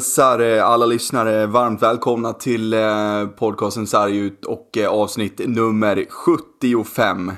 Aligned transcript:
hälsar 0.00 0.40
eh, 0.40 0.66
alla 0.66 0.86
lyssnare 0.86 1.46
varmt 1.46 1.82
välkomna 1.82 2.32
till 2.32 2.72
eh, 2.72 3.26
podcasten 3.38 3.86
Sargut 3.86 4.44
och 4.44 4.78
eh, 4.78 4.88
avsnitt 4.88 5.40
nummer 5.46 6.06
75 6.10 7.32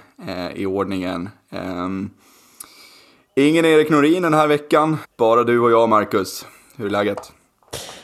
i 0.54 0.66
ordningen. 0.66 1.28
Ehm, 1.52 2.10
ingen 3.36 3.64
Erik 3.64 3.90
Norin 3.90 4.22
den 4.22 4.34
här 4.34 4.46
veckan, 4.46 4.98
bara 5.18 5.44
du 5.44 5.60
och 5.60 5.70
jag 5.70 5.88
Marcus. 5.88 6.46
Hur 6.76 6.86
är 6.86 6.90
läget? 6.90 7.32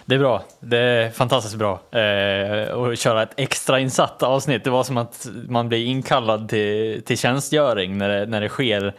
Det 0.04 0.14
är 0.14 0.18
bra. 0.18 0.44
Det 0.60 0.78
är 0.78 1.10
fantastiskt 1.10 1.56
bra. 1.56 1.80
Eh, 1.90 2.78
att 2.78 2.98
köra 2.98 3.22
ett 3.22 3.34
extrainsatt 3.36 4.22
avsnitt. 4.22 4.64
Det 4.64 4.70
var 4.70 4.84
som 4.84 4.96
att 4.96 5.28
man 5.48 5.68
blir 5.68 5.86
inkallad 5.86 6.48
till, 6.48 7.02
till 7.06 7.18
tjänstgöring 7.18 7.98
när 7.98 8.08
det, 8.08 8.26
när 8.26 8.40
det 8.40 8.48
sker 8.48 8.94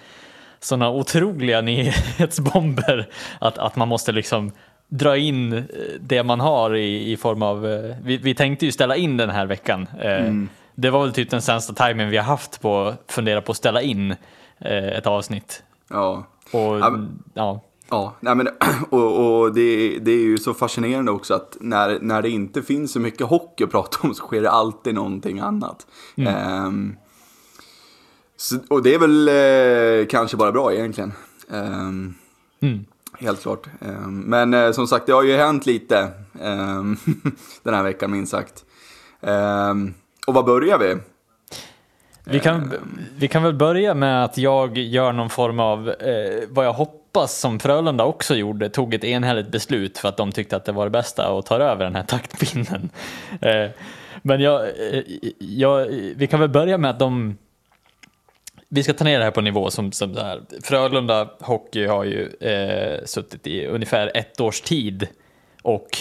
sådana 0.59 0.89
otroliga 0.89 1.61
nyhetsbomber 1.61 3.09
att, 3.39 3.57
att 3.57 3.75
man 3.75 3.87
måste 3.87 4.11
liksom 4.11 4.51
dra 4.89 5.17
in 5.17 5.53
eh, 5.53 5.63
det 5.99 6.23
man 6.23 6.39
har 6.39 6.75
i, 6.75 7.11
i 7.11 7.17
form 7.17 7.43
av, 7.43 7.67
eh, 7.67 7.95
vi, 8.03 8.17
vi 8.17 8.35
tänkte 8.35 8.65
ju 8.65 8.71
ställa 8.71 8.95
in 8.95 9.17
den 9.17 9.29
här 9.29 9.45
veckan. 9.45 9.87
Eh, 9.99 10.21
mm. 10.21 10.49
Det 10.75 10.89
var 10.89 11.03
väl 11.03 11.13
typ 11.13 11.29
den 11.29 11.41
sämsta 11.41 11.73
timingen 11.73 12.09
vi 12.09 12.17
har 12.17 12.23
haft 12.23 12.61
på 12.61 12.81
att 12.81 13.11
fundera 13.11 13.41
på 13.41 13.51
att 13.51 13.57
ställa 13.57 13.81
in 13.81 14.15
ett 14.61 15.07
avsnitt. 15.07 15.63
Ja. 15.89 16.27
Och, 16.51 16.79
ja. 16.79 16.99
ja. 17.33 17.61
Ja, 17.89 18.15
nej 18.19 18.35
men, 18.35 18.47
och, 18.89 19.39
och 19.41 19.53
det, 19.53 19.99
det, 19.99 20.11
är 20.11 20.21
ju 20.21 20.37
så 20.37 20.53
fascinerande 20.53 21.11
också 21.11 21.33
att 21.33 21.57
när, 21.59 21.99
när 22.01 22.21
det 22.21 22.29
inte 22.29 22.61
finns 22.61 22.91
så 22.91 22.99
mycket 22.99 23.27
hockey 23.27 23.63
att 23.63 23.71
prata 23.71 23.97
om 24.01 24.13
så 24.13 24.23
sker 24.23 24.41
det 24.41 24.51
alltid 24.51 24.95
någonting 24.95 25.39
annat. 25.39 25.87
Mm. 26.15 26.65
Um, 26.65 26.97
så, 28.37 28.57
och 28.69 28.83
det 28.83 28.93
är 28.93 28.99
väl 28.99 29.27
eh, 29.27 30.07
kanske 30.07 30.37
bara 30.37 30.51
bra 30.51 30.73
egentligen. 30.73 31.13
Um, 31.47 32.15
mm. 32.61 32.85
Helt 33.19 33.41
klart. 33.41 33.67
Um, 33.79 34.19
men 34.19 34.53
eh, 34.53 34.71
som 34.71 34.87
sagt, 34.87 35.05
det 35.05 35.11
har 35.11 35.23
ju 35.23 35.37
hänt 35.37 35.65
lite 35.65 36.11
den 37.63 37.73
här 37.73 37.83
veckan 37.83 38.11
minst 38.11 38.31
sagt. 38.31 38.65
och 40.27 40.33
var 40.33 40.43
börjar 40.43 40.79
vi? 40.79 40.95
Vi 42.31 42.39
kan, 42.39 42.73
vi 43.17 43.27
kan 43.27 43.43
väl 43.43 43.53
börja 43.53 43.93
med 43.93 44.23
att 44.23 44.37
jag 44.37 44.77
gör 44.77 45.13
någon 45.13 45.29
form 45.29 45.59
av, 45.59 45.89
eh, 45.89 46.43
vad 46.49 46.65
jag 46.65 46.73
hoppas 46.73 47.39
som 47.39 47.59
Frölunda 47.59 48.03
också 48.03 48.35
gjorde, 48.35 48.69
tog 48.69 48.93
ett 48.93 49.03
enhälligt 49.03 49.51
beslut 49.51 49.97
för 49.97 50.09
att 50.09 50.17
de 50.17 50.31
tyckte 50.31 50.55
att 50.55 50.65
det 50.65 50.71
var 50.71 50.85
det 50.85 50.89
bästa 50.89 51.31
och 51.31 51.45
tar 51.45 51.59
över 51.59 51.83
den 51.83 51.95
här 51.95 52.03
taktpinnen. 52.03 52.89
Eh, 53.41 53.69
men 54.21 54.41
jag, 54.41 54.67
jag, 55.37 55.85
vi 56.15 56.27
kan 56.27 56.39
väl 56.39 56.49
börja 56.49 56.77
med 56.77 56.91
att 56.91 56.99
de, 56.99 57.37
vi 58.69 58.83
ska 58.83 58.93
ta 58.93 59.03
ner 59.03 59.19
det 59.19 59.23
här 59.23 59.31
på 59.31 59.41
nivå 59.41 59.71
som, 59.71 59.91
som 59.91 60.13
det 60.13 60.23
här. 60.23 60.41
Frölunda 60.63 61.29
Hockey 61.39 61.85
har 61.85 62.03
ju 62.03 62.29
eh, 62.39 63.05
suttit 63.05 63.47
i 63.47 63.65
ungefär 63.65 64.11
ett 64.13 64.39
års 64.39 64.61
tid 64.61 65.07
och 65.61 65.97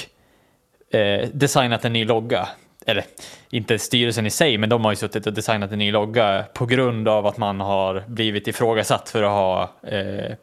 eh, 0.91 1.29
designat 1.33 1.85
en 1.85 1.93
ny 1.93 2.05
logga 2.05 2.49
eller 2.87 3.05
inte 3.51 3.79
styrelsen 3.79 4.27
i 4.27 4.31
sig, 4.31 4.59
men 4.59 4.69
de 4.69 4.85
har 4.85 4.93
ju 4.93 4.97
suttit 4.97 5.27
och 5.27 5.33
designat 5.33 5.73
en 5.73 5.79
ny 5.79 5.93
logga 5.93 6.45
på 6.55 6.67
grund 6.67 7.09
av 7.09 7.27
att 7.27 7.37
man 7.37 7.61
har 7.61 8.05
blivit 8.07 8.49
ifrågasatt 8.49 9.09
för 9.09 9.23
att 9.23 9.31
ha, 9.31 9.71
eh, 9.83 10.35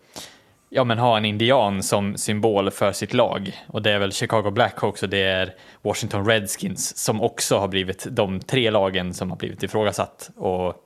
ja, 0.69 0.83
men 0.83 0.97
ha 0.97 1.17
en 1.17 1.25
indian 1.25 1.83
som 1.83 2.17
symbol 2.17 2.71
för 2.71 2.91
sitt 2.91 3.13
lag. 3.13 3.61
Och 3.67 3.81
det 3.81 3.91
är 3.91 3.99
väl 3.99 4.11
Chicago 4.11 4.51
Blackhawks 4.51 5.03
och 5.03 5.09
det 5.09 5.23
är 5.23 5.53
Washington 5.81 6.25
Redskins 6.25 6.97
som 6.97 7.21
också 7.21 7.57
har 7.57 7.67
blivit 7.67 8.07
de 8.09 8.39
tre 8.39 8.71
lagen 8.71 9.13
som 9.13 9.29
har 9.29 9.37
blivit 9.37 9.63
ifrågasatt. 9.63 10.29
Och, 10.35 10.84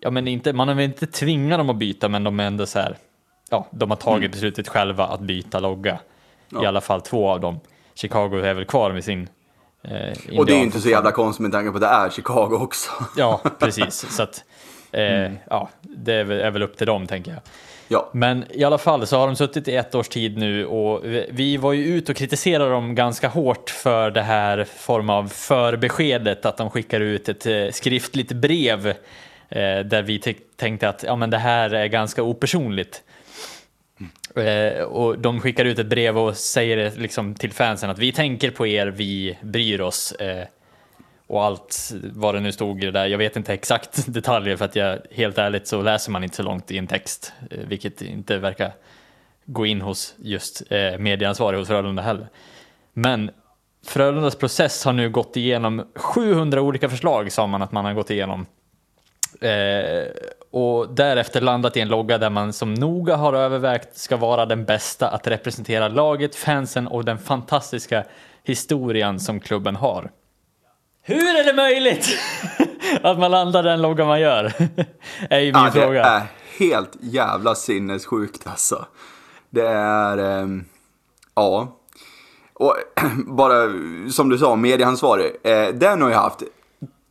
ja, 0.00 0.10
men 0.10 0.28
inte, 0.28 0.52
man 0.52 0.68
har 0.68 0.74
väl 0.74 0.84
inte 0.84 1.06
tvingat 1.06 1.58
dem 1.58 1.70
att 1.70 1.76
byta, 1.76 2.08
men 2.08 2.24
de 2.24 2.40
är 2.40 2.44
ändå 2.44 2.66
så 2.66 2.78
här, 2.78 2.96
ja, 3.50 3.66
de 3.70 3.90
har 3.90 3.96
tagit 3.96 4.18
mm. 4.18 4.30
beslutet 4.30 4.68
själva 4.68 5.06
att 5.06 5.20
byta 5.20 5.60
logga. 5.60 5.98
Ja. 6.48 6.62
I 6.62 6.66
alla 6.66 6.80
fall 6.80 7.00
två 7.00 7.30
av 7.30 7.40
dem. 7.40 7.60
Chicago 7.94 8.38
är 8.42 8.54
väl 8.54 8.64
kvar 8.64 8.92
med 8.92 9.04
sin 9.04 9.28
Eh, 9.88 10.38
och 10.38 10.46
det 10.46 10.52
är 10.52 10.56
ju 10.56 10.64
inte 10.64 10.80
så 10.80 10.88
jävla 10.88 11.12
konstigt 11.12 11.42
med 11.42 11.52
tanke 11.52 11.70
på 11.70 11.76
att 11.76 11.80
det 11.80 11.86
är 11.86 12.10
Chicago 12.10 12.58
också. 12.60 12.90
ja, 13.16 13.40
precis. 13.58 14.06
Så 14.16 14.22
att, 14.22 14.44
eh, 14.92 15.02
mm. 15.02 15.36
ja, 15.50 15.68
det 15.80 16.14
är 16.14 16.24
väl, 16.24 16.40
är 16.40 16.50
väl 16.50 16.62
upp 16.62 16.76
till 16.76 16.86
dem 16.86 17.06
tänker 17.06 17.30
jag. 17.30 17.40
Ja. 17.88 18.10
Men 18.12 18.44
i 18.50 18.64
alla 18.64 18.78
fall 18.78 19.06
så 19.06 19.18
har 19.18 19.26
de 19.26 19.36
suttit 19.36 19.68
i 19.68 19.76
ett 19.76 19.94
års 19.94 20.08
tid 20.08 20.38
nu 20.38 20.66
och 20.66 21.04
vi 21.30 21.56
var 21.56 21.72
ju 21.72 21.84
ute 21.84 22.12
och 22.12 22.18
kritiserade 22.18 22.70
dem 22.70 22.94
ganska 22.94 23.28
hårt 23.28 23.70
för 23.70 24.10
det 24.10 24.22
här 24.22 24.64
form 24.64 25.10
av 25.10 25.28
förbeskedet 25.28 26.46
att 26.46 26.56
de 26.56 26.70
skickar 26.70 27.00
ut 27.00 27.28
ett 27.28 27.46
eh, 27.46 27.70
skriftligt 27.72 28.32
brev 28.32 28.94
Eh, 29.48 29.78
där 29.78 30.02
vi 30.02 30.18
tänkte 30.56 30.88
att 30.88 31.02
ja, 31.02 31.16
men 31.16 31.30
det 31.30 31.38
här 31.38 31.70
är 31.70 31.86
ganska 31.86 32.22
opersonligt. 32.22 33.02
Eh, 34.36 34.82
och 34.82 35.18
de 35.18 35.40
skickar 35.40 35.64
ut 35.64 35.78
ett 35.78 35.86
brev 35.86 36.18
och 36.18 36.36
säger 36.36 36.92
liksom 36.96 37.34
till 37.34 37.52
fansen 37.52 37.90
att 37.90 37.98
vi 37.98 38.12
tänker 38.12 38.50
på 38.50 38.66
er, 38.66 38.86
vi 38.86 39.38
bryr 39.42 39.80
oss. 39.80 40.12
Eh, 40.12 40.46
och 41.26 41.44
allt 41.44 41.92
vad 42.12 42.34
det 42.34 42.40
nu 42.40 42.52
stod 42.52 42.82
i 42.82 42.86
det 42.86 42.92
där. 42.92 43.06
Jag 43.06 43.18
vet 43.18 43.36
inte 43.36 43.54
exakt 43.54 44.06
detaljer 44.14 44.56
för 44.56 44.64
att 44.64 44.76
jag 44.76 44.98
helt 45.10 45.38
ärligt 45.38 45.66
så 45.66 45.82
läser 45.82 46.12
man 46.12 46.24
inte 46.24 46.36
så 46.36 46.42
långt 46.42 46.70
i 46.70 46.78
en 46.78 46.86
text, 46.86 47.32
eh, 47.50 47.58
vilket 47.58 48.02
inte 48.02 48.38
verkar 48.38 48.72
gå 49.44 49.66
in 49.66 49.80
hos 49.80 50.14
just 50.18 50.62
eh, 50.72 50.98
medieansvarig 50.98 51.58
hos 51.58 51.68
Frölunda 51.68 52.02
heller. 52.02 52.28
Men 52.92 53.30
Frölundas 53.86 54.36
process 54.36 54.84
har 54.84 54.92
nu 54.92 55.10
gått 55.10 55.36
igenom 55.36 55.86
700 55.94 56.60
olika 56.60 56.88
förslag 56.88 57.32
sa 57.32 57.46
man 57.46 57.62
att 57.62 57.72
man 57.72 57.84
har 57.84 57.94
gått 57.94 58.10
igenom. 58.10 58.46
Eh, 59.40 60.06
och 60.50 60.94
därefter 60.94 61.40
landat 61.40 61.76
i 61.76 61.80
en 61.80 61.88
logga 61.88 62.18
där 62.18 62.30
man 62.30 62.52
som 62.52 62.74
noga 62.74 63.16
har 63.16 63.32
övervägt 63.32 63.98
ska 63.98 64.16
vara 64.16 64.46
den 64.46 64.64
bästa 64.64 65.08
att 65.08 65.26
representera 65.26 65.88
laget, 65.88 66.36
fansen 66.36 66.86
och 66.86 67.04
den 67.04 67.18
fantastiska 67.18 68.04
historien 68.44 69.20
som 69.20 69.40
klubben 69.40 69.76
har. 69.76 70.10
Hur 71.02 71.40
är 71.40 71.44
det 71.44 71.52
möjligt 71.52 72.18
att 73.02 73.18
man 73.18 73.30
landar 73.30 73.62
den 73.62 73.82
logga 73.82 74.04
man 74.04 74.20
gör? 74.20 74.44
är 75.30 75.40
ju 75.40 75.52
min 75.52 75.62
ja, 75.64 75.70
fråga. 75.70 76.02
Det 76.02 76.08
är 76.08 76.26
helt 76.58 76.96
jävla 77.00 77.54
sinnessjukt 77.54 78.46
alltså. 78.46 78.86
Det 79.50 79.66
är, 79.68 80.40
ähm, 80.40 80.64
ja. 81.34 81.78
Och 82.52 82.76
bara 83.26 83.72
som 84.10 84.28
du 84.28 84.38
sa, 84.38 84.56
medieansvarig. 84.56 85.36
Eh, 85.42 85.68
den 85.68 86.02
har 86.02 86.08
ju 86.08 86.14
haft 86.14 86.42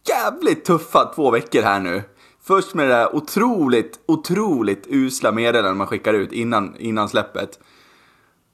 jävligt 0.07 0.65
tuffa 0.65 1.11
två 1.15 1.31
veckor 1.31 1.61
här 1.61 1.79
nu. 1.79 2.03
Först 2.47 2.73
med 2.73 2.87
det 2.87 2.93
där 2.93 3.15
otroligt, 3.15 3.99
otroligt 4.05 4.87
usla 4.89 5.31
meddelandet 5.31 5.77
man 5.77 5.87
skickar 5.87 6.13
ut 6.13 6.31
innan, 6.31 6.75
innan 6.77 7.09
släppet. 7.09 7.59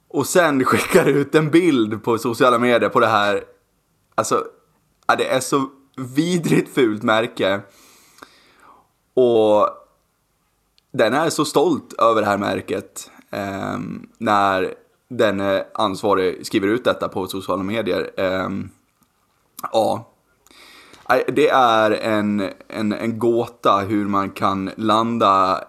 Och 0.08 0.28
sen 0.28 0.66
skickar 0.66 1.06
ut 1.06 1.36
en 1.36 1.50
bild 1.50 2.04
på 2.04 2.18
sociala 2.18 2.60
medier 2.60 2.90
på 2.90 3.00
det 3.00 3.08
här. 3.08 3.44
Alltså, 4.16 4.46
ja, 5.08 5.16
det 5.16 5.28
är 5.28 5.40
så 5.40 5.70
vidrigt 5.98 6.74
fult 6.74 7.04
märke. 7.04 7.62
Och 9.14 9.70
den 10.92 11.14
är 11.14 11.30
så 11.30 11.46
stolt 11.46 11.94
över 11.94 12.22
det 12.22 12.28
här 12.28 12.38
märket. 12.38 13.12
Eh, 13.30 13.80
när 14.18 14.74
den 15.10 15.40
eh, 15.40 15.62
ansvarig 15.74 16.46
skriver 16.46 16.68
ut 16.68 16.84
detta 16.84 17.08
på 17.08 17.28
sociala 17.28 17.64
medier. 17.64 18.12
Eh, 18.18 18.50
ja, 19.72 20.11
det 21.28 21.50
är 21.50 21.92
en, 21.92 22.50
en, 22.68 22.94
en 22.94 23.20
gåta 23.20 23.78
hur 23.78 24.06
man 24.06 24.30
kan 24.30 24.72
landa 24.78 25.64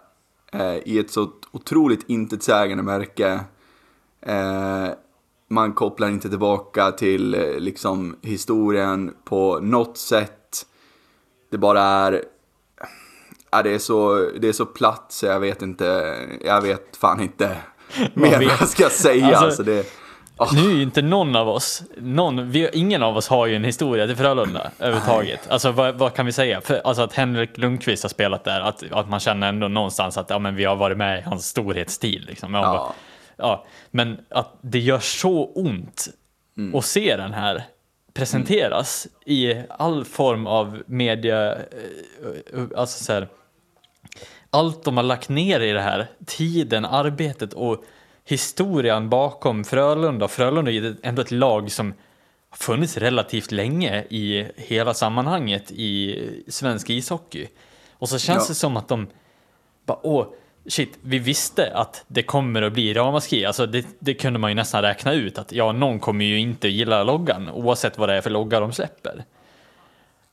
eh, 0.52 0.76
i 0.76 0.98
ett 0.98 1.10
så 1.10 1.30
otroligt 1.50 2.04
intetsägande 2.06 2.82
märke. 2.82 3.40
Eh, 4.26 4.88
man 5.48 5.72
kopplar 5.72 6.08
inte 6.08 6.28
tillbaka 6.28 6.92
till 6.92 7.34
eh, 7.34 7.58
liksom 7.58 8.16
historien 8.22 9.14
på 9.24 9.58
något 9.60 9.98
sätt. 9.98 10.66
Det 11.50 11.58
bara 11.58 11.82
är... 11.82 12.24
Ja, 13.50 13.62
det, 13.62 13.74
är 13.74 13.78
så, 13.78 14.30
det 14.40 14.48
är 14.48 14.52
så 14.52 14.66
platt 14.66 15.06
så 15.08 15.26
jag 15.26 15.40
vet 15.40 15.62
inte, 15.62 16.16
jag 16.44 16.62
vet 16.62 16.96
fan 16.96 17.20
inte 17.20 17.56
mer 18.14 18.32
vad 18.32 18.42
jag 18.42 18.68
ska 18.68 18.90
säga. 18.90 19.26
Alltså, 19.26 19.44
alltså 19.44 19.62
det, 19.62 20.01
Oh. 20.42 20.54
Nu 20.54 20.70
är 20.70 20.74
ju 20.74 20.82
inte 20.82 21.02
någon 21.02 21.36
av 21.36 21.48
oss, 21.48 21.82
någon, 21.96 22.50
vi, 22.50 22.70
ingen 22.72 23.02
av 23.02 23.16
oss 23.16 23.28
har 23.28 23.46
ju 23.46 23.56
en 23.56 23.64
historia 23.64 24.06
till 24.06 24.16
Frölunda 24.16 24.70
överhuvudtaget. 24.78 25.50
Alltså 25.50 25.72
vad, 25.72 25.94
vad, 25.94 26.14
kan 26.14 26.26
vi 26.26 26.32
säga? 26.32 26.60
För, 26.60 26.80
alltså 26.84 27.02
att 27.02 27.12
Henrik 27.12 27.58
Lundqvist 27.58 28.02
har 28.02 28.10
spelat 28.10 28.44
där, 28.44 28.60
att, 28.60 28.92
att 28.92 29.08
man 29.08 29.20
känner 29.20 29.48
ändå 29.48 29.68
någonstans 29.68 30.18
att 30.18 30.30
ja, 30.30 30.38
men 30.38 30.54
vi 30.54 30.64
har 30.64 30.76
varit 30.76 30.96
med 30.96 31.18
i 31.18 31.22
hans 31.22 31.48
storhetstid. 31.48 32.24
Liksom. 32.24 32.54
Ja. 32.54 32.60
Bara, 32.60 32.92
ja, 33.36 33.64
men 33.90 34.18
att 34.30 34.58
det 34.60 34.78
gör 34.78 34.98
så 34.98 35.44
ont 35.44 36.08
mm. 36.56 36.74
att 36.74 36.84
se 36.84 37.16
den 37.16 37.32
här 37.32 37.64
presenteras 38.14 39.06
mm. 39.06 39.38
i 39.38 39.64
all 39.68 40.04
form 40.04 40.46
av 40.46 40.82
media, 40.86 41.52
eh, 41.52 41.58
alltså 42.76 43.04
så 43.04 43.12
här, 43.12 43.28
allt 44.50 44.84
de 44.84 44.96
har 44.96 45.04
lagt 45.04 45.28
ner 45.28 45.60
i 45.60 45.72
det 45.72 45.80
här, 45.80 46.06
tiden, 46.26 46.84
arbetet 46.84 47.52
och 47.52 47.84
historien 48.24 49.08
bakom 49.08 49.64
Frölunda. 49.64 50.28
Frölunda 50.28 50.70
är 50.70 50.96
ändå 51.02 51.22
ett 51.22 51.30
lag 51.30 51.70
som 51.70 51.94
har 52.50 52.56
funnits 52.56 52.96
relativt 52.96 53.52
länge 53.52 54.04
i 54.10 54.46
hela 54.56 54.94
sammanhanget 54.94 55.70
i 55.70 56.18
svensk 56.48 56.90
ishockey. 56.90 57.48
Och 57.92 58.08
så 58.08 58.18
känns 58.18 58.44
ja. 58.44 58.48
det 58.48 58.54
som 58.54 58.76
att 58.76 58.88
de 58.88 59.06
bara, 59.86 59.98
åh, 60.02 60.26
shit, 60.66 60.98
vi 61.02 61.18
visste 61.18 61.72
att 61.74 62.04
det 62.08 62.22
kommer 62.22 62.62
att 62.62 62.72
bli 62.72 62.94
ramaskri. 62.94 63.44
Alltså 63.44 63.66
det, 63.66 63.86
det, 63.98 64.14
kunde 64.14 64.38
man 64.38 64.50
ju 64.50 64.54
nästan 64.54 64.82
räkna 64.82 65.12
ut 65.12 65.38
att 65.38 65.52
ja, 65.52 65.72
någon 65.72 66.00
kommer 66.00 66.24
ju 66.24 66.38
inte 66.38 66.68
gilla 66.68 67.02
loggan 67.02 67.48
oavsett 67.48 67.98
vad 67.98 68.08
det 68.08 68.14
är 68.14 68.20
för 68.20 68.30
logga 68.30 68.60
de 68.60 68.72
släpper. 68.72 69.24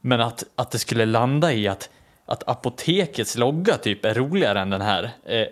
Men 0.02 0.22
att, 0.22 0.44
att 0.56 0.72
det 0.72 0.80
skulle 0.80 1.06
landa 1.06 1.54
i 1.54 1.68
att, 1.68 1.90
att 2.30 2.50
apotekets 2.50 3.38
logga 3.38 3.78
typ 3.78 4.06
är 4.06 4.14
roligare 4.14 4.60
än 4.60 4.70
den 4.70 4.82
här. 4.82 5.10
Eh, 5.26 5.38
eh, 5.40 5.48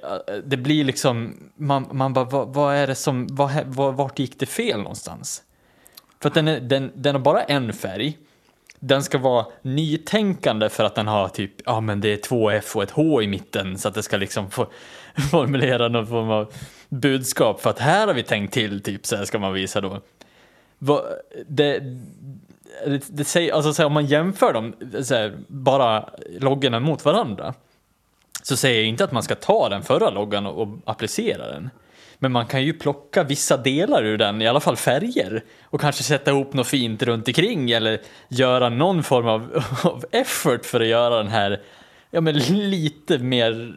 det 0.45 0.57
blir 0.57 0.83
liksom, 0.83 1.33
man, 1.55 1.87
man 1.91 2.13
bara, 2.13 2.25
vad, 2.25 2.53
vad 2.53 2.75
är 2.75 2.87
det 2.87 2.95
som, 2.95 3.27
vad, 3.31 3.51
vad, 3.65 3.95
vart 3.95 4.19
gick 4.19 4.39
det 4.39 4.45
fel 4.45 4.77
någonstans? 4.77 5.43
För 6.19 6.29
att 6.29 6.33
den, 6.33 6.47
är, 6.47 6.59
den, 6.59 6.91
den 6.95 7.15
har 7.15 7.21
bara 7.21 7.43
en 7.43 7.73
färg 7.73 8.17
den 8.79 9.03
ska 9.03 9.17
vara 9.17 9.45
nytänkande 9.61 10.69
för 10.69 10.83
att 10.83 10.95
den 10.95 11.07
har 11.07 11.27
typ, 11.27 11.51
ja 11.65 11.81
men 11.81 12.01
det 12.01 12.13
är 12.13 12.17
två 12.17 12.49
F 12.49 12.75
och 12.75 12.83
ett 12.83 12.91
H 12.91 13.21
i 13.21 13.27
mitten 13.27 13.77
så 13.77 13.87
att 13.87 13.93
det 13.93 14.03
ska 14.03 14.17
liksom 14.17 14.51
få 14.51 14.67
formulera 15.31 15.87
någon 15.87 16.07
form 16.07 16.29
av 16.29 16.53
budskap 16.89 17.61
för 17.61 17.69
att 17.69 17.79
här 17.79 18.07
har 18.07 18.13
vi 18.13 18.23
tänkt 18.23 18.53
till, 18.53 18.81
typ 18.81 19.05
så 19.05 19.15
här 19.15 19.25
ska 19.25 19.39
man 19.39 19.53
visa 19.53 19.81
då. 19.81 20.01
Det, 21.47 21.81
det, 22.85 23.03
det 23.07 23.23
säger, 23.23 23.53
alltså 23.53 23.73
så 23.73 23.81
här, 23.81 23.87
om 23.87 23.93
man 23.93 24.05
jämför 24.05 24.53
dem, 24.53 24.75
här, 25.09 25.37
bara 25.47 26.09
loggorna 26.39 26.79
mot 26.79 27.05
varandra, 27.05 27.53
så 28.43 28.57
säger 28.57 28.79
jag 28.79 28.87
inte 28.87 29.03
att 29.03 29.11
man 29.11 29.23
ska 29.23 29.35
ta 29.35 29.69
den 29.69 29.83
förra 29.83 30.09
loggan 30.09 30.45
och, 30.45 30.61
och 30.61 30.67
applicera 30.85 31.51
den. 31.51 31.69
Men 32.19 32.31
man 32.31 32.45
kan 32.45 32.63
ju 32.63 32.73
plocka 32.73 33.23
vissa 33.23 33.57
delar 33.57 34.05
ur 34.05 34.17
den, 34.17 34.41
i 34.41 34.47
alla 34.47 34.59
fall 34.59 34.77
färger. 34.77 35.43
Och 35.63 35.81
kanske 35.81 36.03
sätta 36.03 36.31
ihop 36.31 36.53
något 36.53 36.67
fint 36.67 37.03
runt 37.03 37.27
omkring 37.27 37.71
eller 37.71 38.01
göra 38.27 38.69
någon 38.69 39.03
form 39.03 39.27
av, 39.27 39.63
av 39.83 40.05
effort 40.11 40.65
för 40.65 40.81
att 40.81 40.87
göra 40.87 41.17
den 41.17 41.27
här 41.27 41.61
ja, 42.11 42.21
men 42.21 42.37
lite 42.69 43.17
mer 43.17 43.75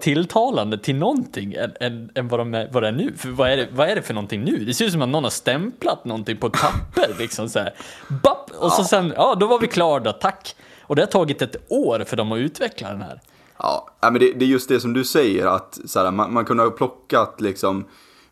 tilltalande 0.00 0.78
till 0.78 0.96
någonting 0.96 1.54
än, 1.54 1.72
än, 1.80 2.10
än 2.14 2.28
vad, 2.28 2.40
de 2.40 2.54
är, 2.54 2.68
vad 2.72 2.82
det 2.82 2.88
är 2.88 2.92
nu. 2.92 3.12
För 3.16 3.28
vad 3.28 3.50
är 3.50 3.56
det, 3.56 3.68
vad 3.72 3.88
är 3.88 3.94
det 3.94 4.02
för 4.02 4.14
någonting 4.14 4.44
nu? 4.44 4.64
Det 4.64 4.74
ser 4.74 4.84
ut 4.84 4.92
som 4.92 5.02
att 5.02 5.08
någon 5.08 5.24
har 5.24 5.30
stämplat 5.30 6.04
någonting 6.04 6.36
på 6.36 6.46
ett 6.46 6.52
papper. 6.52 7.14
liksom 7.18 7.48
så 7.48 7.58
här. 7.58 7.74
Bapp! 8.22 8.50
Och 8.58 8.72
så 8.72 8.84
sen, 8.84 9.12
ja 9.16 9.34
då 9.34 9.46
var 9.46 9.58
vi 9.58 9.66
klara 9.66 10.00
då, 10.00 10.12
tack. 10.12 10.56
Och 10.80 10.96
det 10.96 11.02
har 11.02 11.06
tagit 11.06 11.42
ett 11.42 11.56
år 11.68 12.04
för 12.06 12.16
dem 12.16 12.32
att 12.32 12.38
utveckla 12.38 12.90
den 12.90 13.02
här. 13.02 13.20
Ja, 13.58 13.90
men 14.02 14.14
det, 14.14 14.32
det 14.32 14.44
är 14.44 14.48
just 14.48 14.68
det 14.68 14.80
som 14.80 14.92
du 14.92 15.04
säger 15.04 15.46
att 15.46 15.80
så 15.84 16.00
här, 16.00 16.10
man, 16.10 16.32
man 16.32 16.44
kunde 16.44 16.62
ha 16.62 16.70
plockat 16.70 17.40
liksom 17.40 17.84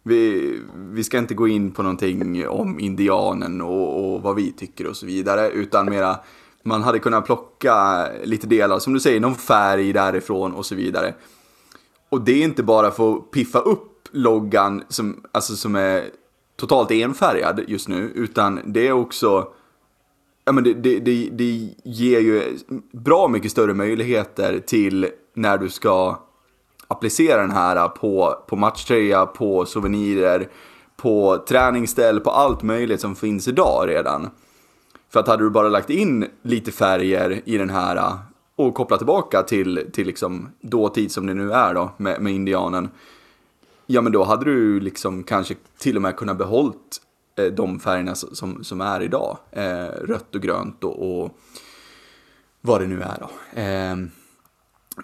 vi, 0.02 0.52
vi 0.76 1.04
ska 1.04 1.18
inte 1.18 1.34
gå 1.34 1.48
in 1.48 1.72
på 1.72 1.82
någonting 1.82 2.48
om 2.48 2.80
indianen 2.80 3.60
och, 3.60 4.14
och 4.14 4.22
vad 4.22 4.36
vi 4.36 4.52
tycker 4.52 4.86
och 4.86 4.96
så 4.96 5.06
vidare, 5.06 5.48
utan 5.48 5.90
mera 5.90 6.16
man 6.62 6.82
hade 6.82 6.98
kunnat 6.98 7.26
plocka 7.26 8.06
lite 8.24 8.46
delar, 8.46 8.78
som 8.78 8.92
du 8.92 9.00
säger, 9.00 9.20
någon 9.20 9.34
färg 9.34 9.92
därifrån 9.92 10.52
och 10.52 10.66
så 10.66 10.74
vidare. 10.74 11.14
Och 12.08 12.20
det 12.20 12.32
är 12.32 12.44
inte 12.44 12.62
bara 12.62 12.90
för 12.90 13.12
att 13.12 13.30
piffa 13.30 13.58
upp 13.58 14.08
loggan 14.10 14.84
som, 14.88 15.24
alltså 15.32 15.56
som 15.56 15.76
är 15.76 16.04
totalt 16.56 16.90
enfärgad 16.90 17.60
just 17.66 17.88
nu, 17.88 18.12
utan 18.14 18.60
det 18.64 18.88
är 18.88 18.92
också 18.92 19.48
ja, 20.44 20.52
men 20.52 20.64
det, 20.64 20.74
det, 20.74 20.98
det, 20.98 21.28
det 21.32 21.74
ger 21.84 22.20
ju 22.20 22.58
bra 22.92 23.28
mycket 23.28 23.50
större 23.50 23.74
möjligheter 23.74 24.58
till 24.66 25.08
när 25.34 25.58
du 25.58 25.68
ska 25.68 26.18
applicera 26.88 27.40
den 27.40 27.50
här 27.50 27.88
på, 27.88 28.44
på 28.48 28.56
matchtröja, 28.56 29.26
på 29.26 29.66
souvenirer, 29.66 30.48
på 30.96 31.44
träningsställ, 31.48 32.20
på 32.20 32.30
allt 32.30 32.62
möjligt 32.62 33.00
som 33.00 33.16
finns 33.16 33.48
idag 33.48 33.88
redan. 33.88 34.30
För 35.12 35.20
att 35.20 35.28
hade 35.28 35.44
du 35.44 35.50
bara 35.50 35.68
lagt 35.68 35.90
in 35.90 36.26
lite 36.42 36.72
färger 36.72 37.40
i 37.44 37.58
den 37.58 37.70
här 37.70 37.96
äh, 37.96 38.14
och 38.56 38.74
kopplat 38.74 39.00
tillbaka 39.00 39.42
till, 39.42 39.90
till 39.92 40.06
liksom 40.06 40.48
dåtid 40.60 41.12
som 41.12 41.26
det 41.26 41.34
nu 41.34 41.52
är 41.52 41.74
då 41.74 41.90
med, 41.96 42.22
med 42.22 42.32
indianen. 42.32 42.88
Ja 43.86 44.00
men 44.00 44.12
då 44.12 44.24
hade 44.24 44.44
du 44.44 44.80
liksom 44.80 45.22
kanske 45.22 45.54
till 45.78 45.96
och 45.96 46.02
med 46.02 46.16
kunnat 46.16 46.38
behållt 46.38 47.00
äh, 47.38 47.44
de 47.44 47.80
färgerna 47.80 48.14
som, 48.14 48.64
som 48.64 48.80
är 48.80 49.02
idag. 49.02 49.38
Eh, 49.50 49.86
rött 49.86 50.34
och 50.34 50.42
grönt 50.42 50.84
och, 50.84 51.22
och, 51.22 51.38
vad 52.60 52.80
det 52.80 52.86
nu 52.86 53.02
är 53.02 53.16
då. 53.20 53.60
Eh, 53.60 53.96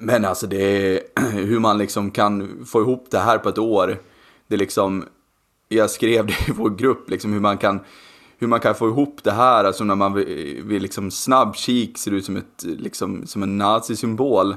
men 0.00 0.24
alltså 0.24 0.46
det 0.46 0.62
är 0.62 1.00
hur 1.32 1.58
man 1.58 1.78
liksom 1.78 2.10
kan 2.10 2.64
få 2.66 2.80
ihop 2.80 3.06
det 3.10 3.18
här 3.18 3.38
på 3.38 3.48
ett 3.48 3.58
år. 3.58 3.98
Det 4.46 4.54
är 4.54 4.58
liksom, 4.58 5.04
jag 5.68 5.90
skrev 5.90 6.26
det 6.26 6.48
i 6.48 6.52
vår 6.52 6.70
grupp, 6.70 7.10
liksom 7.10 7.32
hur 7.32 7.40
man 7.40 7.58
kan 7.58 7.80
hur 8.38 8.46
man 8.46 8.60
kan 8.60 8.74
få 8.74 8.88
ihop 8.88 9.20
det 9.22 9.32
här, 9.32 9.64
alltså 9.64 9.84
när 9.84 9.94
man 9.94 10.14
vid, 10.14 10.64
vid 10.64 10.82
liksom 10.82 11.10
snabb 11.10 11.56
kik 11.56 11.98
ser 11.98 12.10
ut 12.10 12.24
som, 12.24 12.36
ett, 12.36 12.62
liksom, 12.62 13.26
som 13.26 13.42
en 13.42 13.58
nazisymbol. 13.58 14.54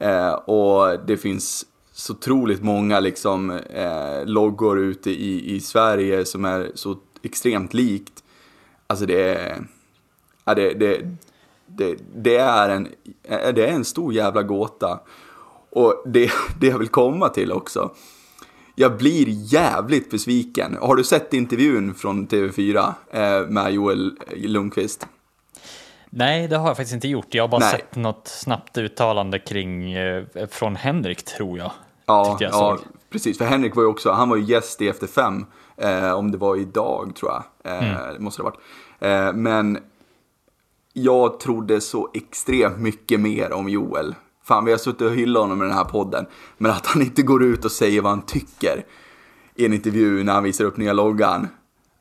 Eh, 0.00 0.32
och 0.32 1.00
det 1.06 1.16
finns 1.16 1.66
så 1.92 2.12
otroligt 2.12 2.62
många 2.62 3.00
liksom, 3.00 3.50
eh, 3.50 4.24
loggor 4.24 4.78
ute 4.78 5.10
i, 5.10 5.54
i 5.54 5.60
Sverige 5.60 6.24
som 6.24 6.44
är 6.44 6.70
så 6.74 6.96
extremt 7.22 7.74
likt. 7.74 8.24
Alltså 8.86 9.06
det 9.06 9.34
är, 9.34 9.66
ja, 10.44 10.54
det, 10.54 10.74
det, 10.74 11.16
det, 11.66 11.96
det, 12.14 12.36
är 12.36 12.68
en, 12.68 12.88
eh, 13.22 13.54
det 13.54 13.66
är 13.66 13.72
en 13.72 13.84
stor 13.84 14.12
jävla 14.12 14.42
gåta. 14.42 15.00
Och 15.70 16.02
det, 16.06 16.30
det 16.60 16.66
jag 16.66 16.78
vill 16.78 16.88
komma 16.88 17.28
till 17.28 17.52
också. 17.52 17.90
Jag 18.80 18.96
blir 18.96 19.26
jävligt 19.28 20.10
besviken. 20.10 20.78
Har 20.80 20.96
du 20.96 21.04
sett 21.04 21.34
intervjun 21.34 21.94
från 21.94 22.28
TV4 22.28 22.94
eh, 23.10 23.48
med 23.48 23.72
Joel 23.72 24.18
Lundqvist? 24.36 25.06
Nej, 26.10 26.48
det 26.48 26.56
har 26.56 26.66
jag 26.66 26.76
faktiskt 26.76 26.94
inte 26.94 27.08
gjort. 27.08 27.34
Jag 27.34 27.42
har 27.42 27.48
bara 27.48 27.58
Nej. 27.58 27.70
sett 27.70 27.96
något 27.96 28.28
snabbt 28.28 28.78
uttalande 28.78 29.38
kring 29.38 29.92
eh, 29.92 30.24
från 30.50 30.76
Henrik, 30.76 31.24
tror 31.24 31.58
jag. 31.58 31.70
Ja, 32.06 32.36
jag 32.40 32.52
ja 32.52 32.78
precis. 33.10 33.38
För 33.38 33.44
Henrik 33.44 33.76
var 33.76 33.82
ju 33.82 33.88
också, 33.88 34.10
han 34.10 34.28
var 34.28 34.36
ju 34.36 34.44
gäst 34.44 34.82
i 34.82 34.88
Efter 34.88 35.06
Fem. 35.06 35.46
Eh, 35.76 36.12
om 36.12 36.30
det 36.30 36.38
var 36.38 36.56
idag, 36.56 37.12
tror 37.16 37.32
jag. 37.32 37.72
Eh, 37.72 37.88
mm. 37.88 38.14
Det 38.14 38.20
måste 38.20 38.42
det 38.42 38.44
ha 38.44 38.50
varit. 38.50 38.60
Eh, 39.00 39.32
men 39.40 39.78
jag 40.92 41.40
trodde 41.40 41.80
så 41.80 42.10
extremt 42.14 42.78
mycket 42.78 43.20
mer 43.20 43.52
om 43.52 43.68
Joel. 43.68 44.14
Fan, 44.50 44.64
vi 44.64 44.70
har 44.70 44.78
suttit 44.78 45.02
och 45.02 45.10
hyllat 45.10 45.42
honom 45.42 45.62
i 45.62 45.64
den 45.64 45.74
här 45.74 45.84
podden. 45.84 46.26
Men 46.58 46.70
att 46.70 46.86
han 46.86 47.02
inte 47.02 47.22
går 47.22 47.44
ut 47.44 47.64
och 47.64 47.72
säger 47.72 48.02
vad 48.02 48.10
han 48.10 48.22
tycker 48.22 48.84
i 49.54 49.66
en 49.66 49.72
intervju 49.72 50.24
när 50.24 50.32
han 50.32 50.42
visar 50.42 50.64
upp 50.64 50.76
nya 50.76 50.92
loggan. 50.92 51.48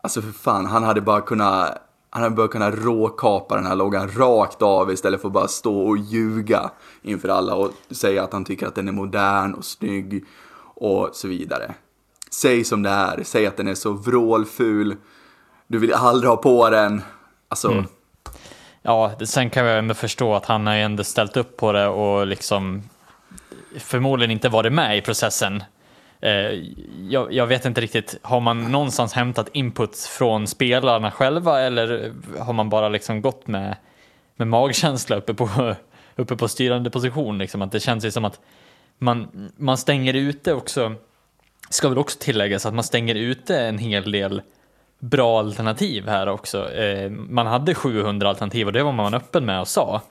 Alltså 0.02 0.22
för 0.22 0.32
fan, 0.32 0.66
han 0.66 0.84
hade 0.84 1.02
bara 1.02 1.22
kunnat 1.22 1.78
han 2.10 2.24
hade 2.24 2.36
bara 2.36 2.48
kunnat 2.48 2.74
råkapa 2.78 3.56
den 3.56 3.66
här 3.66 3.76
loggan 3.76 4.12
rakt 4.12 4.62
av 4.62 4.92
istället 4.92 5.22
för 5.22 5.28
att 5.28 5.34
bara 5.34 5.48
stå 5.48 5.88
och 5.88 5.98
ljuga 5.98 6.72
inför 7.02 7.30
alla 7.30 7.56
och 7.56 7.72
säga 7.92 8.24
att 8.24 8.34
han 8.34 8.46
tycker 8.46 8.68
att 8.68 8.76
den 8.76 8.88
är 8.88 8.92
modern 8.92 9.54
och 9.54 9.66
snygg 9.66 10.26
och 10.76 11.10
så 11.14 11.28
vidare. 11.28 11.74
Säg 12.32 12.64
som 12.64 12.84
det 12.84 12.90
är, 12.90 13.24
säg 13.24 13.46
att 13.46 13.58
den 13.58 13.68
är 13.68 13.76
så 13.76 13.92
vrålful, 13.92 14.96
du 15.68 15.78
vill 15.78 15.94
aldrig 15.94 16.30
ha 16.30 16.38
på 16.38 16.70
den. 16.70 17.02
Alltså... 17.50 17.72
Mm. 17.72 17.86
Ja, 18.82 19.14
sen 19.26 19.50
kan 19.50 19.66
jag 19.66 19.78
ändå 19.78 19.94
förstå 19.94 20.36
att 20.36 20.46
han 20.46 20.68
har 20.68 20.76
ju 20.76 20.82
ändå 20.82 21.04
ställt 21.04 21.38
upp 21.38 21.58
på 21.58 21.72
det 21.72 21.88
och 21.88 22.28
liksom 22.28 22.90
förmodligen 23.78 24.32
inte 24.32 24.50
varit 24.50 24.74
med 24.74 24.98
i 24.98 25.02
processen 25.02 25.64
Eh, 26.22 26.64
jag, 27.10 27.34
jag, 27.34 27.48
vet 27.48 27.66
inte 27.66 27.82
riktigt, 27.82 28.20
har 28.22 28.40
man 28.40 28.72
någonstans 28.72 29.14
hämtat 29.14 29.50
input 29.54 29.98
från 29.98 30.48
spelarna 30.48 31.12
själva 31.12 31.62
eller 31.62 32.14
har 32.40 32.54
man 32.54 32.70
bara 32.70 32.90
liksom 32.90 33.22
gått 33.22 33.48
med, 33.48 33.76
med 34.36 34.48
magkänsla 34.48 35.16
uppe 35.16 35.34
på, 35.34 35.76
uppe 36.16 36.36
på 36.36 36.48
styrande 36.48 36.90
position? 36.90 37.38
Liksom? 37.38 37.62
Att 37.62 37.72
det 37.72 37.80
känns 37.80 38.06
ju 38.06 38.12
som 38.12 38.26
att 38.26 38.40
man, 38.98 39.52
man 39.58 39.78
stänger 39.78 40.14
ute 40.14 40.54
också, 40.54 40.96
ska 41.70 41.90
väl 41.90 41.98
också 41.98 42.20
tilläggas 42.20 42.66
att 42.66 42.74
man 42.74 42.84
stänger 42.84 43.16
ute 43.16 43.60
en 43.60 43.78
hel 43.78 44.12
del 44.12 44.42
bra 45.00 45.40
alternativ 45.40 46.08
här 46.08 46.30
också. 46.30 46.72
Eh, 46.72 47.10
man 47.10 47.48
hade 47.48 47.76
700 47.76 48.30
alternativ 48.30 48.68
och 48.68 48.74
det 48.74 48.84
var 48.84 48.92
man 48.92 49.14
öppen 49.14 49.46
med 49.46 49.62
och 49.62 49.68
sa. 49.68 50.02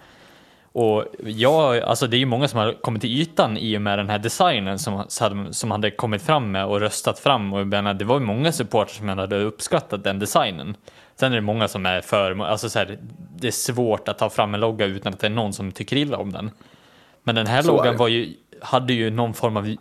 Och 0.72 1.04
ja, 1.24 1.82
alltså 1.82 2.06
det 2.06 2.16
är 2.16 2.18
ju 2.18 2.26
många 2.26 2.48
som 2.48 2.58
har 2.58 2.82
kommit 2.82 3.02
till 3.02 3.20
ytan 3.20 3.58
i 3.58 3.76
och 3.76 3.82
med 3.82 3.98
den 3.98 4.08
här 4.08 4.18
designen 4.18 4.78
som, 4.78 5.04
som 5.50 5.70
hade 5.70 5.90
kommit 5.90 6.22
fram 6.22 6.52
med 6.52 6.66
och 6.66 6.80
röstat 6.80 7.18
fram. 7.18 7.52
Och 7.52 7.66
menar, 7.66 7.94
det 7.94 8.04
var 8.04 8.20
ju 8.20 8.26
många 8.26 8.52
supportrar 8.52 8.94
som 8.94 9.08
hade 9.08 9.36
uppskattat 9.42 10.04
den 10.04 10.18
designen. 10.18 10.76
Sen 11.16 11.32
är 11.32 11.36
det 11.36 11.42
många 11.42 11.68
som 11.68 11.86
är 11.86 12.00
för, 12.00 12.44
alltså 12.44 12.70
så 12.70 12.78
här, 12.78 12.98
det 13.36 13.46
är 13.46 13.52
svårt 13.52 14.08
att 14.08 14.18
ta 14.18 14.30
fram 14.30 14.54
en 14.54 14.60
logga 14.60 14.86
utan 14.86 15.12
att 15.12 15.20
det 15.20 15.26
är 15.26 15.30
någon 15.30 15.52
som 15.52 15.72
tycker 15.72 15.96
illa 15.96 16.16
om 16.16 16.32
den. 16.32 16.50
Men 17.22 17.34
den 17.34 17.46
här 17.46 17.62
så 17.62 17.68
loggan 17.68 17.96
var 17.96 18.08
ju, 18.08 18.34
hade 18.62 18.92
ju 18.92 19.10
någon 19.10 19.34
form 19.34 19.56
av 19.56 19.76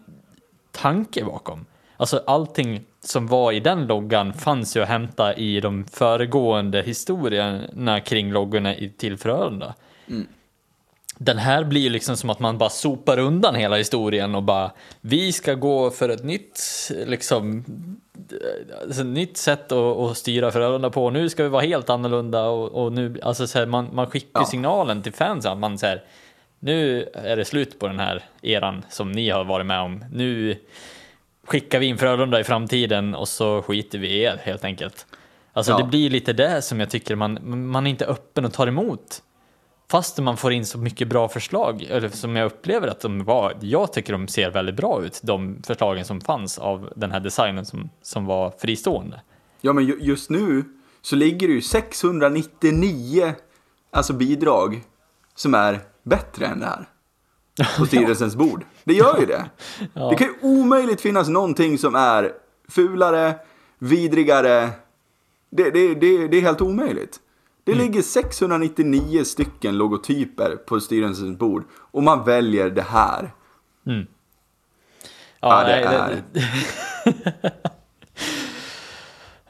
tanke 0.72 1.24
bakom. 1.24 1.66
Alltså 1.98 2.24
allting 2.28 2.84
som 3.08 3.28
var 3.28 3.52
i 3.52 3.60
den 3.60 3.88
loggan 3.88 4.34
fanns 4.34 4.78
ju 4.78 4.82
att 4.82 4.90
hämta 4.90 5.34
i 5.34 5.60
de 5.60 5.86
föregående 5.86 6.82
historierna 6.82 8.00
kring 8.00 8.32
loggorna 8.32 8.76
till 8.98 9.18
Frölunda. 9.18 9.74
Mm 10.10 10.28
den 11.20 11.38
här 11.38 11.64
blir 11.64 11.82
ju 11.82 11.90
liksom 11.90 12.18
som 12.18 12.30
att 12.30 12.40
man 12.40 12.58
bara 12.58 12.70
sopar 12.70 13.20
undan 13.20 13.56
hela 13.56 13.76
historien 13.76 14.36
och 14.36 14.44
bara 14.44 14.72
vi 15.02 15.32
ska 15.32 15.54
gå 15.54 15.90
för 15.90 16.10
ett 16.10 16.24
nytt 16.24 16.60
liksom 17.06 17.66
alltså, 18.84 19.04
nytt 19.04 19.38
sätt 19.38 19.72
att, 19.72 19.98
att 19.98 20.18
styra 20.18 20.52
föräldrarna 20.52 20.90
på. 20.90 21.10
Nu 21.10 21.30
ska 21.30 21.44
vi 21.44 21.50
vara 21.50 21.62
helt 21.62 21.90
annorlunda 21.90 22.44
och, 22.48 22.86
och 22.86 22.94
nu 22.94 23.20
alltså 23.24 23.48
så 23.48 23.60
här, 23.60 23.66
man, 23.66 23.90
man 23.94 24.08
skickar 24.08 24.40
ja. 24.40 24.46
signalen 24.46 25.04
till 25.04 25.14
fansen 25.14 25.52
att 25.52 25.58
man 25.58 25.78
så 25.78 25.96
nu 26.60 27.10
är 27.14 27.38
det 27.38 27.46
slut 27.46 27.80
på 27.80 27.88
den 27.88 28.00
här 28.00 28.24
eran 28.42 28.86
som 28.90 29.12
ni 29.12 29.30
har 29.30 29.44
varit 29.44 29.66
med 29.66 29.80
om. 29.80 30.06
Nu 30.14 30.58
skickar 31.48 31.80
vi 31.80 31.86
in 31.86 31.98
Frölunda 31.98 32.40
i 32.40 32.44
framtiden 32.44 33.16
och 33.16 33.28
så 33.28 33.62
skiter 33.62 33.98
vi 34.00 34.08
i 34.08 34.22
er 34.24 34.38
helt 34.44 34.64
enkelt. 34.64 35.06
Alltså 35.54 35.72
Ja. 35.72 35.78
det 35.78 35.84
blir 35.84 36.10
lite 36.10 36.34
det 36.34 36.62
som 36.62 36.80
jag 36.80 36.90
tycker 36.90 37.16
man, 37.16 37.68
man 37.70 37.88
är 37.88 37.90
inte 37.92 38.06
öppen 38.06 38.46
och 38.46 38.54
tar 38.54 38.68
emot. 38.68 39.24
Fast 39.92 40.18
man 40.20 40.38
får 40.38 40.52
in 40.54 40.66
så 40.66 40.78
mycket 40.78 41.08
bra 41.08 41.28
förslag, 41.30 41.84
eller 41.90 42.10
som 42.10 42.36
jag 42.36 42.46
upplever 42.46 42.88
att 42.88 43.00
de 43.00 43.24
var, 43.24 43.58
jag 43.62 43.94
tycker 43.94 44.14
de 44.14 44.28
ser 44.28 44.50
väldigt 44.52 44.76
bra 44.76 45.04
ut, 45.06 45.20
de 45.24 45.62
förslagen 45.68 46.06
som 46.06 46.22
fanns 46.22 46.58
av 46.60 46.94
den 46.96 47.12
här 47.12 47.20
designen 47.20 47.66
som, 47.66 47.90
som 48.02 48.26
var 48.26 48.54
fristående. 48.60 49.22
Ja, 49.62 49.74
men 49.74 49.86
ju- 49.86 50.00
just 50.02 50.30
nu 50.30 50.64
så 51.02 51.16
ligger 51.16 51.48
det 51.48 51.54
ju 51.54 51.62
699 51.62 53.34
alltså 53.92 54.14
bidrag 54.14 54.82
som 55.36 55.54
är 55.54 55.80
bättre 56.04 56.46
än 56.46 56.60
det 56.60 56.66
här. 56.66 56.86
På 57.78 57.86
styrelsens 57.88 58.36
bord. 58.36 58.66
Det 58.84 58.94
gör 58.94 59.20
ju 59.20 59.26
det. 59.26 59.46
Det 59.94 60.16
kan 60.16 60.28
ju 60.28 60.34
omöjligt 60.42 61.02
finnas 61.02 61.28
någonting 61.30 61.78
som 61.78 61.96
är 61.96 62.32
fulare, 62.70 63.36
vidrigare. 63.80 64.70
Det, 65.50 65.70
det, 65.72 65.96
det, 65.96 66.28
det 66.28 66.38
är 66.38 66.42
helt 66.42 66.62
omöjligt. 66.62 67.20
Det 67.64 67.74
ligger 67.76 68.02
699 68.02 69.24
stycken 69.24 69.78
logotyper 69.78 70.56
på 70.56 70.80
styrelsens 70.80 71.38
bord 71.38 71.64
och 71.74 72.04
man 72.04 72.24
väljer 72.26 72.70
det 72.70 72.82
här. 72.82 73.34
Ja, 75.40 75.64
det 75.64 75.68
nej, 75.76 75.84
är- 75.84 77.54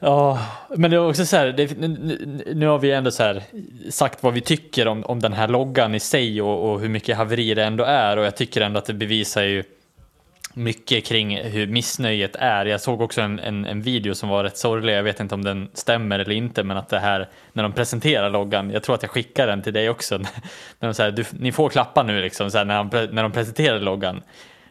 Ja, 0.00 0.38
men 0.76 0.90
det 0.90 0.96
är 0.96 1.08
också 1.08 1.26
så 1.26 1.36
här, 1.36 1.46
det, 1.46 1.78
nu, 1.78 1.88
nu- 1.88 2.52
nu 2.54 2.66
har 2.66 2.78
vi 2.78 2.92
ändå 2.92 3.10
så 3.10 3.22
här 3.22 3.42
sagt 3.90 4.22
vad 4.22 4.32
vi 4.34 4.40
tycker 4.40 4.88
om, 4.88 5.04
om 5.04 5.20
den 5.20 5.32
här 5.32 5.48
loggan 5.48 5.94
i 5.94 6.00
sig 6.00 6.42
och, 6.42 6.72
och 6.72 6.80
hur 6.80 6.88
mycket 6.88 7.16
haveri 7.16 7.54
det 7.54 7.64
ändå 7.64 7.84
är 7.84 8.16
och 8.16 8.24
jag 8.24 8.36
tycker 8.36 8.60
ändå 8.60 8.78
att 8.78 8.84
det 8.86 8.94
bevisar 8.94 9.42
ju 9.42 9.64
mycket 10.54 11.04
kring 11.06 11.36
hur 11.38 11.66
missnöjet 11.66 12.36
är. 12.36 12.66
Jag 12.66 12.80
såg 12.80 13.00
också 13.00 13.20
en, 13.20 13.38
en, 13.38 13.64
en 13.64 13.82
video 13.82 14.14
som 14.14 14.28
var 14.28 14.44
rätt 14.44 14.58
sorglig, 14.58 14.94
jag 14.96 15.02
vet 15.02 15.20
inte 15.20 15.34
om 15.34 15.44
den 15.44 15.68
stämmer 15.74 16.18
eller 16.18 16.34
inte, 16.34 16.62
men 16.62 16.76
att 16.76 16.88
det 16.88 16.98
här 16.98 17.28
när 17.52 17.62
de 17.62 17.72
presenterar 17.72 18.30
loggan, 18.30 18.70
jag 18.70 18.82
tror 18.82 18.94
att 18.94 19.02
jag 19.02 19.10
skickar 19.10 19.46
den 19.46 19.62
till 19.62 19.72
dig 19.72 19.90
också, 19.90 20.18
när 20.78 20.88
de 20.88 20.94
säger 20.94 21.12
du, 21.12 21.24
ni 21.32 21.52
får 21.52 21.68
klappa 21.68 22.02
nu 22.02 22.20
liksom, 22.20 22.50
så 22.50 22.58
här, 22.58 22.64
när, 22.64 22.84
de, 22.84 23.06
när 23.14 23.22
de 23.22 23.32
presenterar 23.32 23.80
loggan. 23.80 24.22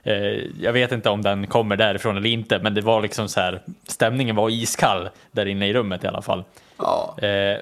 Eh, 0.08 0.44
jag 0.62 0.74
vet 0.74 0.92
inte 0.92 1.10
om 1.10 1.22
den 1.22 1.48
kommer 1.48 1.76
därifrån 1.76 2.18
eller 2.18 2.30
inte, 2.30 2.60
men 2.60 2.74
det 2.74 2.82
var 2.82 3.02
liksom 3.02 3.30
så 3.30 3.40
här, 3.40 3.62
stämningen 3.88 4.36
var 4.36 4.50
iskall 4.50 5.10
där 5.32 5.46
inne 5.46 5.68
i 5.68 5.74
rummet 5.74 6.04
i 6.04 6.08
alla 6.08 6.22
fall. 6.22 6.44
Ja, 6.78 7.16
Eh, 7.22 7.58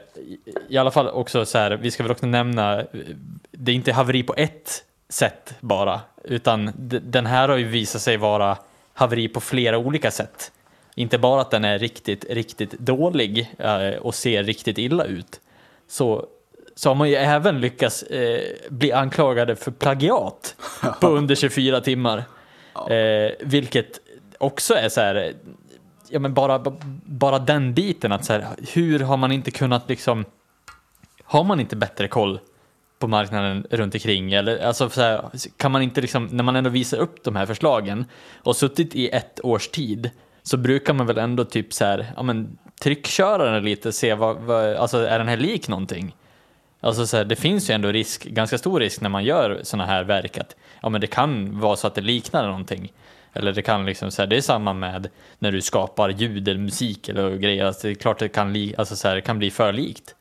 i- 0.70 0.78
alla 0.78 0.92
fall 0.92 1.08
också 1.10 1.46
så 1.46 1.58
här, 1.58 1.72
vi 1.72 1.92
ska 1.92 2.04
väl 2.04 2.12
också 2.12 2.26
nämna, 2.26 2.80
eh, 2.80 2.86
det 3.52 3.72
är 3.72 3.76
inte 3.76 3.92
haveri 3.92 4.24
på 4.24 4.34
ett 4.38 4.84
sätt 5.10 5.54
bara, 5.60 6.00
utan 6.24 6.72
den 7.04 7.26
här 7.26 7.50
har 7.50 7.58
ju 7.58 7.64
visat 7.68 8.02
sig 8.02 8.18
vara 8.18 8.58
haveri 8.94 9.28
på 9.28 9.42
flera 9.42 9.78
olika 9.78 10.12
sätt. 10.12 10.52
Inte 10.96 11.18
bara 11.18 11.42
att 11.42 11.52
den 11.52 11.66
är 11.66 11.80
riktigt, 11.80 12.26
riktigt 12.30 12.72
dålig 12.72 13.52
och 14.02 14.16
ser 14.16 14.44
riktigt 14.44 14.78
illa 14.78 15.04
ut, 15.04 15.40
så, 15.90 16.26
så 16.76 16.90
har 16.90 16.96
man 16.96 17.10
ju 17.10 17.16
även 17.16 17.62
lyckats 17.62 18.04
eh, 18.04 18.42
bli 18.70 18.92
anklagade 18.92 19.56
för 19.56 19.72
plagiat 19.72 20.56
på 21.02 21.08
under 21.08 21.36
24 21.36 21.82
timmar. 21.82 22.24
Eh, 22.76 23.32
vilket 23.40 24.00
också 24.38 24.74
är 24.74 24.90
så 24.90 25.02
här, 25.02 25.34
ja 26.10 26.20
men 26.20 26.34
bara, 26.34 26.64
bara 27.06 27.40
den 27.40 27.74
biten 27.74 28.12
att 28.12 28.26
så 28.26 28.34
här, 28.34 28.46
hur 28.74 29.00
har 29.00 29.18
man 29.18 29.32
inte 29.32 29.52
kunnat 29.52 29.90
liksom, 29.90 30.26
har 31.24 31.44
man 31.44 31.60
inte 31.60 31.76
bättre 31.76 32.08
koll 32.08 32.40
på 33.00 33.08
marknaden 33.08 33.68
runt 33.70 33.94
omkring 33.94 34.34
eller 34.34 34.66
alltså 34.66 34.90
så 34.90 35.02
här, 35.02 35.30
kan 35.58 35.72
man 35.72 35.82
inte 35.82 36.02
liksom, 36.02 36.26
när 36.26 36.44
man 36.44 36.56
ändå 36.56 36.70
visar 36.70 36.98
upp 36.98 37.24
de 37.24 37.36
här 37.36 37.46
förslagen 37.46 38.06
och 38.44 38.56
suttit 38.56 38.96
i 38.96 39.10
ett 39.10 39.40
års 39.44 39.68
tid 39.68 40.12
så 40.44 40.58
brukar 40.58 40.94
man 40.94 41.08
väl 41.08 41.18
ändå 41.18 41.46
typ 41.46 41.74
så 41.74 41.86
här, 41.86 42.06
ja 42.16 42.24
men 42.24 42.58
tryckköra 42.82 43.52
den 43.52 43.66
lite, 43.66 43.92
se 43.92 44.14
vad, 44.14 44.38
vad 44.38 44.76
alltså 44.76 44.98
är 44.98 45.20
den 45.20 45.28
här 45.28 45.38
lik 45.38 45.68
någonting? 45.68 46.16
Alltså 46.86 47.08
så 47.08 47.18
här, 47.18 47.26
det 47.26 47.36
finns 47.36 47.70
ju 47.70 47.74
ändå 47.74 47.92
risk, 47.92 48.26
ganska 48.26 48.58
stor 48.58 48.80
risk 48.80 49.02
när 49.02 49.10
man 49.10 49.24
gör 49.24 49.60
sådana 49.64 49.86
här 49.86 50.04
verk 50.04 50.38
att 50.38 50.56
ja, 50.82 50.90
men 50.90 51.02
det 51.02 51.08
kan 51.08 51.60
vara 51.60 51.76
så 51.76 51.88
att 51.88 51.96
det 51.96 52.02
liknar 52.02 52.48
någonting. 52.48 52.94
Eller 53.34 53.54
det 53.54 53.62
kan 53.62 53.86
liksom 53.86 54.12
så 54.12 54.22
här, 54.22 54.28
det 54.28 54.38
är 54.38 54.42
samma 54.42 54.74
med 54.74 55.10
när 55.40 55.52
du 55.52 55.62
skapar 55.62 56.10
ljud 56.10 56.48
eller 56.48 56.60
musik 56.60 57.10
eller 57.10 57.36
grejer. 57.36 57.66
Alltså 57.66 57.88
det 57.88 57.94
är 57.94 57.96
klart 57.96 58.20
det 58.20 58.28
kan, 58.28 58.54
li, 58.54 58.76
alltså 58.78 58.96
så 58.96 59.08
här, 59.08 59.16
det 59.16 59.22
kan 59.22 59.40
bli 59.40 59.52
för 59.52 59.74
likt. 59.74 60.16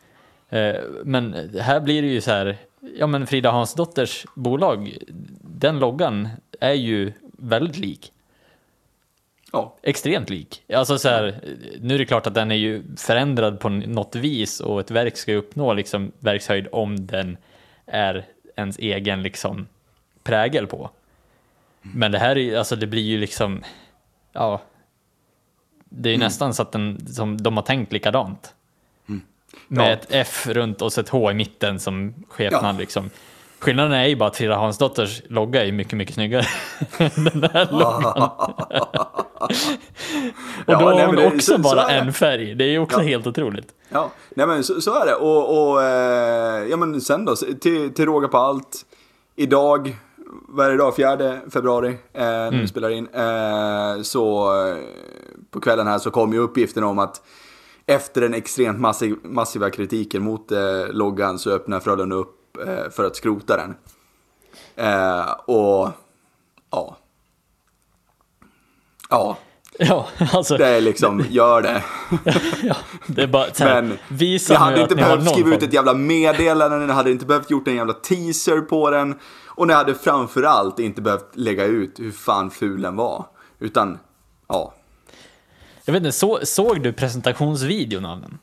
Eh, 0.50 0.74
men 1.04 1.50
här 1.60 1.80
blir 1.80 2.02
det 2.02 2.08
ju 2.08 2.20
så 2.20 2.30
här, 2.30 2.56
ja 2.98 3.06
men 3.06 3.26
Frida 3.26 3.50
Hansdotters 3.50 4.26
bolag, 4.34 4.96
den 5.40 5.78
loggan 5.78 6.28
är 6.60 6.74
ju 6.74 7.12
väldigt 7.38 7.78
lik 7.78 8.12
ja. 9.54 9.74
Extremt 9.82 10.30
lik. 10.30 10.62
Alltså 10.74 10.98
så 10.98 11.08
här, 11.08 11.40
nu 11.80 11.94
är 11.94 11.98
det 11.98 12.04
klart 12.04 12.26
att 12.26 12.34
den 12.34 12.50
är 12.50 12.54
ju 12.56 12.82
förändrad 12.96 13.60
på 13.60 13.68
något 13.68 14.16
vis 14.16 14.60
och 14.60 14.80
ett 14.80 14.90
verk 14.90 15.16
ska 15.16 15.30
ju 15.30 15.36
uppnå 15.38 15.74
liksom 15.74 16.12
verkshöjd 16.18 16.68
om 16.72 17.06
den 17.06 17.36
är 17.86 18.24
ens 18.56 18.78
egen 18.78 19.22
liksom 19.22 19.66
prägel 20.22 20.66
på. 20.66 20.90
Men 21.82 22.12
det 22.12 22.18
här 22.18 22.30
är 22.36 22.40
ju, 22.40 22.56
alltså 22.56 22.76
det 22.76 22.86
blir 22.86 23.02
ju 23.02 23.18
liksom, 23.18 23.62
ja, 24.32 24.62
det 25.84 26.08
är 26.08 26.12
ju 26.12 26.18
nästan 26.18 26.54
så 26.54 26.62
att 26.62 26.72
den, 26.72 27.06
som 27.06 27.42
de 27.42 27.56
har 27.56 27.64
tänkt 27.64 27.92
likadant. 27.92 28.54
Med 29.68 29.86
Ja. 29.86 29.90
ett 29.92 30.06
F 30.10 30.46
runt 30.46 30.82
och 30.82 30.98
ett 30.98 31.08
H 31.08 31.30
i 31.30 31.34
mitten 31.34 31.80
som 31.80 32.14
skepnad 32.28 32.74
Ja. 32.74 32.78
liksom. 32.78 33.10
Skillnaden 33.64 33.92
är 33.92 34.06
ju 34.06 34.16
bara 34.16 34.28
att 34.28 34.36
Frida 34.36 34.56
Hansdotters 34.56 35.22
logga 35.28 35.64
är 35.66 35.72
mycket, 35.72 35.92
mycket 35.98 36.14
snyggare 36.14 36.44
den 36.98 37.50
här 37.52 37.68
loggan. 37.72 38.30
Och 40.66 40.72
Ja, 40.72 40.78
då 40.80 40.88
nej, 40.90 40.98
har 41.00 41.06
hon 41.06 41.16
det- 41.16 41.26
också 41.26 41.38
så- 41.40 41.52
så 41.52 41.58
bara 41.58 41.86
det. 41.86 41.92
en 41.92 42.12
färg. 42.12 42.54
Det 42.54 42.64
är 42.64 42.68
ju 42.68 42.78
också 42.78 42.98
Ja. 42.98 43.04
helt 43.04 43.26
otroligt. 43.26 43.68
Ja, 43.88 44.10
nej 44.36 44.46
men 44.46 44.64
så, 44.64 44.80
så 44.80 44.94
är 45.02 45.06
det. 45.06 45.14
Och, 45.14 45.70
och 45.72 45.82
eh, 45.82 46.64
ja 46.70 46.76
men 46.76 47.00
sen 47.00 47.24
då, 47.24 47.36
till, 47.36 47.94
till 47.94 48.04
råga 48.06 48.28
på 48.28 48.38
allt. 48.38 48.82
Idag, 49.36 49.96
vad 50.48 50.66
är 50.66 50.70
det 50.70 50.74
idag? 50.74 50.96
4 50.96 51.36
februari, 51.52 51.88
eh, 51.88 52.22
när 52.22 52.60
vi 52.60 52.68
spelar 52.68 52.90
in. 52.90 53.08
Eh, 53.14 54.02
så 54.02 54.52
eh, 54.68 54.76
på 55.50 55.60
kvällen 55.60 55.86
här 55.86 55.98
så 55.98 56.10
kom 56.10 56.32
ju 56.32 56.38
uppgiften 56.38 56.84
om 56.84 56.98
att 56.98 57.22
efter 57.86 58.20
den 58.20 58.34
extremt 58.34 58.80
massiv, 58.80 59.16
massiva 59.22 59.70
kritiken 59.70 60.22
mot 60.22 60.52
eh, 60.52 60.58
loggan 60.90 61.38
så 61.38 61.50
öppnar 61.50 61.80
Frölunda 61.80 62.16
upp 62.16 62.34
eh, 62.66 62.90
för 62.90 63.04
att 63.04 63.16
skrota 63.16 63.56
den. 63.56 63.74
Eh, 64.76 65.30
och 65.30 65.90
ja. 66.70 66.96
Ja, 69.10 69.36
Ja, 69.78 70.08
alltså. 70.32 70.56
det 70.56 70.66
är 70.66 70.80
liksom, 70.80 71.24
gör 71.30 71.62
det. 71.62 71.84
Ja, 72.62 72.76
det 73.06 73.22
är 73.22 73.26
bara 73.26 73.46
här, 73.58 73.82
Men 73.82 73.98
visa 74.08 74.52
jag 74.52 74.60
hade 74.60 74.80
inte 74.80 74.94
ni 74.94 75.02
behövt 75.02 75.30
skriva 75.30 75.54
ut 75.56 75.62
ett 75.62 75.72
jävla 75.72 75.94
meddelande, 75.94 76.86
jag 76.86 76.94
hade 76.94 77.10
inte 77.10 77.26
behövt 77.26 77.50
gjort 77.50 77.68
en 77.68 77.74
jävla 77.74 77.92
teaser 77.92 78.60
på 78.60 78.90
den. 78.90 79.18
Och 79.46 79.66
ni 79.66 79.72
hade 79.72 79.94
framförallt 79.94 80.78
inte 80.78 81.02
behövt 81.02 81.30
lägga 81.36 81.64
ut 81.64 82.00
hur 82.00 82.12
fan 82.12 82.50
ful 82.50 82.82
den 82.82 82.96
var. 82.96 83.24
Utan, 83.58 83.98
ja. 84.48 84.74
Jag 85.84 85.92
vet 85.92 86.00
inte, 86.00 86.12
så, 86.12 86.38
såg 86.42 86.82
du 86.82 86.92
presentationsvideon 86.92 88.04
av 88.04 88.20
den? 88.20 88.38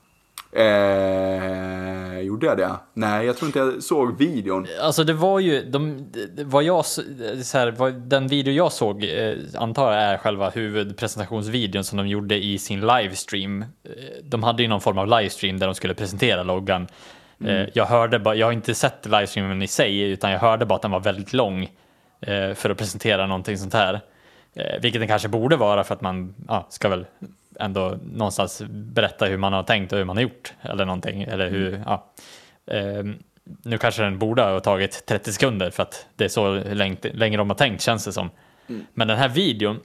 Eh, 0.54 2.20
gjorde 2.20 2.46
jag 2.46 2.58
det? 2.58 2.72
Nej, 2.94 3.26
jag 3.26 3.38
tror 3.38 3.48
inte 3.48 3.60
jag 3.60 3.84
såg 3.84 4.18
videon. 4.18 4.68
Alltså 4.82 5.04
det 5.04 5.14
var 5.14 5.40
ju, 5.40 5.64
de, 5.64 6.12
vad 6.46 6.64
jag, 6.64 6.86
så 6.86 7.02
här, 7.54 7.72
vad, 7.72 7.94
den 7.94 8.28
video 8.28 8.54
jag 8.54 8.72
såg 8.72 9.04
eh, 9.04 9.36
antar 9.58 9.94
jag 9.94 10.02
är 10.04 10.18
själva 10.18 10.50
huvudpresentationsvideon 10.50 11.84
som 11.84 11.98
de 11.98 12.08
gjorde 12.08 12.44
i 12.44 12.58
sin 12.58 12.82
livestream. 12.82 13.62
Eh, 13.62 13.68
De 14.24 14.44
hade 14.44 14.64
ju 14.64 14.70
någon 14.70 14.82
form 14.82 14.98
av 14.98 15.08
livestream 15.08 15.60
där 15.60 15.68
de 15.68 15.76
skulle 15.76 15.94
presentera 15.94 16.44
loggan. 16.44 16.88
Eh, 17.46 17.66
Jag 17.74 17.86
hörde 17.86 18.20
bara, 18.20 18.36
jag 18.36 18.48
har 18.48 18.52
inte 18.54 18.74
sett 18.76 19.06
livestreamen 19.06 19.62
i 19.62 19.68
sig 19.68 20.00
utan 20.02 20.32
jag 20.32 20.40
hörde 20.40 20.66
bara 20.66 20.76
att 20.76 20.82
den 20.82 20.92
var 20.92 21.00
väldigt 21.00 21.34
lång 21.34 21.64
eh, 22.22 22.54
för 22.54 22.70
att 22.70 22.78
presentera 22.78 23.28
någonting 23.28 23.58
sånt 23.58 23.74
här. 23.74 24.02
Eh, 24.56 24.82
Vilket 24.82 25.02
den 25.02 25.08
kanske 25.08 25.28
borde 25.28 25.56
vara 25.56 25.84
för 25.84 25.96
att 25.96 26.02
man 26.02 26.36
ja, 26.48 26.68
ska 26.70 26.90
väl 26.90 27.06
ändå 27.62 27.98
någonstans 28.04 28.62
berätta 28.70 29.26
hur 29.26 29.38
man 29.38 29.54
har 29.54 29.64
tänkt 29.64 29.94
och 29.94 29.98
hur 29.98 30.06
man 30.06 30.18
har 30.18 30.24
gjort 30.24 30.54
eller 30.62 30.86
någonting. 30.86 31.22
Eller 31.22 31.50
hur, 31.50 31.84
ja. 31.86 32.12
Ehm, 32.72 33.16
nu 33.64 33.78
kanske 33.78 34.04
den 34.04 34.20
borde 34.20 34.42
ha 34.42 34.60
tagit 34.60 35.06
30 35.06 35.34
sekunder 35.34 35.70
för 35.70 35.84
att 35.84 36.06
det 36.16 36.24
är 36.24 36.30
så 36.30 36.54
länge, 36.54 36.98
länge 37.14 37.38
de 37.38 37.50
har 37.50 37.58
tänkt 37.58 37.82
känns 37.82 38.06
det 38.06 38.14
som. 38.14 38.30
Men 38.94 39.08
den 39.08 39.18
här 39.18 39.30
videon 39.30 39.80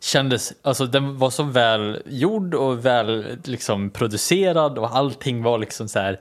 kändes, 0.00 0.52
alltså 0.62 0.86
den 0.86 1.18
var 1.18 1.30
så 1.30 1.42
väl 1.42 2.02
gjord 2.06 2.54
och 2.54 2.86
väl 2.86 3.38
liksom 3.44 3.90
producerad 3.90 4.78
och 4.78 4.96
allting 4.96 5.42
var 5.42 5.58
liksom 5.58 5.88
så 5.88 5.98
här, 5.98 6.18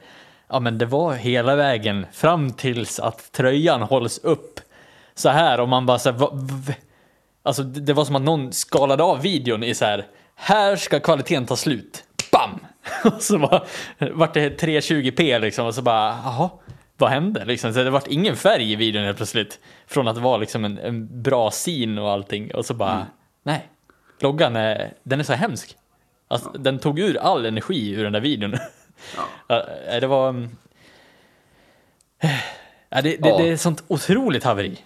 ja 0.49 0.59
men 0.59 0.77
det 0.77 0.85
var 0.85 1.13
hela 1.13 1.55
vägen 1.55 2.05
fram 2.11 2.53
tills 2.53 2.99
att 2.99 3.31
tröjan 3.31 3.81
hålls 3.81 4.17
upp 4.17 4.59
så 5.15 5.29
här 5.29 5.59
och 5.59 5.69
man 5.69 5.85
bara 5.85 5.99
så 5.99 6.11
här, 6.11 6.17
va, 6.17 6.31
v, 6.33 6.75
alltså 7.43 7.63
det 7.63 7.93
var 7.93 8.05
som 8.05 8.15
att 8.15 8.21
någon 8.21 8.53
skalade 8.53 9.03
av 9.03 9.21
videon 9.21 9.63
i 9.63 9.75
så 9.75 9.85
här, 9.85 10.05
här 10.39 10.75
ska 10.75 10.99
kvaliteten 10.99 11.45
ta 11.45 11.55
slut, 11.55 12.03
bam! 12.31 12.59
Och 13.03 13.21
så 13.21 13.37
var, 13.37 13.67
vart 14.13 14.33
det 14.33 14.61
320p 14.61 15.39
liksom 15.39 15.65
och 15.65 15.75
så 15.75 15.81
bara, 15.81 16.19
jaha, 16.23 16.49
vad 16.97 17.09
hände? 17.09 17.45
Liksom, 17.45 17.73
så 17.73 17.83
det 17.83 17.89
vart 17.89 18.07
ingen 18.07 18.35
färg 18.35 18.71
i 18.71 18.75
videon 18.75 19.03
helt 19.03 19.17
plötsligt. 19.17 19.59
Från 19.87 20.07
att 20.07 20.17
vara 20.17 20.37
liksom 20.37 20.65
en, 20.65 20.77
en 20.77 21.21
bra 21.21 21.51
scen 21.51 21.97
och 21.97 22.11
allting. 22.11 22.55
Och 22.55 22.65
så 22.65 22.73
bara, 22.73 22.93
mm. 22.93 23.05
nej, 23.43 23.67
loggan 24.19 24.55
är, 24.55 24.93
den 25.03 25.19
är 25.19 25.23
så 25.23 25.33
hemsk. 25.33 25.75
Alltså, 26.27 26.51
ja. 26.53 26.59
Den 26.59 26.79
tog 26.79 26.99
ur 26.99 27.17
all 27.17 27.45
energi 27.45 27.91
ur 27.91 28.03
den 28.03 28.13
där 28.13 28.19
videon. 28.19 28.57
Ja. 29.47 29.65
det 29.99 30.07
var... 30.07 30.49
Ja, 32.89 33.01
det, 33.01 33.17
det, 33.17 33.29
ja. 33.29 33.37
det 33.37 33.49
är 33.49 33.57
sånt 33.57 33.83
otroligt 33.87 34.43
haveri. 34.43 34.77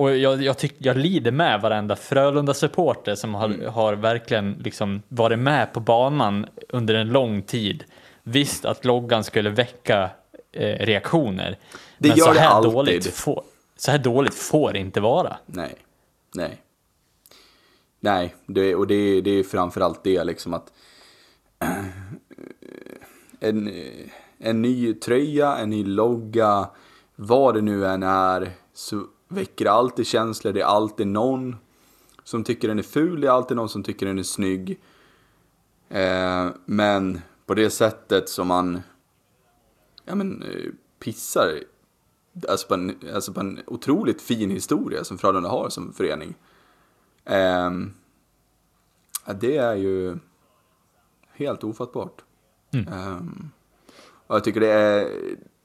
Och 0.00 0.16
jag, 0.16 0.42
jag, 0.42 0.58
tyck, 0.58 0.74
jag 0.78 0.96
lider 0.96 1.30
med 1.30 1.60
varenda 1.60 1.96
Frölunda-supporter 1.96 3.14
som 3.14 3.34
har, 3.34 3.44
mm. 3.44 3.72
har 3.72 3.94
verkligen 3.94 4.52
liksom 4.52 5.02
varit 5.08 5.38
med 5.38 5.72
på 5.72 5.80
banan 5.80 6.46
under 6.68 6.94
en 6.94 7.08
lång 7.08 7.42
tid. 7.42 7.84
Visst 8.22 8.64
att 8.64 8.84
loggan 8.84 9.24
skulle 9.24 9.50
väcka 9.50 10.10
eh, 10.52 10.86
reaktioner. 10.86 11.58
Det 11.98 12.08
men 12.08 12.18
så 12.18 12.32
här. 12.32 12.62
Dåligt 12.62 13.14
får, 13.14 13.42
så 13.76 13.90
här 13.90 13.98
dåligt 13.98 14.34
får 14.34 14.72
det 14.72 14.78
inte 14.78 15.00
vara. 15.00 15.36
Nej, 15.46 15.74
nej. 16.34 16.62
Nej, 18.00 18.34
det, 18.46 18.74
och 18.74 18.86
det, 18.86 19.20
det 19.20 19.30
är 19.30 19.42
framförallt 19.42 20.04
det 20.04 20.24
liksom 20.24 20.54
att 20.54 20.72
en, 23.40 23.70
en 24.38 24.62
ny 24.62 24.94
tröja, 24.94 25.56
en 25.56 25.70
ny 25.70 25.84
logga, 25.84 26.68
vad 27.16 27.54
det 27.54 27.60
nu 27.60 27.86
än 27.86 28.02
är, 28.02 28.50
så 28.74 29.06
väcker 29.30 29.66
alltid 29.66 30.06
känslor. 30.06 30.52
Det 30.52 30.60
är 30.60 30.64
alltid 30.64 31.06
någon 31.06 31.56
som 32.24 32.44
tycker 32.44 32.68
den 32.68 32.78
är 32.78 32.82
ful, 32.82 33.20
det 33.20 33.26
är 33.26 33.32
alltid 33.32 33.56
någon 33.56 33.68
som 33.68 33.82
tycker 33.82 34.06
den 34.06 34.18
är 34.18 34.22
snygg. 34.22 34.80
Eh, 35.88 36.48
men 36.64 37.20
på 37.46 37.54
det 37.54 37.70
sättet 37.70 38.28
som 38.28 38.48
man 38.48 38.80
ja, 40.04 40.14
men, 40.14 40.42
eh, 40.42 40.72
pissar 40.98 41.62
alltså 42.48 42.68
på, 42.68 42.74
en, 42.74 42.98
alltså 43.14 43.32
på 43.32 43.40
en 43.40 43.60
otroligt 43.66 44.22
fin 44.22 44.50
historia 44.50 45.04
som 45.04 45.18
Frölunda 45.18 45.48
har 45.48 45.68
som 45.68 45.92
förening. 45.92 46.34
Eh, 47.24 47.70
det 49.40 49.56
är 49.56 49.74
ju 49.74 50.18
helt 51.32 51.64
ofattbart. 51.64 52.22
Mm. 52.72 52.88
Eh, 52.88 53.20
och 54.26 54.36
jag 54.36 54.44
tycker 54.44 54.60
det 54.60 54.72
är, 54.72 55.08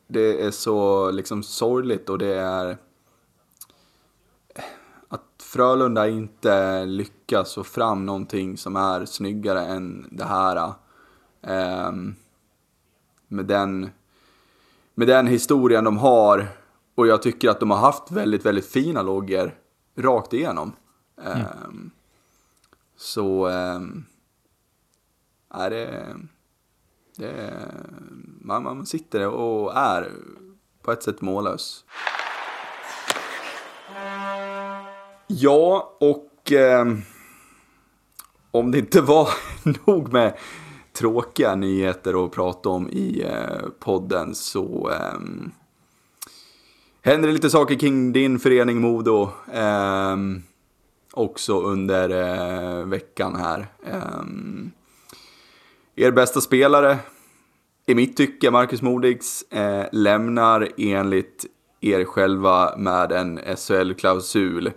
det 0.08 0.42
är 0.42 0.52
så 0.52 1.12
liksom 1.12 1.44
sorgligt 1.44 2.10
och 2.10 2.18
det 2.18 2.36
är 2.36 2.78
Frölunda 5.56 6.08
inte 6.08 6.86
lyckas 6.86 7.54
få 7.54 7.64
fram 7.64 8.06
någonting 8.06 8.58
som 8.58 8.76
är 8.76 9.06
snyggare 9.06 9.62
än 9.62 10.08
det 10.12 10.24
här. 10.24 10.74
Eh, 11.42 11.92
med 13.28 13.46
den 13.46 13.90
med 14.94 15.08
den 15.08 15.28
historien 15.28 15.84
de 15.84 15.98
har 15.98 16.48
och 16.96 17.08
jag 17.08 17.22
tycker 17.22 17.50
att 17.50 17.60
de 17.60 17.72
har 17.72 17.78
haft 17.78 18.12
väldigt, 18.12 18.46
väldigt 18.46 18.66
fina 18.66 19.02
loggor 19.02 19.56
rakt 19.98 20.34
igenom. 20.34 20.76
Mm. 21.24 21.46
Um, 21.68 21.92
så 22.98 23.48
um, 23.48 24.06
är 25.50 25.70
det, 25.70 26.16
det 27.16 27.68
man, 28.42 28.64
man 28.64 28.86
sitter 28.86 29.28
och 29.28 29.78
är 29.78 30.12
på 30.82 30.92
ett 30.92 31.04
sätt 31.04 31.22
mållös. 31.22 31.86
Ja, 35.28 35.98
och 36.00 36.52
eh, 36.52 36.86
om 38.52 38.72
det 38.72 38.78
inte 38.80 39.02
var 39.02 39.30
nog 39.86 40.14
med 40.14 40.38
tråkiga 40.94 41.56
nyheter 41.56 42.26
att 42.26 42.32
prata 42.32 42.70
om 42.70 42.90
i 42.90 43.22
eh, 43.22 43.70
podden 43.80 44.36
så 44.36 44.90
eh, 44.92 45.20
händer 47.02 47.28
det 47.28 47.34
lite 47.34 47.50
saker 47.50 47.76
kring 47.76 48.12
din 48.12 48.40
förening 48.40 48.82
Modo 48.82 49.30
eh, 49.54 50.18
också 51.14 51.62
under 51.62 52.10
eh, 52.10 52.86
veckan 52.86 53.36
här. 53.36 53.68
Ehm, 53.86 54.72
er 55.96 56.12
bästa 56.12 56.42
spelare, 56.42 56.98
i 57.86 57.96
mitt 57.96 58.18
tycke, 58.18 58.52
Marcus 58.52 58.82
Modigs, 58.82 59.42
eh, 59.42 59.86
lämnar 59.92 60.70
enligt 60.78 61.46
er 61.82 62.06
själva 62.06 62.78
med 62.78 63.12
en 63.12 63.40
SHL-klausul 63.58 64.72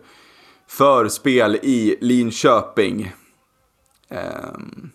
förspel 0.68 1.54
i 1.62 1.96
Linköping. 2.00 3.12
Ehm, 4.10 4.90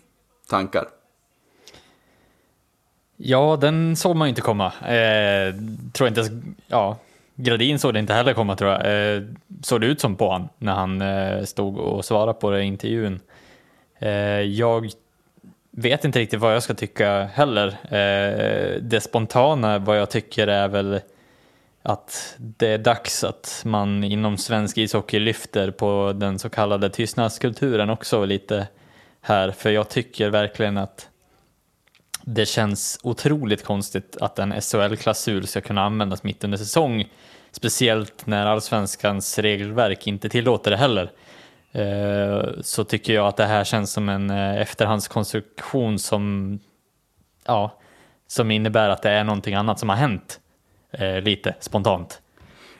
tankar? 0.48 0.88
Ja, 3.16 3.58
den 3.60 3.96
såg 3.96 4.16
man 4.16 4.28
ju 4.28 4.30
inte 4.30 4.40
komma. 4.40 4.66
Eh, 4.66 5.54
tror 5.92 6.08
inte 6.08 6.42
ja, 6.66 6.98
Gradin 7.34 7.78
såg 7.78 7.94
det 7.94 8.00
inte 8.00 8.14
heller 8.14 8.34
komma 8.34 8.56
tror 8.56 8.70
jag. 8.70 9.14
Eh, 9.16 9.22
såg 9.62 9.80
det 9.80 9.86
ut 9.86 10.00
som 10.00 10.16
på 10.16 10.32
han 10.32 10.48
när 10.58 10.74
han 10.74 11.02
eh, 11.02 11.44
stod 11.44 11.78
och 11.78 12.04
svarade 12.04 12.34
på 12.34 12.50
det 12.50 12.62
i 12.62 12.64
intervjun. 12.64 13.20
Eh, 13.98 14.10
jag 14.40 14.90
vet 15.70 16.04
inte 16.04 16.18
riktigt 16.18 16.40
vad 16.40 16.54
jag 16.54 16.62
ska 16.62 16.74
tycka 16.74 17.22
heller. 17.24 17.66
Eh, 17.84 18.80
det 18.80 19.00
spontana 19.00 19.78
vad 19.78 19.98
jag 19.98 20.10
tycker 20.10 20.46
är 20.46 20.68
väl 20.68 21.00
att 21.86 22.34
det 22.38 22.68
är 22.68 22.78
dags 22.78 23.24
att 23.24 23.62
man 23.64 24.04
inom 24.04 24.36
svensk 24.36 24.78
ishockey 24.78 25.18
lyfter 25.18 25.70
på 25.70 26.12
den 26.16 26.38
så 26.38 26.48
kallade 26.48 26.90
tystnadskulturen 26.90 27.90
också 27.90 28.24
lite 28.24 28.68
här, 29.20 29.50
för 29.50 29.70
jag 29.70 29.88
tycker 29.88 30.30
verkligen 30.30 30.78
att 30.78 31.08
det 32.22 32.46
känns 32.46 33.00
otroligt 33.02 33.64
konstigt 33.64 34.16
att 34.20 34.38
en 34.38 34.52
SHL-klausul 34.60 35.46
ska 35.46 35.60
kunna 35.60 35.82
användas 35.82 36.22
mitt 36.22 36.44
under 36.44 36.58
säsong. 36.58 37.08
Speciellt 37.50 38.26
när 38.26 38.46
allsvenskans 38.46 39.38
regelverk 39.38 40.06
inte 40.06 40.28
tillåter 40.28 40.70
det 40.70 40.76
heller. 40.76 41.10
Eh, 41.72 42.48
så 42.60 42.84
tycker 42.84 43.14
jag 43.14 43.26
att 43.26 43.36
det 43.36 43.46
här 43.46 43.64
känns 43.64 43.92
som 43.92 44.08
en 44.08 44.30
eh, 44.30 44.60
efterhandskonstruktion 44.60 45.98
som, 45.98 46.58
ja, 47.46 47.78
som 48.26 48.50
innebär 48.50 48.88
att 48.88 49.02
det 49.02 49.10
är 49.10 49.24
någonting 49.24 49.54
annat 49.54 49.78
som 49.78 49.88
har 49.88 49.96
hänt 49.96 50.40
eh, 50.98 51.22
lite 51.22 51.54
spontant. 51.60 52.20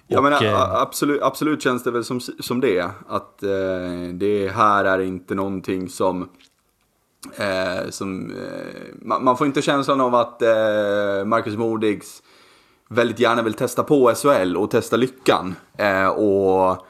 Ja 0.07 0.21
men 0.21 0.33
absolut, 0.55 1.23
absolut 1.23 1.63
känns 1.63 1.85
det 1.85 1.91
väl 1.91 2.05
som, 2.05 2.21
som 2.21 2.61
det. 2.61 2.91
Att 3.09 3.39
det 4.13 4.53
här 4.55 4.85
är 4.85 5.01
inte 5.01 5.35
någonting 5.35 5.89
som 5.89 6.29
Eh, 7.37 7.91
som, 7.91 8.31
eh, 8.31 8.95
man, 9.03 9.25
man, 9.25 9.37
får 9.37 9.47
inte 9.47 9.63
känslan 9.63 10.01
av 10.01 10.15
att 10.15 10.43
eh, 10.43 11.25
Marcus 11.25 11.57
Modigs 11.57 12.23
väldigt 12.89 13.21
gärna 13.21 13.43
vill 13.43 13.55
testa 13.55 13.83
på 13.83 14.15
SHL 14.15 14.57
och 14.57 14.71
testa 14.71 14.97
lyckan. 14.97 15.55
Eh, 15.79 16.07
och 16.07 16.87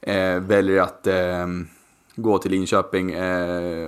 eh, 0.00 0.40
väljer 0.40 0.82
att 0.82 1.06
eh, 1.06 1.46
gå 2.16 2.38
till 2.38 2.50
Linköping 2.50 3.16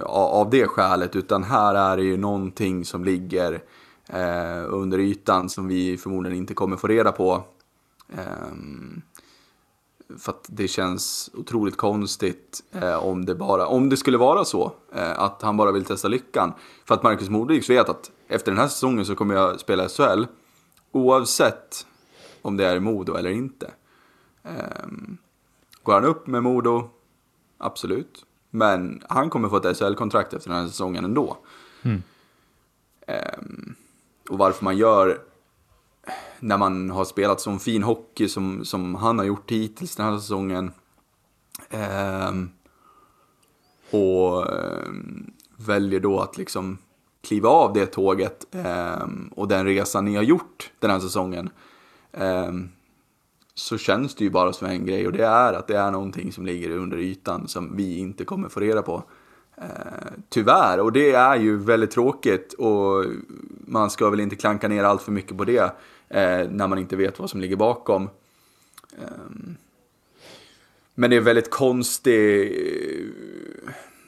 av 0.04 0.50
det 0.50 0.66
skälet. 0.66 1.16
Utan 1.16 1.44
här 1.44 1.74
är 1.74 1.96
det 1.96 2.02
ju 2.02 2.16
någonting 2.16 2.84
som 2.84 3.04
ligger 3.04 3.60
under 4.68 4.98
ytan 4.98 5.48
som 5.48 5.68
vi 5.68 5.96
förmodligen 5.96 6.38
inte 6.38 6.54
kommer 6.54 6.76
få 6.76 6.86
reda 6.86 7.12
på. 7.12 7.44
För 10.16 10.32
att 10.32 10.46
det 10.48 10.68
känns 10.68 11.30
otroligt 11.34 11.76
konstigt 11.76 12.62
eh, 12.72 13.04
om, 13.04 13.24
det 13.24 13.34
bara, 13.34 13.66
om 13.66 13.88
det 13.88 13.96
skulle 13.96 14.18
vara 14.18 14.44
så. 14.44 14.72
Eh, 14.92 15.20
att 15.20 15.42
han 15.42 15.56
bara 15.56 15.72
vill 15.72 15.84
testa 15.84 16.08
lyckan. 16.08 16.52
För 16.84 16.94
att 16.94 17.02
Marcus 17.02 17.28
Modigs 17.28 17.70
vet 17.70 17.88
att 17.88 18.10
efter 18.28 18.52
den 18.52 18.58
här 18.58 18.68
säsongen 18.68 19.04
så 19.04 19.14
kommer 19.14 19.34
jag 19.34 19.60
spela 19.60 19.88
SHL. 19.88 20.24
Oavsett 20.92 21.86
om 22.42 22.56
det 22.56 22.66
är 22.66 22.80
Modo 22.80 23.14
eller 23.14 23.30
inte. 23.30 23.70
Eh, 24.42 24.86
går 25.82 25.92
han 25.92 26.04
upp 26.04 26.26
med 26.26 26.42
Modo? 26.42 26.90
Absolut. 27.58 28.24
Men 28.50 29.02
han 29.08 29.30
kommer 29.30 29.48
få 29.48 29.56
ett 29.56 29.76
SHL-kontrakt 29.76 30.34
efter 30.34 30.50
den 30.50 30.58
här 30.58 30.66
säsongen 30.66 31.04
ändå. 31.04 31.36
Mm. 31.82 32.02
Ehm, 33.06 33.74
och 34.28 34.38
varför 34.38 34.64
man 34.64 34.76
gör 34.76 35.18
när 36.40 36.58
man 36.58 36.90
har 36.90 37.04
spelat 37.04 37.40
sån 37.40 37.58
fin 37.58 37.82
hockey 37.82 38.28
som, 38.28 38.64
som 38.64 38.94
han 38.94 39.18
har 39.18 39.26
gjort 39.26 39.50
hittills 39.50 39.96
den 39.96 40.06
här 40.06 40.18
säsongen. 40.18 40.72
Eh, 41.70 42.32
och 43.90 44.52
eh, 44.52 44.88
väljer 45.56 46.00
då 46.00 46.20
att 46.20 46.38
liksom 46.38 46.78
kliva 47.20 47.48
av 47.48 47.72
det 47.72 47.86
tåget 47.86 48.54
eh, 48.54 49.08
och 49.30 49.48
den 49.48 49.66
resan 49.66 50.04
ni 50.04 50.16
har 50.16 50.22
gjort 50.22 50.70
den 50.78 50.90
här 50.90 51.00
säsongen. 51.00 51.50
Ehm, 52.12 52.68
så 53.54 53.78
känns 53.78 54.14
det 54.14 54.24
ju 54.24 54.30
bara 54.30 54.52
som 54.52 54.66
en 54.68 54.86
grej 54.86 55.06
och 55.06 55.12
det 55.12 55.26
är 55.26 55.52
att 55.52 55.66
det 55.66 55.78
är 55.78 55.90
någonting 55.90 56.32
som 56.32 56.46
ligger 56.46 56.70
under 56.70 56.98
ytan 56.98 57.48
som 57.48 57.76
vi 57.76 57.98
inte 57.98 58.24
kommer 58.24 58.48
få 58.48 58.60
reda 58.60 58.82
på. 58.82 59.02
Tyvärr, 60.28 60.80
och 60.80 60.92
det 60.92 61.12
är 61.12 61.36
ju 61.36 61.56
väldigt 61.56 61.90
tråkigt 61.90 62.52
och 62.52 63.04
man 63.66 63.90
ska 63.90 64.10
väl 64.10 64.20
inte 64.20 64.36
klanka 64.36 64.68
ner 64.68 64.84
allt 64.84 65.02
för 65.02 65.12
mycket 65.12 65.36
på 65.36 65.44
det 65.44 65.72
eh, 66.08 66.50
när 66.50 66.66
man 66.66 66.78
inte 66.78 66.96
vet 66.96 67.18
vad 67.18 67.30
som 67.30 67.40
ligger 67.40 67.56
bakom. 67.56 68.10
Eh, 68.98 69.08
men 70.94 71.10
det 71.10 71.16
är 71.16 71.20
väldigt 71.20 71.50
konstig... 71.50 72.52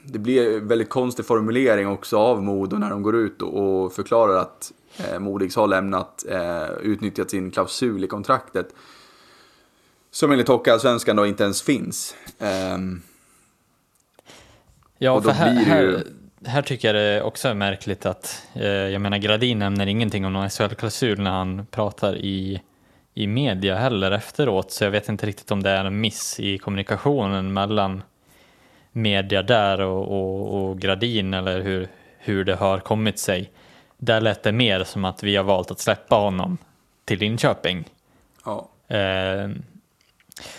det 0.05 0.19
blir 0.19 0.61
väldigt 0.61 0.89
konstig 0.89 1.27
formulering 1.27 1.89
också 1.89 2.19
av 2.19 2.43
Modo 2.43 2.77
när 2.77 2.91
de 2.91 3.03
går 3.03 3.17
ut 3.17 3.43
och, 3.43 3.85
och 3.85 3.93
förklarar 3.93 4.37
att 4.37 4.73
eh, 4.97 5.19
Modigs 5.19 5.57
har 5.57 5.67
lämnat, 5.67 6.25
eh, 6.29 6.71
utnyttjat 6.83 7.31
sin 7.31 7.51
klausul 7.51 8.05
i 8.05 8.07
kontraktet. 8.07 8.75
Som 10.11 10.33
enligt 10.33 10.49
Hockeyallsvenskan 10.49 11.17
då 11.17 11.27
inte 11.27 11.45
ens 11.45 11.63
finns. 11.63 12.15
Um, 12.75 13.03
ja, 15.01 15.23
för 15.23 15.31
här, 15.31 15.55
här, 15.55 16.05
här, 16.47 16.63
tycker 16.63 16.95
jag 16.95 17.05
det 17.05 17.23
också 17.23 17.49
är 17.49 17.55
märkligt 17.55 18.07
att, 18.07 18.47
eh, 18.55 18.67
jag 18.67 19.01
menar 19.01 19.19
Gradin 19.19 19.59
nämner 19.59 19.87
ingenting 19.87 20.27
om 20.27 20.33
någon 20.33 20.51
SHL-klausul 20.51 21.21
när 21.21 21.31
han 21.31 21.67
pratar 21.71 22.17
i, 22.17 22.63
i 23.15 23.27
media 23.27 23.77
heller 23.77 24.11
efteråt, 24.11 24.73
så 24.73 24.85
jag 24.85 24.91
vet 24.91 25.09
inte 25.09 25.27
riktigt 25.27 25.51
om 25.51 25.63
det 25.63 25.71
är 25.71 25.85
en 25.85 26.01
miss 26.01 26.41
i 26.41 26.59
kommunikationen 26.59 27.53
mellan 27.53 28.03
media 28.93 29.43
där 29.43 29.81
och, 29.81 30.09
och, 30.09 30.71
och 30.71 30.79
Gradin 30.79 31.35
eller 31.35 31.61
hur, 31.61 31.89
hur 32.19 32.45
det 32.45 32.55
har 32.55 32.79
kommit 32.79 33.19
sig. 33.19 33.51
Där 33.99 34.21
lät 34.21 34.43
det 34.43 34.53
mer 34.53 34.85
som 34.85 35.05
att 35.05 35.23
vi 35.23 35.37
har 35.37 35.45
valt 35.45 35.71
att 35.71 35.81
släppa 35.81 36.17
honom 36.17 36.59
till 37.05 37.19
Linköping. 37.19 37.85
Ja. 38.45 38.69
Eh, 38.97 39.49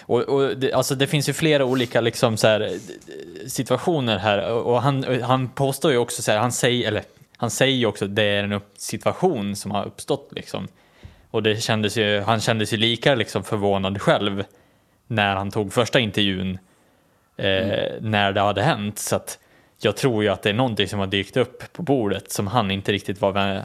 och, 0.01 0.21
och 0.21 0.57
det, 0.57 0.73
alltså 0.73 0.95
det 0.95 1.07
finns 1.07 1.29
ju 1.29 1.33
flera 1.33 1.65
olika 1.65 2.01
liksom 2.01 2.37
så 2.37 2.47
här, 2.47 2.77
situationer 3.47 4.17
här 4.17 4.51
och 4.51 4.81
han, 4.81 5.21
han 5.21 5.49
påstår 5.49 5.91
ju 5.91 5.97
också 5.97 6.21
så 6.21 6.31
här, 6.31 6.39
han 6.39 6.51
säger, 6.51 6.87
eller 6.87 7.03
han 7.37 7.51
säger 7.51 7.75
ju 7.75 7.85
också 7.85 8.05
att 8.05 8.15
det 8.15 8.23
är 8.23 8.43
en 8.43 8.61
situation 8.77 9.55
som 9.55 9.71
har 9.71 9.85
uppstått 9.85 10.29
liksom. 10.31 10.67
Och 11.31 11.43
det 11.43 11.63
kändes 11.63 11.97
ju, 11.97 12.21
han 12.21 12.39
kändes 12.39 12.73
ju 12.73 12.77
lika 12.77 13.15
liksom 13.15 13.43
förvånad 13.43 14.01
själv 14.01 14.43
när 15.07 15.35
han 15.35 15.51
tog 15.51 15.73
första 15.73 15.99
intervjun 15.99 16.59
eh, 17.37 17.47
mm. 17.47 18.11
när 18.11 18.31
det 18.31 18.41
hade 18.41 18.63
hänt. 18.63 18.99
Så 18.99 19.15
att 19.15 19.39
jag 19.81 19.97
tror 19.97 20.23
ju 20.23 20.29
att 20.29 20.41
det 20.41 20.49
är 20.49 20.53
någonting 20.53 20.87
som 20.87 20.99
har 20.99 21.07
dykt 21.07 21.37
upp 21.37 21.73
på 21.73 21.83
bordet 21.83 22.31
som 22.31 22.47
han 22.47 22.71
inte 22.71 22.91
riktigt 22.91 23.21
var, 23.21 23.63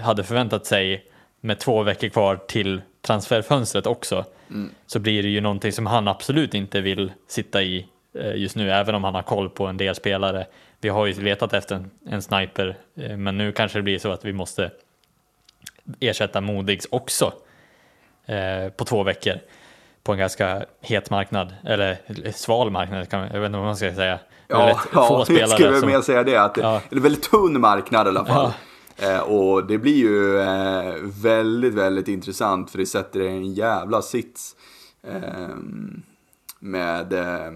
hade 0.00 0.24
förväntat 0.24 0.66
sig 0.66 1.04
med 1.40 1.58
två 1.58 1.82
veckor 1.82 2.08
kvar 2.08 2.36
till 2.48 2.82
transferfönstret 3.06 3.86
också. 3.86 4.24
Mm. 4.50 4.70
Så 4.86 4.98
blir 4.98 5.22
det 5.22 5.28
ju 5.28 5.40
någonting 5.40 5.72
som 5.72 5.86
han 5.86 6.08
absolut 6.08 6.54
inte 6.54 6.80
vill 6.80 7.12
sitta 7.28 7.62
i 7.62 7.86
eh, 8.14 8.36
just 8.36 8.56
nu, 8.56 8.70
även 8.70 8.94
om 8.94 9.04
han 9.04 9.14
har 9.14 9.22
koll 9.22 9.50
på 9.50 9.66
en 9.66 9.76
del 9.76 9.94
spelare. 9.94 10.46
Vi 10.80 10.88
har 10.88 11.06
ju 11.06 11.22
letat 11.22 11.52
efter 11.52 11.74
en, 11.76 11.90
en 12.06 12.22
sniper, 12.22 12.76
eh, 12.96 13.16
men 13.16 13.38
nu 13.38 13.52
kanske 13.52 13.78
det 13.78 13.82
blir 13.82 13.98
så 13.98 14.12
att 14.12 14.24
vi 14.24 14.32
måste 14.32 14.70
ersätta 16.00 16.40
Modigs 16.40 16.86
också 16.90 17.32
eh, 18.26 18.68
på 18.76 18.84
två 18.84 19.02
veckor 19.02 19.34
på 20.02 20.12
en 20.12 20.18
ganska 20.18 20.64
het 20.80 21.10
marknad, 21.10 21.54
eller 21.64 21.98
sval 22.32 22.70
marknad, 22.70 23.08
kan, 23.08 23.20
jag 23.20 23.40
vet 23.40 23.46
inte 23.46 23.58
vad 23.58 23.66
man 23.66 23.76
ska 23.76 23.94
säga. 23.94 24.18
Ja, 24.48 24.80
ja 24.92 25.24
jag 25.28 25.50
skulle 25.50 25.80
som, 25.80 25.88
mer 25.88 26.00
säga 26.00 26.22
det, 26.22 26.36
att 26.36 26.54
det 26.54 26.62
är 26.62 26.80
en 26.90 27.02
väldigt 27.02 27.22
tunn 27.22 27.60
marknad 27.60 28.06
i 28.06 28.10
alla 28.10 28.24
fall. 28.24 28.44
Ja. 28.44 28.54
Eh, 28.96 29.20
och 29.20 29.66
det 29.66 29.78
blir 29.78 29.96
ju 29.96 30.38
eh, 30.38 30.94
väldigt, 31.02 31.74
väldigt 31.74 32.08
intressant 32.08 32.70
för 32.70 32.78
det 32.78 32.86
sätter 32.86 33.20
en 33.20 33.54
jävla 33.54 34.02
sits. 34.02 34.56
Eh, 35.02 35.56
med, 36.58 37.12
eh, 37.12 37.52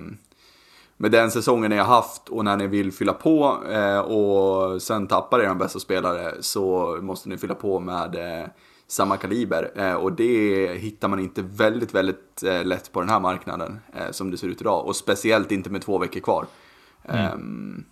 med 0.96 1.10
den 1.10 1.30
säsongen 1.30 1.70
ni 1.70 1.76
har 1.76 1.84
haft 1.84 2.28
och 2.28 2.44
när 2.44 2.56
ni 2.56 2.66
vill 2.66 2.92
fylla 2.92 3.12
på 3.12 3.64
eh, 3.70 3.98
och 3.98 4.82
sen 4.82 5.06
tappar 5.06 5.40
er 5.40 5.54
bästa 5.54 5.78
spelare 5.78 6.34
så 6.40 6.98
måste 7.02 7.28
ni 7.28 7.38
fylla 7.38 7.54
på 7.54 7.80
med 7.80 8.40
eh, 8.40 8.46
samma 8.86 9.16
kaliber. 9.16 9.96
Och 9.96 10.12
det 10.12 10.66
hittar 10.78 11.08
man 11.08 11.20
inte 11.20 11.42
väldigt, 11.42 11.94
väldigt 11.94 12.42
lätt 12.64 12.92
på 12.92 13.00
den 13.00 13.08
här 13.08 13.20
marknaden 13.20 13.80
som 14.10 14.30
det 14.30 14.36
ser 14.36 14.48
ut 14.48 14.60
idag. 14.60 14.86
Och 14.86 14.96
speciellt 14.96 15.52
inte 15.52 15.70
med 15.70 15.82
två 15.82 15.98
veckor 15.98 16.20
kvar. 16.20 16.46
Mm. 17.04 17.84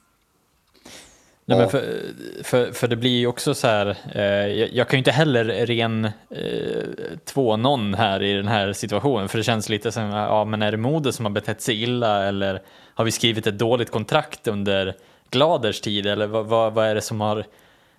Nej, 1.49 1.59
men 1.59 1.69
för, 1.69 2.01
för, 2.43 2.73
för 2.73 2.89
det 2.89 2.97
blir 2.97 3.19
ju 3.19 3.27
också 3.27 3.55
så 3.55 3.67
här, 3.67 3.97
eh, 4.15 4.23
jag, 4.47 4.73
jag, 4.73 4.89
kan 4.89 4.97
ju 4.97 4.99
inte 4.99 5.11
heller 5.11 5.67
ren 5.67 6.05
eh, 6.05 6.83
två 7.25 7.57
någon 7.57 7.95
här 7.95 8.23
i 8.23 8.33
den 8.33 8.49
här 8.49 8.73
situationen, 8.73 9.29
för 9.29 9.39
det 9.39 9.45
känns 9.45 9.69
lite 9.69 9.93
som, 9.93 10.03
ja 10.03 10.45
men 10.45 10.63
är 10.63 10.71
det 10.71 10.77
Modo 10.77 11.13
som 11.13 11.25
har 11.25 11.33
betett 11.33 11.61
sig 11.61 11.83
illa 11.83 12.25
eller 12.25 12.63
har 12.95 13.05
vi 13.05 13.11
skrivit 13.11 13.47
ett 13.47 13.59
dåligt 13.59 13.91
kontrakt 13.91 14.49
under 14.49 14.95
Gladers 15.31 15.81
tid 15.81 16.07
eller 16.07 16.27
vad, 16.27 16.47
vad, 16.47 16.73
vad 16.73 16.87
är 16.87 16.95
det 16.95 17.01
som 17.01 17.21
har, 17.21 17.45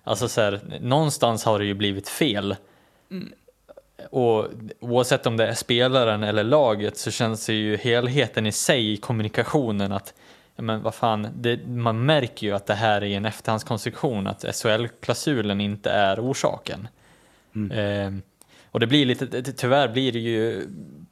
alltså 0.04 0.28
så 0.28 0.40
här, 0.40 0.60
någonstans 0.80 1.44
har 1.44 1.58
det 1.58 1.64
ju 1.64 1.74
blivit 1.74 2.08
fel. 2.08 2.56
Mm. 3.10 3.32
Och 4.10 4.46
oavsett 4.80 5.26
om 5.26 5.36
det 5.36 5.46
är 5.46 5.54
spelaren 5.54 6.22
eller 6.22 6.44
laget 6.44 6.98
så 6.98 7.10
känns 7.10 7.46
det 7.46 7.54
ju 7.54 7.76
helheten 7.76 8.46
i 8.46 8.52
sig 8.52 8.92
i 8.92 8.96
kommunikationen 8.96 9.92
att 9.92 10.14
men 10.60 10.82
vad 10.82 10.94
fan, 10.94 11.28
det, 11.34 11.66
man 11.66 12.06
märker 12.06 12.46
ju 12.46 12.52
att 12.52 12.66
det 12.66 12.74
här 12.74 13.04
är 13.04 13.16
en 13.16 13.24
efterhandskonstruktion, 13.24 14.26
att 14.26 14.44
SHL-klausulen 14.54 15.60
inte 15.60 15.90
är 15.90 16.20
orsaken. 16.20 16.88
Mm. 17.54 17.70
Eh, 17.70 18.22
och 18.70 18.80
det 18.80 18.86
blir 18.86 19.06
lite, 19.06 19.42
tyvärr 19.42 19.88
blir 19.88 20.12
det 20.12 20.18
ju 20.18 20.66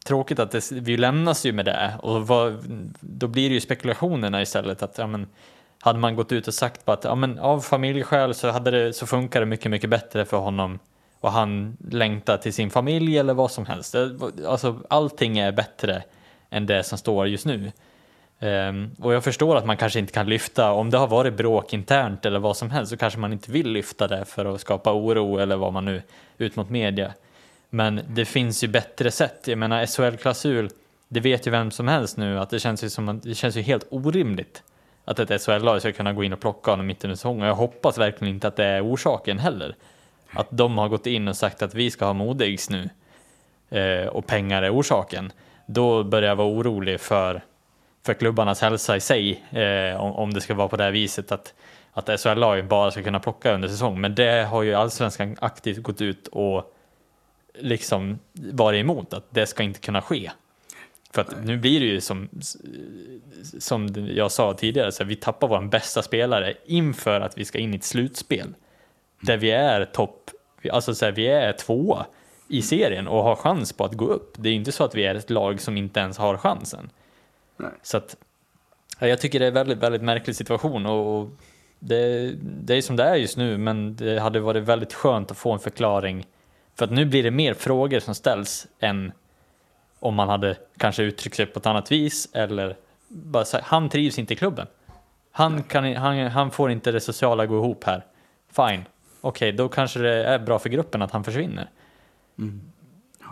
tråkigt 0.07 0.39
att 0.39 0.51
det, 0.51 0.73
vi 0.73 0.97
lämnas 0.97 1.47
ju 1.47 1.53
med 1.53 1.65
det 1.65 1.93
och 2.03 2.27
vad, 2.27 2.65
då 3.01 3.27
blir 3.27 3.49
det 3.49 3.55
ju 3.55 3.61
spekulationerna 3.61 4.43
istället 4.43 4.83
att 4.83 4.99
ja, 4.99 5.07
men, 5.07 5.27
hade 5.81 5.99
man 5.99 6.17
gått 6.17 6.33
ut 6.33 6.49
och 6.49 6.55
sagt 6.55 6.85
på 6.85 6.93
att 6.93 7.05
ja, 7.05 7.15
men, 7.15 7.39
av 7.39 7.61
familjeskäl 7.61 8.35
så, 8.35 8.51
hade 8.51 8.71
det, 8.71 8.93
så 8.93 9.07
funkar 9.07 9.41
det 9.41 9.47
mycket, 9.47 9.71
mycket 9.71 9.91
bättre 9.91 10.25
för 10.25 10.37
honom 10.37 10.79
och 11.21 11.33
han 11.33 11.77
längtar 11.91 12.37
till 12.37 12.55
sin 12.55 12.71
familj 12.71 13.19
eller 13.19 13.35
vad 13.35 13.51
som 13.51 13.67
helst. 13.67 13.95
Alltså, 14.47 14.81
allting 14.89 15.39
är 15.39 15.53
bättre 15.53 16.03
än 16.51 16.67
det 16.67 16.85
som 16.85 16.99
står 16.99 17.29
just 17.29 17.47
nu. 17.47 17.73
Um, 18.41 18.91
och 19.01 19.15
jag 19.15 19.25
förstår 19.25 19.57
att 19.57 19.67
man 19.67 19.77
kanske 19.77 19.99
inte 19.99 20.13
kan 20.13 20.27
lyfta, 20.27 20.73
om 20.73 20.91
det 20.91 20.99
har 20.99 21.07
varit 21.07 21.35
bråk 21.35 21.73
internt 21.73 22.27
eller 22.27 22.39
vad 22.39 22.57
som 22.57 22.71
helst 22.71 22.91
så 22.91 22.97
kanske 22.97 23.19
man 23.19 23.33
inte 23.33 23.53
vill 23.53 23.71
lyfta 23.71 24.09
det 24.09 24.25
för 24.25 24.55
att 24.55 24.61
skapa 24.61 24.93
oro 24.93 25.39
eller 25.39 25.57
vad 25.57 25.73
man 25.73 25.85
nu 25.85 26.03
ut 26.39 26.57
mot 26.57 26.71
media. 26.71 27.13
Men 27.71 28.01
det 28.09 28.25
finns 28.25 28.65
ju 28.65 28.69
bättre 28.69 29.11
sätt. 29.11 29.49
Jag 29.49 29.59
menar 29.59 29.87
SHL-klausul, 29.87 30.71
det 31.09 31.21
vet 31.21 31.47
ju 31.47 31.51
vem 31.51 31.71
som 31.71 31.89
helst 31.89 32.17
nu 32.17 32.39
att 32.39 32.51
det 32.51 32.59
känns 32.59 32.85
ju, 32.85 32.91
som, 32.91 33.21
det 33.25 33.35
känns 33.35 33.57
ju 33.57 33.61
helt 33.61 33.87
orimligt 33.91 34.63
att 35.05 35.19
ett 35.19 35.43
SHL-lag 35.43 35.81
ska 35.81 35.93
kunna 35.93 36.13
gå 36.13 36.25
in 36.25 36.33
och 36.33 36.41
plocka 36.41 36.71
honom 36.71 36.87
mitt 36.87 37.05
under 37.05 37.17
säsongen. 37.17 37.47
Jag 37.47 37.55
hoppas 37.55 37.99
verkligen 37.99 38.35
inte 38.35 38.49
att 38.49 38.57
det 38.57 38.65
är 38.65 38.93
orsaken 38.93 39.39
heller. 39.39 39.75
Att 40.31 40.49
de 40.51 40.79
har 40.79 40.89
gått 40.89 41.07
in 41.07 41.29
och 41.29 41.37
sagt 41.37 41.63
att 41.63 41.75
vi 41.75 41.91
ska 41.91 42.05
ha 42.05 42.13
Modigs 42.13 42.71
nu 42.71 42.89
eh, 43.71 44.07
och 44.07 44.27
pengar 44.27 44.63
är 44.63 44.75
orsaken. 44.75 45.33
Då 45.67 46.05
börjar 46.05 46.29
jag 46.29 46.37
vara 46.37 46.49
orolig 46.49 47.01
för, 47.01 47.43
för 48.09 48.15
klubbarnas 48.15 48.61
hälsa 48.61 48.97
i 48.97 49.01
sig 49.01 49.45
eh, 49.51 50.01
om, 50.01 50.13
om 50.13 50.35
det 50.35 50.41
ska 50.41 50.55
vara 50.55 50.69
på 50.69 50.77
det 50.77 50.85
här 50.85 50.91
viset 50.91 51.33
att, 51.33 51.55
att 51.93 52.21
SHL-lagen 52.21 52.69
bara 52.69 52.91
ska 52.91 53.03
kunna 53.03 53.21
plocka 53.21 53.55
under 53.55 53.69
säsong. 53.69 54.01
Men 54.01 54.15
det 54.15 54.45
har 54.45 54.63
ju 54.63 54.75
allsvenskan 54.75 55.37
aktivt 55.41 55.83
gått 55.83 56.01
ut 56.01 56.29
och 56.29 56.75
liksom 57.59 58.19
varit 58.33 58.81
emot 58.81 59.13
att 59.13 59.25
det 59.31 59.47
ska 59.47 59.63
inte 59.63 59.81
kunna 59.81 60.03
ske. 60.03 60.31
För 61.13 61.21
att 61.21 61.45
nu 61.45 61.57
blir 61.59 61.81
det 61.81 61.87
ju 61.87 62.01
som, 62.01 62.29
som 63.59 64.09
jag 64.15 64.33
sa 64.33 64.55
tidigare, 64.55 64.93
så 64.93 65.05
vi 65.05 65.17
tappar 65.17 65.49
vår 65.49 65.61
bästa 65.61 66.03
spelare 66.03 66.55
inför 66.67 67.21
att 67.21 67.39
vi 67.39 67.45
ska 67.45 67.59
in 67.59 67.75
i 67.75 67.77
ett 67.77 67.85
slutspel 67.85 68.55
där 69.21 69.37
vi 69.37 69.51
är 69.51 69.85
topp, 69.85 70.31
alltså 70.73 70.95
så 70.95 71.05
här, 71.05 71.13
vi 71.13 71.27
är 71.27 71.53
tvåa 71.53 72.07
i 72.49 72.63
serien 72.63 73.09
och 73.09 73.23
har 73.23 73.37
chans 73.37 73.73
på 73.73 73.85
att 73.85 73.95
gå 73.95 74.07
upp. 74.07 74.35
Det 74.39 74.49
är 74.49 74.55
inte 74.55 74.73
så 74.73 74.85
att 74.85 74.95
vi 74.95 75.05
är 75.05 75.15
ett 75.15 75.31
lag 75.31 75.61
som 75.61 75.77
inte 75.77 76.01
ens 76.01 76.19
har 76.19 76.37
chansen. 76.37 76.91
Nej. 77.59 77.71
Så 77.83 77.97
att, 77.97 78.17
ja, 78.99 79.07
jag 79.07 79.21
tycker 79.21 79.39
det 79.39 79.45
är 79.45 79.49
en 79.49 79.55
väldigt, 79.55 79.79
väldigt 79.79 80.03
märklig 80.03 80.37
situation 80.37 80.87
och, 80.87 81.31
det, 81.79 82.33
det 82.43 82.75
är 82.75 82.83
som 82.83 82.97
det 82.97 83.05
är 83.05 83.15
just 83.15 83.37
nu, 83.37 83.59
men 83.59 83.97
det 83.97 84.21
hade 84.21 84.41
varit 84.41 84.63
väldigt 84.63 84.95
skönt 84.95 85.31
att 85.31 85.37
få 85.37 85.53
en 85.53 85.59
förklaring. 85.59 86.27
För 86.75 86.85
att 86.85 86.91
nu 86.91 87.05
blir 87.05 87.23
det 87.23 87.31
mer 87.31 87.55
frågor 87.55 88.01
som 88.01 88.15
ställs 88.15 88.67
än 88.79 89.13
om 89.99 90.15
man 90.15 90.29
hade 90.29 90.57
kanske 90.77 91.03
uttryckt 91.03 91.37
sig 91.37 91.47
på 91.47 91.59
ett 91.59 91.67
annat 91.67 91.93
vis 91.93 92.29
eller 92.33 92.77
bara 93.09 93.45
så 93.45 93.59
han 93.63 93.89
trivs 93.89 94.19
inte 94.19 94.33
i 94.33 94.37
klubben. 94.37 94.67
Han, 95.31 95.63
kan, 95.63 95.97
han, 95.97 96.19
han 96.19 96.51
får 96.51 96.71
inte 96.71 96.93
det 96.93 97.01
sociala 97.01 97.47
gå 97.47 97.57
ihop 97.57 97.85
här. 97.85 98.05
Fine, 98.49 98.85
okej, 99.21 99.49
okay, 99.49 99.53
då 99.53 99.69
kanske 99.69 99.99
det 99.99 100.25
är 100.25 100.39
bra 100.39 100.59
för 100.59 100.69
gruppen 100.69 101.03
att 101.03 101.11
han 101.11 101.25
försvinner. 101.25 101.71
Mm. 102.39 102.61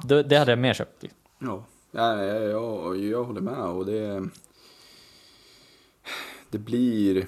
Det, 0.04 0.22
det, 0.22 0.36
hade 0.36 0.52
jag 0.52 0.58
mer 0.58 0.74
köpt. 0.74 1.04
Ja, 1.38 1.64
ja 1.96 2.24
jag, 2.24 2.96
jag 2.96 3.24
håller 3.24 3.40
med 3.40 3.64
och 3.64 3.86
det... 3.86 4.28
Det 6.50 6.58
blir... 6.58 7.26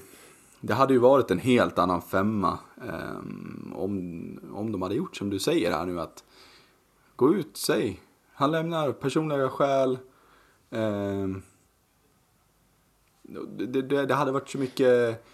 Det 0.61 0.75
hade 0.75 0.93
ju 0.93 0.99
varit 0.99 1.31
en 1.31 1.39
helt 1.39 1.79
annan 1.79 2.03
femma 2.03 2.59
um, 2.77 3.73
om, 3.77 4.41
om 4.53 4.73
de 4.73 4.83
hade 4.83 4.95
gjort 4.95 5.17
som 5.17 5.31
du 5.31 5.39
säger 5.39 5.73
här 5.73 5.87
nu 5.87 6.01
att 6.01 6.25
gå 7.17 7.35
ut, 7.35 7.57
säg. 7.57 8.01
Han 8.33 8.51
lämnar 8.51 8.93
personliga 8.93 9.49
skäl. 9.49 9.99
Um, 10.71 11.43
det, 13.23 13.83
det, 13.83 14.07
det, 14.07 14.15
hade 14.15 14.33
varit 14.33 14.49
så 14.49 14.59
mycket, 14.59 15.25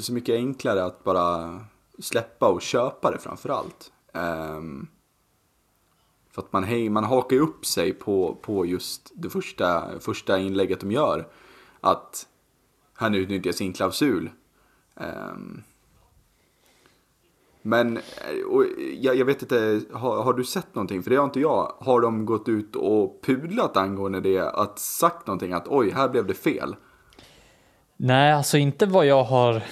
så 0.00 0.12
mycket 0.12 0.34
enklare 0.34 0.84
att 0.84 1.04
bara 1.04 1.60
släppa 1.98 2.48
och 2.48 2.62
köpa 2.62 3.10
det 3.10 3.18
framförallt. 3.18 3.92
Um, 4.12 4.22
ehm, 4.22 4.88
för 6.34 6.42
att 6.42 6.52
man, 6.52 6.64
hej, 6.64 6.90
man 6.90 7.04
hakar 7.04 7.36
upp 7.36 7.66
sig 7.66 7.92
på, 7.92 8.38
på 8.42 8.66
just 8.66 9.12
det 9.14 9.30
första, 9.30 10.00
första 10.00 10.38
inlägget 10.38 10.80
de 10.80 10.92
gör. 10.92 11.28
Att 11.80 12.26
han 12.94 13.14
utnyttjar 13.14 13.52
sin 13.52 13.72
klausul. 13.72 14.30
Um, 14.94 15.62
men 17.62 17.98
och 18.50 18.64
jag, 19.00 19.16
jag, 19.16 19.24
vet 19.24 19.42
inte, 19.42 19.80
har, 19.92 20.22
har, 20.22 20.32
du 20.32 20.44
sett 20.44 20.74
någonting? 20.74 21.02
För 21.02 21.10
det 21.10 21.16
har 21.16 21.24
inte 21.24 21.40
jag. 21.40 21.74
Har 21.78 22.00
de 22.00 22.26
gått 22.26 22.48
ut 22.48 22.76
och 22.76 23.22
pudlat 23.22 23.76
angående 23.76 24.20
det? 24.20 24.40
Att 24.40 24.78
sagt 24.78 25.26
någonting 25.26 25.52
att 25.52 25.68
oj, 25.68 25.90
här 25.90 26.08
blev 26.08 26.26
det 26.26 26.34
fel? 26.34 26.76
Nej, 27.96 28.32
alltså 28.32 28.58
inte 28.58 28.86
vad 28.86 29.06
jag 29.06 29.24
har, 29.24 29.62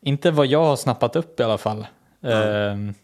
inte 0.00 0.30
vad 0.30 0.46
jag 0.46 0.64
har 0.64 0.76
snappat 0.76 1.16
upp 1.16 1.40
i 1.40 1.42
alla 1.42 1.58
fall. 1.58 1.86
Mm. 2.22 2.88
Um, 2.88 2.94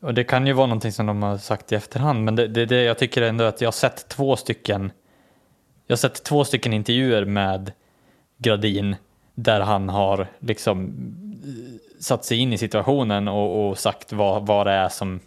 och 0.00 0.14
det 0.14 0.24
kan 0.24 0.46
ju 0.46 0.52
vara 0.52 0.66
någonting 0.66 0.92
som 0.92 1.06
de 1.06 1.22
har 1.22 1.38
sagt 1.38 1.72
i 1.72 1.74
efterhand, 1.74 2.24
men 2.24 2.36
det, 2.36 2.48
det, 2.48 2.66
det 2.66 2.82
jag 2.82 2.98
tycker 2.98 3.22
ändå 3.22 3.44
att 3.44 3.60
jag 3.60 3.66
har 3.66 3.72
sett 3.72 4.08
två 4.08 4.36
stycken. 4.36 4.92
Jag 5.86 5.92
har 5.92 5.98
sett 5.98 6.24
två 6.24 6.44
stycken 6.44 6.72
intervjuer 6.72 7.24
med 7.24 7.72
Gradin 8.38 8.96
där 9.34 9.60
han 9.60 9.88
har 9.88 10.26
liksom 10.38 10.84
eh, 11.44 12.00
satt 12.00 12.24
sig 12.24 12.38
in 12.38 12.52
i 12.52 12.58
situationen 12.58 13.28
och, 13.28 13.68
och 13.68 13.78
sagt 13.78 14.12
vad, 14.12 14.46
vad 14.46 14.66
det 14.66 14.72
är 14.72 14.88
som, 14.88 15.20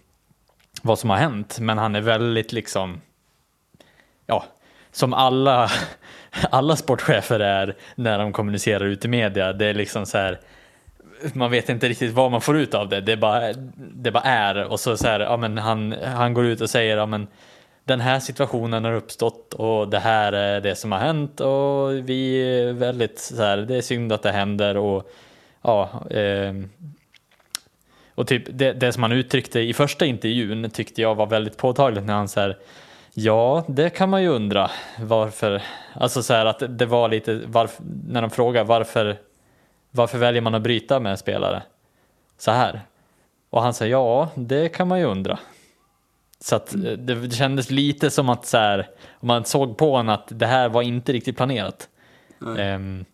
vad 0.82 1.00
som 1.00 1.10
har 1.10 1.18
hänt. 1.18 1.60
Men 1.60 1.78
han 1.78 1.96
är 1.96 2.02
väldigt 2.02 2.52
liksom, 2.52 3.02
ja, 4.26 4.46
som 4.92 5.14
alla, 5.14 5.70
alla 6.50 6.76
sportchefer 6.76 7.40
är 7.40 7.76
när 7.96 8.20
de 8.20 8.34
kommunicerar 8.34 8.86
ut 8.86 9.06
i 9.06 9.08
media. 9.08 9.54
Det 9.54 9.66
är 9.66 9.74
liksom 9.74 10.06
så 10.06 10.18
här, 10.18 10.40
man 11.34 11.52
vet 11.52 11.70
inte 11.70 11.90
riktigt 11.90 12.14
vad 12.14 12.32
man 12.32 12.42
får 12.42 12.58
ut 12.58 12.74
av 12.74 12.90
det. 12.90 13.02
Det 13.02 13.18
bara, 13.18 13.54
det 13.76 14.12
bara 14.12 14.24
är 14.24 14.64
och 14.64 14.80
så, 14.80 14.98
så 14.98 15.08
här, 15.08 15.20
ja, 15.20 15.38
men 15.38 15.58
han, 15.58 15.96
han 16.04 16.34
går 16.34 16.46
ut 16.46 16.62
och 16.62 16.70
säger 16.70 16.98
ja, 16.98 17.06
men 17.06 17.28
den 17.86 18.02
här 18.02 18.20
situationen 18.20 18.86
har 18.86 18.94
uppstått 18.94 19.54
och 19.54 19.90
det 19.90 20.00
här 20.00 20.34
är 20.34 20.62
det 20.62 20.76
som 20.76 20.92
har 20.92 21.00
hänt 21.00 21.40
och 21.40 22.10
vi 22.10 22.38
är 22.38 22.74
väldigt 22.74 23.20
så 23.20 23.44
här, 23.44 23.58
det 23.58 23.76
är 23.76 23.82
synd 23.82 24.14
att 24.14 24.24
det 24.24 24.32
händer 24.32 24.78
och 24.78 25.12
ja, 25.62 25.90
eh, 26.10 26.54
och 28.16 28.28
typ 28.28 28.44
det, 28.50 28.74
det, 28.74 28.92
som 28.92 29.04
han 29.04 29.12
uttryckte 29.12 29.60
i 29.60 29.74
första 29.74 30.06
intervjun 30.06 30.70
tyckte 30.70 31.02
jag 31.02 31.16
var 31.16 31.26
väldigt 31.26 31.58
påtagligt 31.58 32.06
när 32.06 32.14
han 32.14 32.28
så 32.28 32.40
här 32.40 32.58
Ja, 33.16 33.64
det 33.68 33.90
kan 33.90 34.10
man 34.10 34.22
ju 34.22 34.28
undra 34.28 34.72
varför. 35.00 35.62
Alltså 35.94 36.24
så 36.24 36.34
här 36.34 36.46
att 36.46 36.64
det 36.70 36.86
var 36.86 37.10
lite 37.10 37.42
varför, 37.46 37.84
när 38.08 38.22
de 38.22 38.30
frågar 38.30 38.64
varför, 38.64 39.18
varför 39.96 40.18
väljer 40.18 40.42
man 40.42 40.56
att 40.56 40.62
bryta 40.62 41.00
med 41.00 41.12
en 41.12 41.18
spelare 41.18 41.64
så 42.38 42.52
här? 42.52 42.82
Och 43.50 43.62
han 43.62 43.74
säger 43.74 43.92
ja, 43.92 44.30
det 44.36 44.70
kan 44.70 44.88
man 44.88 45.00
ju 45.00 45.06
undra. 45.06 45.40
Så 46.40 46.56
att 46.56 46.74
mm. 46.74 47.06
det, 47.06 47.32
kändes 47.36 47.72
lite 47.72 48.10
som 48.10 48.30
att 48.30 48.46
så 48.46 48.58
här, 48.58 48.90
man 49.20 49.46
såg 49.46 49.78
på 49.78 49.92
honom 49.92 50.14
att 50.14 50.28
det 50.28 50.46
här 50.46 50.70
var 50.70 50.82
inte 50.82 51.14
riktigt 51.14 51.38
planerat. 51.38 51.90
Um, 52.40 53.06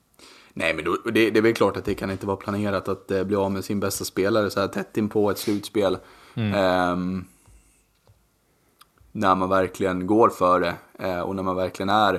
Nej, 0.53 0.73
men 0.73 0.85
då, 0.85 0.97
det, 1.05 1.29
det 1.29 1.39
är 1.39 1.41
väl 1.41 1.53
klart 1.53 1.77
att 1.77 1.85
det 1.85 1.93
kan 1.93 2.11
inte 2.11 2.27
vara 2.27 2.37
planerat 2.37 2.87
att 2.87 3.11
eh, 3.11 3.23
bli 3.23 3.35
av 3.35 3.51
med 3.51 3.65
sin 3.65 3.79
bästa 3.79 4.05
spelare 4.05 4.49
så 4.49 4.59
här 4.59 4.67
tätt 4.67 4.97
in 4.97 5.09
på 5.09 5.31
ett 5.31 5.37
slutspel. 5.37 5.97
Mm. 6.35 6.53
Um, 6.91 7.27
när 9.11 9.35
man 9.35 9.49
verkligen 9.49 10.07
går 10.07 10.29
för 10.29 10.59
det 10.59 10.75
eh, 10.99 11.19
och 11.19 11.35
när 11.35 11.43
man 11.43 11.55
verkligen 11.55 11.89
är 11.89 12.13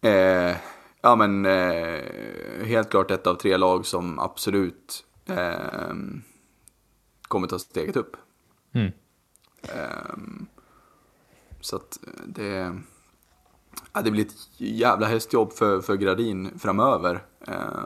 eh, 0.00 0.56
ja, 1.00 1.16
men, 1.16 1.46
eh, 1.46 2.02
helt 2.64 2.90
klart 2.90 3.10
ett 3.10 3.26
av 3.26 3.34
tre 3.34 3.56
lag 3.56 3.86
som 3.86 4.18
absolut 4.18 5.04
eh, 5.26 5.94
kommer 7.22 7.46
ta 7.48 7.58
steget 7.58 7.96
upp. 7.96 8.16
Mm. 8.72 8.92
Ehm, 9.62 10.46
så 11.60 11.76
att 11.76 11.98
det 12.26 12.82
ja, 13.92 14.02
det 14.02 14.10
blir 14.10 14.26
ett 14.26 14.48
jävla 14.56 15.06
hästjobb 15.06 15.52
för, 15.52 15.80
för 15.80 15.96
Gradin 15.96 16.58
framöver. 16.58 17.24
Eh, 17.40 17.84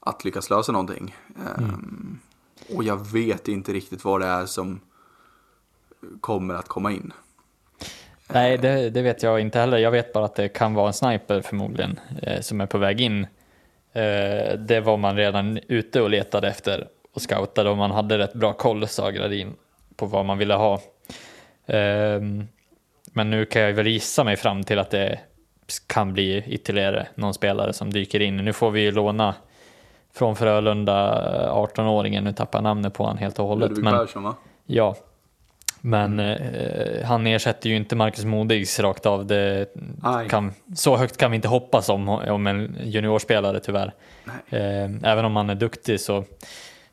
att 0.00 0.24
lyckas 0.24 0.50
lösa 0.50 0.72
någonting. 0.72 1.16
Eh, 1.36 1.64
mm. 1.64 2.18
Och 2.74 2.84
jag 2.84 3.12
vet 3.12 3.48
inte 3.48 3.72
riktigt 3.72 4.04
vad 4.04 4.20
det 4.20 4.26
är 4.26 4.46
som 4.46 4.80
kommer 6.20 6.54
att 6.54 6.68
komma 6.68 6.92
in. 6.92 7.12
Nej, 8.28 8.58
det, 8.58 8.90
det, 8.90 9.02
vet 9.02 9.22
jag 9.22 9.40
inte 9.40 9.58
heller. 9.58 9.78
Jag 9.78 9.90
vet 9.90 10.12
bara 10.12 10.24
att 10.24 10.34
det 10.34 10.48
kan 10.48 10.74
vara 10.74 10.86
en 10.86 10.92
sniper 10.92 11.40
förmodligen 11.40 12.00
eh, 12.22 12.40
som 12.40 12.60
är 12.60 12.66
på 12.66 12.78
väg 12.78 13.00
in. 13.00 13.26
Eh, 13.92 14.58
det 14.58 14.80
var 14.84 14.96
man 14.96 15.16
redan 15.16 15.58
ute 15.68 16.00
och 16.00 16.10
letade 16.10 16.48
efter 16.48 16.88
och 17.12 17.22
scoutade 17.22 17.70
och 17.70 17.76
man 17.76 17.90
hade 17.90 18.18
rätt 18.18 18.34
bra 18.34 18.52
koll, 18.52 18.88
sa 18.88 19.10
Gradin, 19.10 19.54
på 19.96 20.06
vad 20.06 20.24
man 20.24 20.38
ville 20.38 20.54
ha. 20.54 20.74
Eh, 21.66 22.20
men 23.12 23.30
nu 23.30 23.44
kan 23.44 23.62
jag 23.62 23.72
väl 23.72 23.86
gissa 23.86 24.24
mig 24.24 24.36
fram 24.36 24.64
till 24.64 24.78
att 24.78 24.90
det 24.90 25.18
kan 25.86 26.12
bli 26.12 26.44
ytterligare 26.46 27.06
någon 27.14 27.34
spelare 27.34 27.72
som 27.72 27.92
dyker 27.92 28.22
in. 28.22 28.36
Nu 28.36 28.52
får 28.52 28.70
vi 28.70 28.80
ju 28.80 28.92
låna 28.92 29.34
från 30.14 30.36
Frölunda 30.36 31.22
18-åringen, 31.52 32.24
nu 32.24 32.32
tappar 32.32 32.58
jag 32.58 32.62
namnet 32.62 32.94
på 32.94 33.02
honom 33.02 33.18
helt 33.18 33.38
och 33.38 33.46
hållet. 33.46 33.70
Ludvig 33.70 33.84
Persson 33.84 34.22
va? 34.22 34.34
Ja. 34.66 34.96
Men 35.80 36.20
eh, 36.20 37.04
han 37.04 37.26
ersätter 37.26 37.70
ju 37.70 37.76
inte 37.76 37.96
Marcus 37.96 38.24
Modigs 38.24 38.80
rakt 38.80 39.06
av. 39.06 39.26
Det 39.26 39.66
kan, 40.28 40.52
så 40.74 40.96
högt 40.96 41.16
kan 41.16 41.30
vi 41.30 41.34
inte 41.34 41.48
hoppas 41.48 41.88
om, 41.88 42.08
om 42.08 42.46
en 42.46 42.76
juniorspelare 42.84 43.60
tyvärr. 43.60 43.94
Eh, 44.48 44.84
även 45.02 45.24
om 45.24 45.36
han 45.36 45.50
är 45.50 45.54
duktig 45.54 46.00
så, 46.00 46.24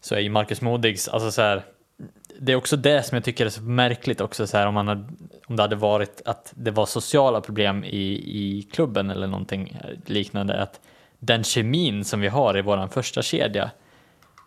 så 0.01 0.15
är 0.15 0.19
ju 0.19 0.29
Marcus 0.29 0.61
Modigs, 0.61 1.07
alltså 1.07 1.31
så 1.31 1.41
här, 1.41 1.63
det 2.39 2.51
är 2.51 2.55
också 2.55 2.77
det 2.77 3.03
som 3.03 3.15
jag 3.15 3.23
tycker 3.23 3.45
är 3.45 3.49
så 3.49 3.61
märkligt 3.61 4.21
också 4.21 4.47
så 4.47 4.57
här 4.57 4.67
om, 4.67 4.73
man 4.73 4.87
hade, 4.87 5.05
om 5.47 5.55
det 5.55 5.61
hade 5.61 5.75
varit 5.75 6.21
att 6.25 6.53
det 6.55 6.71
var 6.71 6.85
sociala 6.85 7.41
problem 7.41 7.83
i, 7.83 8.07
i 8.13 8.67
klubben 8.73 9.09
eller 9.09 9.27
någonting 9.27 9.77
liknande. 10.05 10.61
Att 10.61 10.79
den 11.19 11.43
kemin 11.43 12.05
som 12.05 12.21
vi 12.21 12.27
har 12.27 12.57
i 12.57 12.61
våran 12.61 12.89
första 12.89 13.21
kedja 13.21 13.71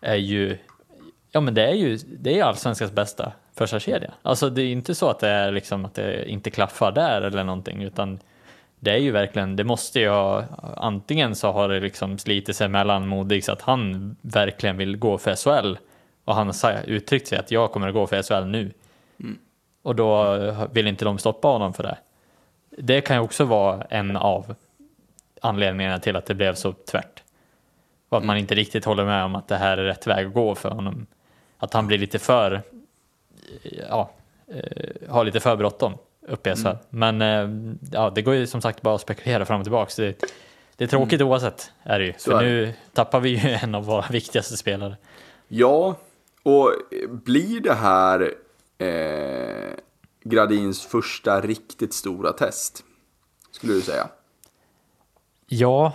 är 0.01 0.15
ju, 0.15 0.57
ja 1.31 1.41
men 1.41 1.53
det 1.53 1.67
är 1.67 1.73
ju, 1.73 1.97
det 1.97 2.39
är 2.39 2.43
allsvenskans 2.43 2.91
bästa 2.91 3.33
första. 3.57 3.99
Alltså 4.21 4.49
det 4.49 4.61
är 4.61 4.71
inte 4.71 4.95
så 4.95 5.09
att 5.09 5.19
det 5.19 5.29
är 5.29 5.51
liksom 5.51 5.85
att 5.85 5.93
det 5.93 6.29
inte 6.29 6.51
klaffar 6.51 6.91
där 6.91 7.21
eller 7.21 7.43
någonting 7.43 7.83
utan 7.83 8.19
det 8.79 8.91
är 8.91 8.97
ju 8.97 9.11
verkligen, 9.11 9.55
det 9.55 9.63
måste 9.63 9.99
ju 9.99 10.09
ha, 10.09 10.43
antingen 10.77 11.35
så 11.35 11.51
har 11.51 11.69
det 11.69 11.79
liksom 11.79 12.17
slitit 12.17 12.55
sig 12.55 12.67
mellan 12.67 13.07
Modig 13.07 13.43
så 13.43 13.51
att 13.51 13.61
han 13.61 14.15
verkligen 14.21 14.77
vill 14.77 14.97
gå 14.97 15.17
för 15.17 15.35
SHL 15.35 15.77
och 16.25 16.35
han 16.35 16.47
har 16.47 16.83
uttryckt 16.85 17.27
sig 17.27 17.37
att 17.37 17.51
jag 17.51 17.71
kommer 17.71 17.87
att 17.87 17.93
gå 17.93 18.07
för 18.07 18.23
SHL 18.23 18.45
nu. 18.45 18.71
Mm. 19.19 19.37
Och 19.81 19.95
då 19.95 20.37
vill 20.71 20.87
inte 20.87 21.05
de 21.05 21.17
stoppa 21.17 21.47
honom 21.47 21.73
för 21.73 21.83
det. 21.83 21.97
Det 22.77 23.01
kan 23.01 23.15
ju 23.15 23.21
också 23.21 23.45
vara 23.45 23.83
en 23.89 24.15
av 24.15 24.55
anledningarna 25.41 25.99
till 25.99 26.15
att 26.15 26.25
det 26.25 26.35
blev 26.35 26.53
så 26.53 26.71
tvärt. 26.71 27.23
Och 28.09 28.17
att 28.17 28.23
mm. 28.23 28.27
man 28.27 28.37
inte 28.37 28.55
riktigt 28.55 28.85
håller 28.85 29.05
med 29.05 29.23
om 29.23 29.35
att 29.35 29.47
det 29.47 29.57
här 29.57 29.77
är 29.77 29.83
rätt 29.83 30.07
väg 30.07 30.27
att 30.27 30.33
gå 30.33 30.55
för 30.55 30.69
honom. 30.69 31.05
Att 31.57 31.73
han 31.73 31.87
blir 31.87 31.97
lite 31.97 32.19
för, 32.19 32.61
ja, 33.89 34.11
eh, 34.47 35.09
har 35.09 35.25
lite 35.25 35.39
för 35.39 35.55
bråttom 35.55 35.93
i 36.27 36.55
SHL. 36.55 36.67
Mm. 36.67 36.77
Men 36.89 37.21
eh, 37.21 37.73
ja, 37.91 38.09
det 38.09 38.21
går 38.21 38.35
ju 38.35 38.47
som 38.47 38.61
sagt 38.61 38.81
bara 38.81 38.95
att 38.95 39.01
spekulera 39.01 39.45
fram 39.45 39.59
och 39.59 39.65
tillbaka. 39.65 39.91
Det, 39.97 40.23
det 40.75 40.83
är 40.83 40.87
tråkigt 40.87 41.21
mm. 41.21 41.31
oavsett, 41.31 41.71
är 41.83 41.99
det 41.99 42.05
ju. 42.05 42.13
För 42.13 42.41
nu 42.41 42.73
tappar 42.93 43.19
vi 43.19 43.29
ju 43.29 43.49
en 43.63 43.75
av 43.75 43.85
våra 43.85 44.05
viktigaste 44.09 44.57
spelare. 44.57 44.97
Ja, 45.47 45.95
och 46.43 46.73
blir 47.09 47.61
det 47.61 47.73
här 47.73 48.33
eh, 48.77 49.73
Gradins 50.23 50.85
första 50.85 51.41
riktigt 51.41 51.93
stora 51.93 52.33
test? 52.33 52.83
Skulle 53.51 53.73
du 53.73 53.81
säga? 53.81 54.07
Ja, 55.47 55.93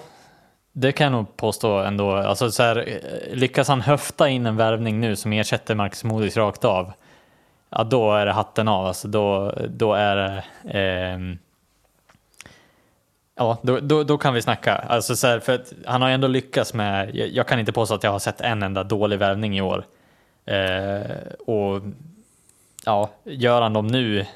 det 0.73 0.93
kan 0.93 1.05
jag 1.05 1.13
nog 1.13 1.37
påstå 1.37 1.79
ändå. 1.79 2.13
Alltså, 2.13 2.51
så 2.51 2.63
här, 2.63 2.89
eh, 2.89 3.37
lyckas 3.37 3.69
han 3.69 3.81
höfta 3.81 4.29
in 4.29 4.47
en 4.47 4.57
värvning 4.57 5.01
nu 5.01 5.17
som 5.17 5.33
ersätter 5.33 5.75
Marcus 5.75 6.05
Modis 6.05 6.37
rakt 6.37 6.65
av, 6.65 6.93
ja, 7.73 7.85
då 7.85 8.13
är 8.13 8.27
det 8.27 8.33
hatten 8.33 8.69
av. 8.69 8.87
Alltså, 8.87 9.09
då, 9.09 9.55
då 9.69 9.95
är 9.95 10.17
det... 10.17 10.43
Eh, 10.79 11.19
ja, 13.37 13.59
då, 13.63 13.81
då, 13.81 14.05
då, 14.05 14.19
kan 14.19 14.35
vi 14.35 14.43
snacka. 14.43 14.75
Alltså, 14.75 15.17
så 15.17 15.27
här, 15.27 15.41
för 15.41 15.61
han 15.87 16.03
har 16.03 16.09
ändå 16.11 16.29
lyckats 16.29 16.75
med... 16.75 17.17
Jag, 17.17 17.29
jag, 17.29 17.49
kan 17.49 17.59
inte 17.59 17.73
påstå 17.73 17.95
att 17.95 18.05
jag 18.05 18.11
har 18.11 18.19
sett 18.19 18.41
en 18.41 18.63
enda 18.63 18.85
dålig 18.85 19.19
värvning 19.19 19.59
i 19.59 19.63
år. 19.63 19.85
Eh, 20.45 21.17
och 21.47 21.83
ja, 22.85 23.11
gör 23.25 23.63
han 23.63 23.73
dem 23.73 23.87
nu, 23.87 24.27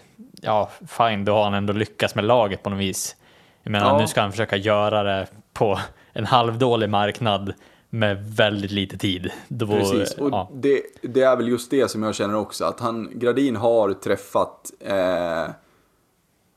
ja 0.42 0.70
fine, 0.88 1.25
då 1.25 1.35
har 1.35 1.44
han 1.44 1.55
ändå 1.55 1.72
lyckats 1.72 2.14
med 2.14 2.25
laget 2.25 2.62
på 2.62 2.70
något 2.70 2.81
vis. 2.81 3.16
Jag 3.62 3.70
menar, 3.70 3.87
ja. 3.87 3.99
nu 3.99 4.07
ska 4.07 4.20
han 4.20 4.31
försöka 4.31 4.57
göra 4.57 5.03
det 5.03 5.27
på 5.53 5.79
en 6.12 6.27
halvdålig 6.27 6.88
marknad 6.88 7.53
med 7.90 8.35
väldigt 8.37 8.70
lite 8.70 8.99
tid. 8.99 9.31
Då, 9.49 9.66
Precis, 9.66 10.14
och 10.14 10.31
ja. 10.31 10.51
det, 10.55 10.83
det, 11.03 11.22
är 11.22 11.37
väl 11.37 11.49
just 11.49 11.70
det 11.70 11.90
som 11.90 12.03
jag 12.03 12.14
känner 12.14 12.37
också, 12.37 12.64
att 12.64 12.81
han, 12.81 13.11
Gradin 13.14 13.57
har 13.57 13.92
träffat, 13.92 14.72
eh, 14.81 15.51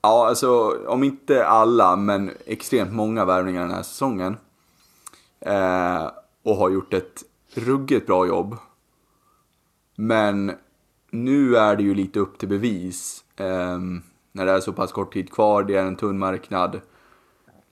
ja 0.02 0.28
alltså 0.28 0.78
om 0.88 1.04
inte 1.04 1.46
alla, 1.46 1.96
men 1.96 2.32
extremt 2.46 2.92
många 2.92 3.26
värvningar 3.26 3.62
den 3.62 3.72
här 3.72 3.84
säsongen. 3.84 4.38
Eh, 5.40 6.12
och 6.44 6.56
har 6.56 6.70
gjort 6.70 6.94
ett 6.94 7.24
ruggigt 7.54 8.08
bra 8.08 8.28
jobb. 8.28 8.58
Men 9.96 10.52
nu 11.12 11.58
är 11.58 11.76
det 11.76 11.84
ju 11.84 11.96
lite 11.96 12.20
upp 12.20 12.38
till 12.38 12.50
bevis. 12.50 13.24
Eh, 13.36 13.80
när 14.32 14.46
det 14.46 14.52
är 14.52 14.60
så 14.60 14.74
pass 14.74 14.92
kort 14.92 15.14
tid 15.14 15.32
kvar, 15.32 15.64
det 15.64 15.76
är 15.76 15.86
en 15.86 15.96
tunn 15.96 16.20
marknad. 16.20 16.82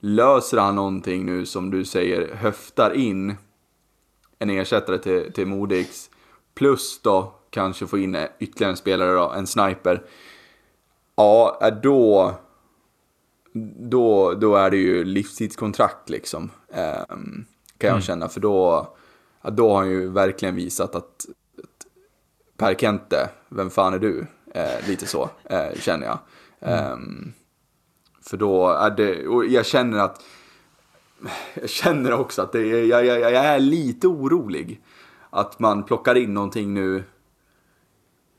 löser 0.00 0.58
han 0.58 0.74
någonting 0.74 1.26
nu 1.26 1.46
som 1.46 1.70
du 1.70 1.84
säger, 1.84 2.34
höftar 2.34 2.90
in 2.94 3.36
en 4.38 4.50
ersättare 4.50 4.98
till, 4.98 5.32
till 5.32 5.46
Modix, 5.46 6.10
plus 6.54 7.00
då 7.02 7.34
kanske 7.50 7.86
få 7.86 7.98
in 7.98 8.16
ytterligare 8.38 8.72
en 8.72 8.76
spelare 8.76 9.12
då, 9.12 9.30
en 9.30 9.46
sniper. 9.46 10.02
Ja, 11.16 11.70
då, 11.82 12.34
då, 13.78 14.34
då 14.34 14.56
är 14.56 14.70
det 14.70 14.76
ju 14.76 15.04
livstidskontrakt 15.04 16.08
liksom. 16.08 16.50
Eh, 16.68 17.04
kan 17.78 17.88
jag 17.88 17.90
mm. 17.90 18.02
känna, 18.02 18.28
för 18.28 18.40
då, 18.40 18.88
då 19.42 19.70
har 19.70 19.76
han 19.76 19.90
ju 19.90 20.08
verkligen 20.08 20.54
visat 20.54 20.94
att, 20.94 21.26
att 21.58 21.86
Per 22.56 22.74
Kente, 22.74 23.30
vem 23.48 23.70
fan 23.70 23.94
är 23.94 23.98
du? 23.98 24.26
Eh, 24.54 24.88
lite 24.88 25.06
så, 25.06 25.30
eh, 25.44 25.80
känner 25.80 26.06
jag. 26.06 26.18
Mm. 26.60 26.92
Um, 26.92 27.32
för 28.22 28.36
då 28.36 28.68
är 28.68 28.90
det, 28.90 29.26
och 29.26 29.46
jag 29.46 29.66
känner 29.66 29.98
att, 29.98 30.22
jag 31.54 31.70
känner 31.70 32.12
också 32.12 32.42
att 32.42 32.52
det, 32.52 32.66
jag, 32.66 33.06
jag, 33.06 33.20
jag 33.20 33.44
är 33.44 33.60
lite 33.60 34.08
orolig. 34.08 34.82
Att 35.30 35.58
man 35.58 35.84
plockar 35.84 36.14
in 36.14 36.34
någonting 36.34 36.74
nu, 36.74 37.04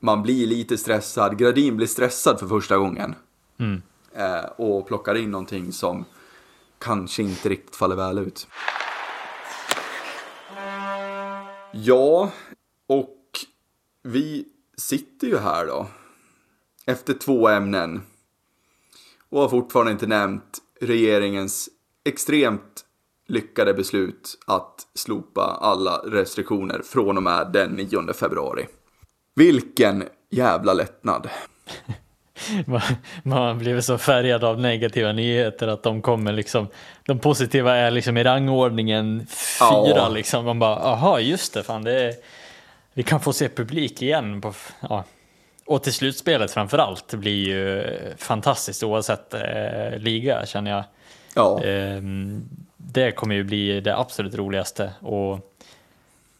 man 0.00 0.22
blir 0.22 0.46
lite 0.46 0.78
stressad, 0.78 1.38
Gradin 1.38 1.76
blir 1.76 1.86
stressad 1.86 2.40
för 2.40 2.46
första 2.46 2.76
gången. 2.76 3.14
Mm. 3.58 3.82
Eh, 4.14 4.44
och 4.56 4.86
plockar 4.86 5.14
in 5.14 5.30
någonting 5.30 5.72
som 5.72 6.04
kanske 6.78 7.22
inte 7.22 7.48
riktigt 7.48 7.76
faller 7.76 7.96
väl 7.96 8.18
ut. 8.18 8.48
Ja, 11.72 12.30
och 12.86 13.16
vi 14.02 14.44
sitter 14.76 15.26
ju 15.26 15.38
här 15.38 15.66
då. 15.66 15.86
Efter 16.86 17.14
två 17.14 17.48
ämnen 17.48 18.02
och 19.28 19.40
har 19.40 19.48
fortfarande 19.48 19.92
inte 19.92 20.06
nämnt 20.06 20.58
regeringens 20.80 21.68
extremt 22.04 22.84
lyckade 23.28 23.74
beslut 23.74 24.38
att 24.46 24.86
slopa 24.94 25.42
alla 25.42 25.96
restriktioner 25.96 26.82
från 26.84 27.16
och 27.16 27.22
med 27.22 27.50
den 27.52 27.70
9 27.70 28.12
februari. 28.12 28.66
Vilken 29.34 30.04
jävla 30.30 30.72
lättnad. 30.72 31.28
Man 33.22 33.58
blir 33.58 33.80
så 33.80 33.98
färgad 33.98 34.44
av 34.44 34.60
negativa 34.60 35.12
nyheter 35.12 35.68
att 35.68 35.82
de 35.82 36.02
kommer 36.02 36.32
liksom, 36.32 36.68
de 37.06 37.18
positiva 37.18 37.76
är 37.76 37.90
liksom 37.90 38.16
i 38.16 38.24
rangordningen 38.24 39.26
fyra 39.58 39.96
ja. 39.96 40.08
liksom. 40.08 40.44
Man 40.44 40.58
bara, 40.58 40.76
aha 40.76 41.20
just 41.20 41.54
det, 41.54 41.62
fan 41.62 41.84
det 41.84 42.02
är, 42.02 42.14
vi 42.94 43.02
kan 43.02 43.20
få 43.20 43.32
se 43.32 43.48
publik 43.48 44.02
igen 44.02 44.40
på, 44.40 44.54
ja, 44.80 45.04
och 45.66 45.82
till 45.82 45.92
slutspelet 45.92 46.50
framför 46.50 46.78
allt 46.78 47.14
blir 47.14 47.48
ju 47.48 47.84
fantastiskt 48.18 48.82
oavsett 48.82 49.34
eh, 49.34 49.98
liga 49.98 50.46
känner 50.46 50.70
jag. 50.70 50.84
Ja. 51.34 51.62
Eh, 51.64 52.02
det 52.76 53.12
kommer 53.12 53.34
ju 53.34 53.44
bli 53.44 53.80
det 53.80 53.98
absolut 53.98 54.34
roligaste. 54.34 54.92
Och 55.00 55.54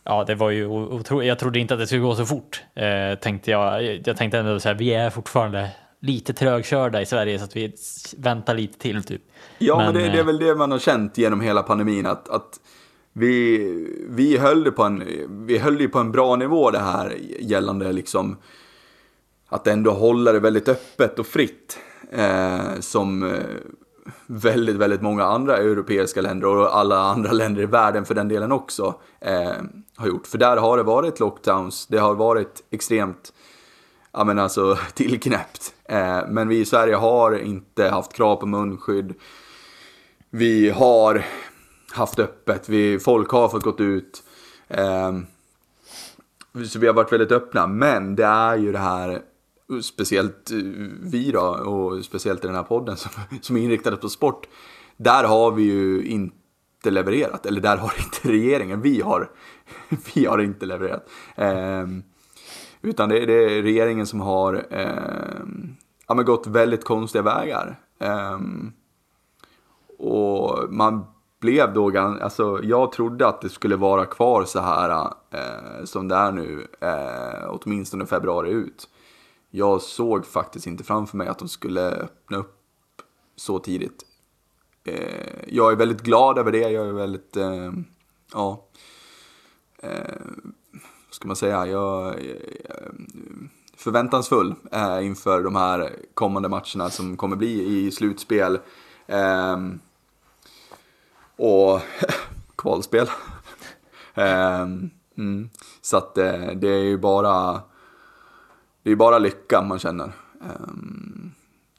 ja, 0.05 0.25
det 0.25 0.35
var 0.35 0.51
ju 0.51 0.67
otroligt. 0.67 1.29
Jag 1.29 1.39
trodde 1.39 1.59
inte 1.59 1.75
att 1.75 1.81
det 1.81 1.87
skulle 1.87 2.03
gå 2.03 2.15
så 2.15 2.27
fort. 2.27 2.63
Eh, 2.75 3.19
tänkte 3.19 3.51
jag. 3.51 3.85
Jag 4.05 4.17
tänkte 4.17 4.39
ändå 4.39 4.61
så 4.61 4.69
här, 4.69 4.75
vi 4.75 4.95
är 4.95 5.11
fortfarande 5.11 5.71
lite 6.01 6.33
trögkörda 6.33 7.03
i 7.03 7.07
Sverige 7.07 7.39
så 7.39 7.45
att 7.45 7.57
vi 7.57 7.75
väntar 8.17 8.55
lite 8.55 8.79
till 8.79 9.03
typ. 9.05 9.23
Ja, 9.59 9.77
men, 9.77 9.87
men 9.87 9.95
det, 9.95 10.01
det, 10.01 10.17
är 10.17 10.19
eh, 10.19 10.27
väl 10.27 10.39
det 10.39 10.55
man 10.55 10.71
har 10.71 10.79
känt 10.79 11.19
genom 11.19 11.41
hela 11.41 11.63
pandemin 11.63 12.07
att, 12.07 12.29
att 12.29 12.61
vi, 13.13 13.59
vi 14.09 14.39
höll 14.39 14.65
det 14.65 14.71
på 14.71 14.83
en, 14.83 15.03
vi 15.47 15.59
höll 15.59 15.89
på 15.89 15.99
en 15.99 16.13
bra 16.13 16.37
nivå 16.37 16.71
det 16.71 16.79
här 16.79 17.17
gällande 17.41 17.93
liksom 17.93 18.37
att 19.49 19.67
ändå 19.67 19.91
hålla 19.91 20.33
det 20.33 20.41
väldigt 20.41 20.69
öppet 20.69 21.19
och 21.19 21.27
fritt. 21.27 21.79
Eh, 22.13 22.81
som 22.81 23.23
eh, 23.23 23.41
väldigt, 24.27 24.77
väldigt 24.77 25.03
många 25.03 25.25
andra 25.25 25.57
europeiska 25.57 26.21
länder 26.21 26.47
och 26.47 26.77
alla 26.77 26.99
andra 26.99 27.33
länder 27.33 27.63
i 27.63 27.67
världen 27.67 28.05
för 28.05 28.15
den 28.15 28.29
delen 28.29 28.53
också 28.53 28.95
eh, 29.21 29.53
har 29.97 30.07
gjort. 30.07 30.27
För 30.27 30.39
där 30.39 30.57
har 30.57 30.77
det 30.77 30.83
varit 30.83 31.21
lockdowns, 31.21 31.87
det 31.87 31.99
har 31.99 32.15
varit 32.15 32.63
extremt 32.71 33.33
ja 34.13 34.25
men 34.25 34.39
alltså 34.39 34.79
tillknäppt. 34.95 35.75
Eh, 35.85 36.21
men 36.29 36.49
vi 36.49 36.59
i 36.59 36.65
Sverige 36.65 36.95
har 36.95 37.39
inte 37.39 37.89
haft 37.89 38.13
krav 38.13 38.37
på 38.37 38.47
munskydd. 38.47 39.15
Vi 40.31 40.71
har 40.71 41.25
haft 41.93 42.19
öppet, 42.19 42.69
vi, 42.69 42.99
folk 42.99 43.31
har 43.31 43.49
fått 43.49 43.63
gått 43.63 43.81
ut. 43.81 44.23
Eh, 44.69 45.13
så 46.69 46.79
vi 46.79 46.87
har 46.87 46.95
varit 46.95 47.13
väldigt 47.13 47.33
öppna, 47.33 47.67
men 47.67 48.17
det 48.17 48.25
är 48.25 48.57
ju 48.57 48.73
det 48.73 48.79
här 48.79 49.23
speciellt 49.83 50.51
eh, 50.51 50.57
vi 51.01 51.31
då, 51.31 51.41
och 51.41 52.05
speciellt 52.05 52.45
i 52.45 52.47
den 52.47 52.57
här 52.57 52.63
podden 52.63 52.97
som, 52.97 53.11
som 53.41 53.57
är 53.57 53.61
inriktade 53.61 53.97
på 53.97 54.09
sport, 54.09 54.49
där 54.97 55.25
har 55.25 55.51
vi 55.53 55.63
ju 55.63 56.05
inte 56.05 56.91
levererat, 56.91 57.47
eller 57.47 57.61
där 57.61 57.77
har 57.77 57.93
inte 57.99 58.29
regeringen, 58.29 58.83
vi 58.83 59.01
har, 59.01 59.31
vi 60.15 60.27
har 60.27 60.39
inte 60.39 60.67
levererat. 60.67 61.09
Eh, 61.37 61.87
utan 62.83 63.09
det, 63.09 63.27
det, 63.27 63.45
är 63.45 63.63
regeringen 63.63 64.07
som 64.07 64.21
har 64.21 64.67
eh, 64.71 65.45
ja, 66.09 66.15
men 66.15 66.25
gått 66.25 66.47
väldigt 66.47 66.85
konstiga 66.85 67.23
vägar. 67.23 67.81
Eh, 67.99 68.39
och 69.99 70.73
man 70.75 71.05
blev 71.41 71.73
då, 71.73 71.99
alltså 71.99 72.61
jag 72.63 72.93
trodde 72.93 73.27
att 73.27 73.41
det 73.41 73.49
skulle 73.49 73.77
vara 73.77 74.07
kvar 74.07 74.45
så 74.45 74.61
här 74.61 74.91
eh, 75.31 75.85
som 75.85 76.09
det 76.09 76.15
är 76.15 76.33
nu, 76.33 76.67
eh, 76.81 77.49
åtminstone 77.49 78.07
februari 78.07 78.51
ut 78.51 78.89
jag 79.51 79.83
såg 79.83 80.27
faktiskt 80.27 80.67
inte 80.67 80.85
framför 80.85 81.17
mig 81.17 81.29
att 81.29 81.39
de 81.39 81.49
skulle 81.49 81.91
öppna 81.91 82.37
upp 82.37 82.57
så 83.37 83.59
tidigt. 83.59 84.05
Eh, 84.85 85.45
jag 85.49 85.73
är 85.73 85.77
väldigt 85.77 86.03
glad 86.03 86.39
över 86.39 86.53
det, 86.53 86.71
jag 86.71 86.89
är 86.89 86.93
väldigt, 86.93 87.37
eh, 87.37 87.73
ja, 88.33 88.67
eh, 89.79 90.21
vad 91.07 91.15
ska 91.15 91.27
man 91.27 91.37
säga, 91.37 91.67
jag 91.67 92.09
eh, 92.09 92.93
förväntansfull 93.77 94.55
eh, 94.73 95.07
inför 95.07 95.43
de 95.43 95.57
här 95.57 95.97
kommande 96.15 96.49
matcherna 96.49 96.91
som 96.91 97.17
kommer 97.17 97.37
bli 97.37 97.87
i 97.87 97.91
slutspel. 97.91 98.59
Eh, 99.07 99.59
och 101.37 101.81
kvalspel. 102.57 103.11
Eh, 104.15 104.61
mm, 105.17 105.51
så 105.81 105.97
att 105.97 106.19
eh, 106.19 106.51
det 106.57 106.69
är 106.69 106.85
ju 106.85 106.99
bara 106.99 107.61
det 108.83 108.91
är 108.91 108.97
bara 108.97 109.19
lycka 109.19 109.63
man 109.63 109.79
känner. 109.79 110.13
Um, 110.41 111.35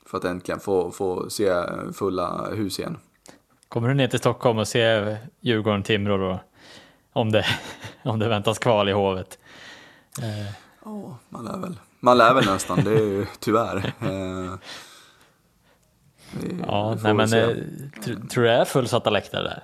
för 0.05 0.17
att 0.17 0.25
äntligen 0.25 0.59
få, 0.59 0.91
få 0.91 1.29
se 1.29 1.53
fulla 1.93 2.49
hus 2.51 2.79
igen. 2.79 2.97
Kommer 3.67 3.87
du 3.87 3.93
ner 3.93 4.07
till 4.07 4.19
Stockholm 4.19 4.57
och 4.57 4.67
se 4.67 5.17
Djurgården-Timrå 5.41 6.17
då? 6.17 6.39
Om 7.13 7.31
det, 7.31 7.45
om 8.03 8.19
det 8.19 8.29
väntas 8.29 8.59
kval 8.59 8.89
i 8.89 8.91
Hovet? 8.91 9.39
Uh. 10.19 10.89
Oh, 10.93 11.13
man 11.29 11.45
lär 11.45 11.57
väl. 11.57 11.79
Man 11.99 12.17
lär 12.17 12.33
väl 12.33 12.45
nästan, 12.45 12.83
det 12.83 12.91
är 12.91 13.03
ju 13.03 13.25
tyvärr. 13.39 13.93
Uh, 14.03 14.55
ja, 16.67 16.97
nej 17.03 17.13
men 17.13 17.33
eh, 17.33 17.47
tr 18.03 18.27
tror 18.29 18.43
du 18.43 18.49
det 18.49 18.53
är 18.53 18.65
fullsatta 18.65 19.09
läktare 19.09 19.43
där? 19.43 19.63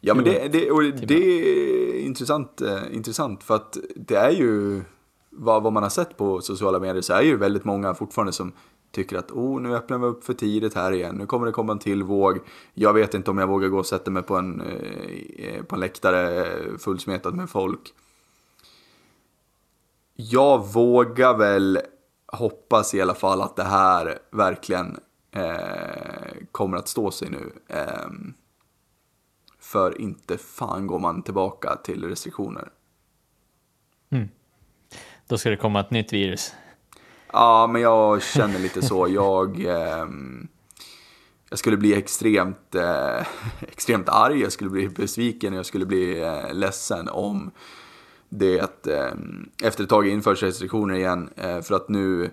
Ja, 0.00 0.14
men 0.14 0.24
det, 0.24 0.48
det, 0.48 0.90
det 1.06 1.14
är 1.14 2.00
intressant, 2.00 2.60
eh, 2.60 2.82
intressant 2.92 3.44
för 3.44 3.54
att 3.54 3.76
det 3.96 4.16
är 4.16 4.30
ju 4.30 4.82
vad, 5.38 5.62
vad 5.62 5.72
man 5.72 5.82
har 5.82 5.90
sett 5.90 6.16
på 6.16 6.40
sociala 6.40 6.78
medier 6.78 7.02
så 7.02 7.12
är 7.12 7.22
ju 7.22 7.36
väldigt 7.36 7.64
många 7.64 7.94
fortfarande 7.94 8.32
som 8.32 8.52
tycker 8.90 9.18
att 9.18 9.30
oh, 9.30 9.60
nu 9.60 9.76
öppnar 9.76 9.98
vi 9.98 10.06
upp 10.06 10.24
för 10.24 10.34
tidigt 10.34 10.74
här 10.74 10.92
igen, 10.92 11.16
nu 11.16 11.26
kommer 11.26 11.46
det 11.46 11.52
komma 11.52 11.72
en 11.72 11.78
till 11.78 12.02
våg. 12.02 12.38
Jag 12.74 12.94
vet 12.94 13.14
inte 13.14 13.30
om 13.30 13.38
jag 13.38 13.46
vågar 13.46 13.68
gå 13.68 13.78
och 13.78 13.86
sätta 13.86 14.10
mig 14.10 14.22
på 14.22 14.36
en, 14.36 14.60
eh, 15.36 15.62
på 15.62 15.74
en 15.74 15.80
läktare 15.80 16.46
fullsmetad 16.78 17.34
med 17.34 17.50
folk. 17.50 17.94
Jag 20.16 20.72
vågar 20.72 21.36
väl 21.36 21.80
hoppas 22.26 22.94
i 22.94 23.00
alla 23.00 23.14
fall 23.14 23.42
att 23.42 23.56
det 23.56 23.64
här 23.64 24.18
verkligen 24.30 25.00
eh, 25.30 26.46
kommer 26.52 26.76
att 26.76 26.88
stå 26.88 27.10
sig 27.10 27.30
nu. 27.30 27.52
Eh, 27.66 28.08
för 29.58 30.00
inte 30.00 30.38
fan 30.38 30.86
går 30.86 30.98
man 30.98 31.22
tillbaka 31.22 31.76
till 31.76 32.08
restriktioner. 32.08 32.70
Mm. 34.10 34.28
Då 35.28 35.38
ska 35.38 35.50
det 35.50 35.56
komma 35.56 35.80
ett 35.80 35.90
nytt 35.90 36.12
virus. 36.12 36.54
Ja, 37.32 37.66
men 37.72 37.82
jag 37.82 38.22
känner 38.22 38.58
lite 38.58 38.82
så. 38.82 39.08
Jag, 39.08 39.64
eh, 39.64 40.06
jag 41.50 41.58
skulle 41.58 41.76
bli 41.76 41.94
extremt, 41.94 42.74
eh, 42.74 43.26
extremt 43.60 44.08
arg, 44.08 44.40
jag 44.40 44.52
skulle 44.52 44.70
bli 44.70 44.88
besviken, 44.88 45.54
jag 45.54 45.66
skulle 45.66 45.86
bli 45.86 46.22
eh, 46.22 46.54
ledsen 46.54 47.08
om 47.08 47.50
det 48.28 48.86
eh, 48.86 49.12
efter 49.64 49.84
ett 49.84 49.90
tag 49.90 50.08
införs 50.08 50.42
restriktioner 50.42 50.94
igen. 50.94 51.30
Eh, 51.36 51.60
för 51.60 51.74
att 51.74 51.88
nu, 51.88 52.30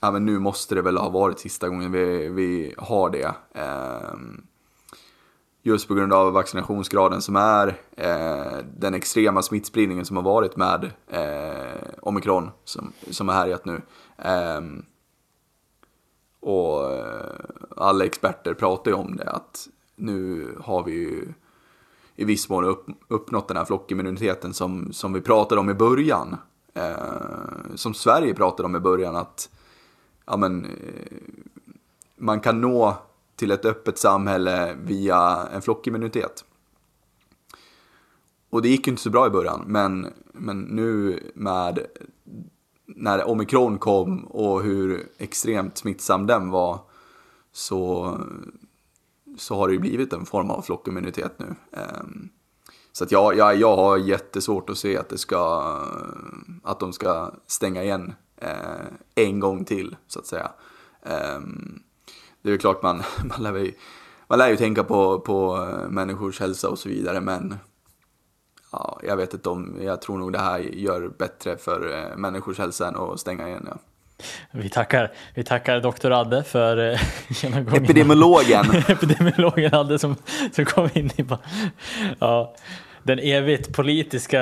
ja, 0.00 0.10
men 0.10 0.26
nu 0.26 0.38
måste 0.38 0.74
det 0.74 0.82
väl 0.82 0.96
ha 0.96 1.08
varit 1.08 1.40
sista 1.40 1.68
gången 1.68 1.92
vi, 1.92 2.28
vi 2.28 2.74
har 2.78 3.10
det. 3.10 3.34
Ehm, 3.54 4.42
Just 5.64 5.88
på 5.88 5.94
grund 5.94 6.12
av 6.12 6.32
vaccinationsgraden 6.32 7.22
som 7.22 7.36
är 7.36 7.78
eh, 7.96 8.58
den 8.76 8.94
extrema 8.94 9.42
smittspridningen 9.42 10.04
som 10.04 10.16
har 10.16 10.22
varit 10.24 10.56
med 10.56 10.90
eh, 11.08 11.82
omikron 12.02 12.50
som, 12.64 12.92
som 13.10 13.28
har 13.28 13.34
härjat 13.34 13.64
nu. 13.64 13.82
Eh, 14.18 14.60
och 16.40 16.92
eh, 16.92 17.44
alla 17.76 18.04
experter 18.04 18.54
pratar 18.54 18.90
ju 18.90 18.96
om 18.96 19.16
det, 19.16 19.30
att 19.30 19.68
nu 19.96 20.48
har 20.60 20.82
vi 20.82 20.92
ju 20.92 21.32
i 22.16 22.24
viss 22.24 22.48
mån 22.48 22.64
upp, 22.64 22.86
uppnått 23.08 23.48
den 23.48 23.56
här 23.56 23.64
flockimmuniteten 23.64 24.54
som, 24.54 24.92
som 24.92 25.12
vi 25.12 25.20
pratade 25.20 25.60
om 25.60 25.70
i 25.70 25.74
början. 25.74 26.36
Eh, 26.74 27.74
som 27.74 27.94
Sverige 27.94 28.34
pratade 28.34 28.66
om 28.66 28.76
i 28.76 28.80
början 28.80 29.16
att 29.16 29.50
ja, 30.26 30.36
men, 30.36 30.64
eh, 30.64 31.18
man 32.16 32.40
kan 32.40 32.60
nå 32.60 32.96
till 33.42 33.50
ett 33.50 33.64
öppet 33.64 33.98
samhälle 33.98 34.76
via 34.82 35.48
en 35.52 35.62
flockimmunitet. 35.62 36.44
Och 38.50 38.62
det 38.62 38.68
gick 38.68 38.86
ju 38.86 38.90
inte 38.90 39.02
så 39.02 39.10
bra 39.10 39.26
i 39.26 39.30
början, 39.30 39.64
men, 39.66 40.06
men 40.32 40.60
nu 40.60 41.20
med 41.34 41.86
när 42.86 43.24
omikron 43.24 43.78
kom 43.78 44.24
och 44.24 44.62
hur 44.62 45.08
extremt 45.18 45.78
smittsam 45.78 46.26
den 46.26 46.50
var 46.50 46.80
så, 47.52 48.16
så 49.38 49.54
har 49.54 49.68
det 49.68 49.74
ju 49.74 49.80
blivit 49.80 50.12
en 50.12 50.26
form 50.26 50.50
av 50.50 50.62
flockimmunitet 50.62 51.38
nu. 51.38 51.54
Ehm, 51.72 52.28
så 52.92 53.04
att 53.04 53.12
jag, 53.12 53.36
jag, 53.36 53.56
jag 53.56 53.76
har 53.76 53.96
jättesvårt 53.96 54.70
att 54.70 54.78
se 54.78 54.98
att, 54.98 55.08
det 55.08 55.18
ska, 55.18 55.76
att 56.62 56.80
de 56.80 56.92
ska 56.92 57.32
stänga 57.46 57.82
igen 57.82 58.14
eh, 58.36 58.86
en 59.14 59.40
gång 59.40 59.64
till, 59.64 59.96
så 60.06 60.18
att 60.18 60.26
säga. 60.26 60.52
Ehm, 61.02 61.82
det 62.42 62.48
är 62.48 62.52
ju 62.52 62.58
klart 62.58 62.82
man, 62.82 63.02
man, 63.24 63.42
lär, 63.42 63.58
ju, 63.58 63.72
man 64.28 64.38
lär 64.38 64.48
ju 64.48 64.56
tänka 64.56 64.84
på, 64.84 65.20
på 65.20 65.68
människors 65.88 66.40
hälsa 66.40 66.68
och 66.68 66.78
så 66.78 66.88
vidare, 66.88 67.20
men 67.20 67.58
ja, 68.72 69.00
jag 69.02 69.16
vet 69.16 69.34
inte 69.34 69.48
om, 69.48 69.78
jag 69.82 70.02
tror 70.02 70.18
nog 70.18 70.32
det 70.32 70.38
här 70.38 70.58
gör 70.58 71.08
bättre 71.18 71.56
för 71.56 71.98
eh, 71.98 72.16
människors 72.16 72.58
hälsa 72.58 72.88
än 72.88 72.96
att 72.96 73.20
stänga 73.20 73.48
igen. 73.48 73.68
Ja. 73.70 73.78
Vi 74.50 74.68
tackar, 74.68 75.12
vi 75.34 75.44
tackar 75.44 75.80
doktor 75.80 76.12
Adde 76.12 76.44
för 76.44 76.92
eh, 76.92 77.00
genomgången. 77.42 77.84
Epidemiologen. 77.84 78.64
Epidemiologen 78.88 79.74
Adde 79.74 79.98
som, 79.98 80.16
som 80.52 80.64
kom 80.64 80.88
in 80.94 81.06
i 81.06 81.26
ja, 82.18 82.54
den 83.02 83.18
evigt 83.18 83.72
politiska 83.72 84.40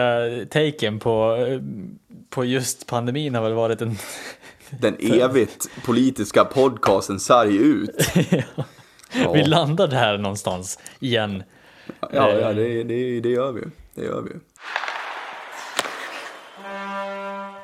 taken 0.51 0.99
på, 0.99 1.37
på 2.31 2.45
just 2.45 2.87
pandemin 2.87 3.35
har 3.35 3.43
väl 3.43 3.55
varit 3.55 3.83
en... 3.83 3.97
Den 4.71 4.97
evigt 4.99 5.71
politiska 5.85 6.45
podcasten 6.45 7.21
Sarg 7.21 7.57
ut. 7.57 7.91
ja. 8.31 8.65
Ja. 9.13 9.33
Vi 9.33 9.43
landar 9.45 9.89
där 9.89 10.19
någonstans 10.19 10.79
igen. 11.01 11.43
Ja, 12.01 12.31
ja 12.31 12.53
det, 12.53 12.85
det, 12.85 13.21
det 13.21 13.29
gör 13.29 13.53
vi 13.53 13.63
det 13.95 14.05
gör 14.05 14.23
vi. 14.23 14.31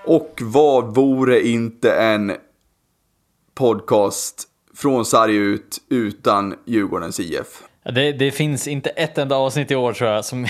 Och 0.05 0.39
vad 0.43 0.95
vore 0.95 1.49
inte 1.49 1.93
en 1.93 2.33
podcast 3.55 4.43
från 4.75 5.05
Sarg 5.05 5.37
ut 5.37 5.79
utan 5.89 6.55
Djurgårdens 6.65 7.21
IF? 7.21 7.63
Det, 7.85 8.13
det, 8.13 8.31
finns 8.31 8.69
inte 8.69 8.91
ett 8.91 9.19
enda 9.19 9.37
avsnitt 9.37 9.71
i 9.71 9.75
år 9.75 9.93
tror 9.93 10.11
jag 10.11 10.25
som 10.25 10.47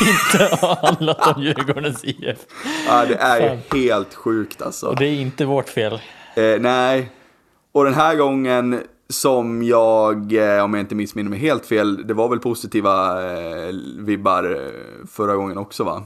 inte 0.00 0.56
har 0.56 0.86
handlat 0.86 1.36
om 1.36 1.42
Djurgårdens 1.42 2.04
IF. 2.04 2.38
Ja, 2.88 3.04
det 3.06 3.14
är 3.14 3.40
ju 3.72 3.80
helt 3.80 4.14
sjukt 4.14 4.62
alltså. 4.62 4.86
Och 4.86 4.96
det 4.96 5.06
är 5.06 5.20
inte 5.20 5.44
vårt 5.44 5.68
fel. 5.68 6.00
Eh, 6.36 6.60
nej, 6.60 7.10
och 7.72 7.84
den 7.84 7.94
här 7.94 8.14
gången 8.14 8.80
som 9.08 9.62
jag, 9.62 10.32
eh, 10.32 10.64
om 10.64 10.74
jag 10.74 10.80
inte 10.80 10.94
missminner 10.94 11.30
mig 11.30 11.38
helt 11.38 11.66
fel, 11.66 12.06
det 12.06 12.14
var 12.14 12.28
väl 12.28 12.38
positiva 12.38 13.22
eh, 13.32 13.74
vibbar 13.98 14.44
eh, 14.44 15.06
förra 15.06 15.36
gången 15.36 15.58
också 15.58 15.84
va? 15.84 16.04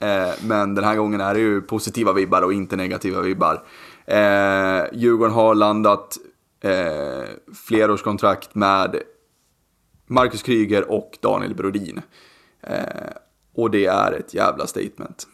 Eh, 0.00 0.34
men 0.42 0.74
den 0.74 0.84
här 0.84 0.96
gången 0.96 1.20
är 1.20 1.34
det 1.34 1.40
ju 1.40 1.60
positiva 1.60 2.12
vibbar 2.12 2.42
och 2.42 2.52
inte 2.52 2.76
negativa 2.76 3.20
vibbar. 3.20 3.62
Eh, 4.06 4.82
Djurgården 4.92 5.34
har 5.34 5.54
landat 5.54 6.16
eh, 6.60 7.28
flerårskontrakt 7.66 8.54
med 8.54 8.96
Marcus 10.06 10.42
Kryger 10.42 10.90
och 10.90 11.18
Daniel 11.20 11.54
Brodin. 11.54 12.02
Eh, 12.62 12.76
och 13.54 13.70
det 13.70 13.86
är 13.86 14.12
ett 14.12 14.34
jävla 14.34 14.66
statement. 14.66 15.26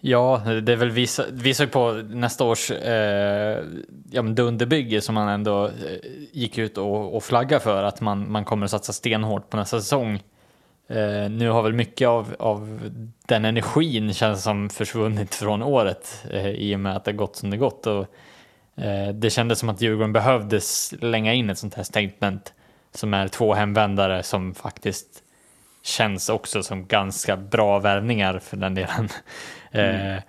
Ja, 0.00 0.42
det 0.62 0.72
är 0.72 0.76
väl 0.76 0.90
vissa, 0.90 1.24
vi 1.32 1.54
såg 1.54 1.70
på 1.70 1.92
nästa 1.92 2.44
års 2.44 2.70
eh, 2.70 3.64
ja, 4.10 4.22
dunderbygge 4.22 5.00
som 5.00 5.14
man 5.14 5.28
ändå 5.28 5.66
eh, 5.66 5.72
gick 6.32 6.58
ut 6.58 6.78
och, 6.78 7.16
och 7.16 7.24
flaggade 7.24 7.60
för 7.60 7.82
att 7.82 8.00
man, 8.00 8.32
man 8.32 8.44
kommer 8.44 8.64
att 8.64 8.70
satsa 8.70 8.92
stenhårt 8.92 9.50
på 9.50 9.56
nästa 9.56 9.80
säsong. 9.80 10.22
Eh, 10.88 11.30
nu 11.30 11.48
har 11.48 11.62
väl 11.62 11.72
mycket 11.72 12.08
av, 12.08 12.36
av 12.38 12.90
den 13.26 13.44
energin 13.44 14.14
känns 14.14 14.42
som 14.42 14.70
försvunnit 14.70 15.34
från 15.34 15.62
året 15.62 16.24
eh, 16.30 16.48
i 16.48 16.76
och 16.76 16.80
med 16.80 16.96
att 16.96 17.04
det 17.04 17.12
gått 17.12 17.36
som 17.36 17.50
det 17.50 17.56
gått. 17.56 17.86
Och, 17.86 18.06
eh, 18.84 19.08
det 19.14 19.30
kändes 19.30 19.58
som 19.58 19.68
att 19.68 19.80
Djurgården 19.80 20.12
behövde 20.12 20.60
slänga 20.60 21.34
in 21.34 21.50
ett 21.50 21.58
sånt 21.58 21.74
här 21.74 21.82
statement 21.82 22.52
som 22.94 23.14
är 23.14 23.28
två 23.28 23.54
hemvändare 23.54 24.22
som 24.22 24.54
faktiskt 24.54 25.22
känns 25.82 26.28
också 26.28 26.62
som 26.62 26.86
ganska 26.86 27.36
bra 27.36 27.78
värvningar 27.78 28.38
för 28.38 28.56
den 28.56 28.74
delen. 28.74 29.08
Mm. 29.72 30.16
Eh, 30.16 30.22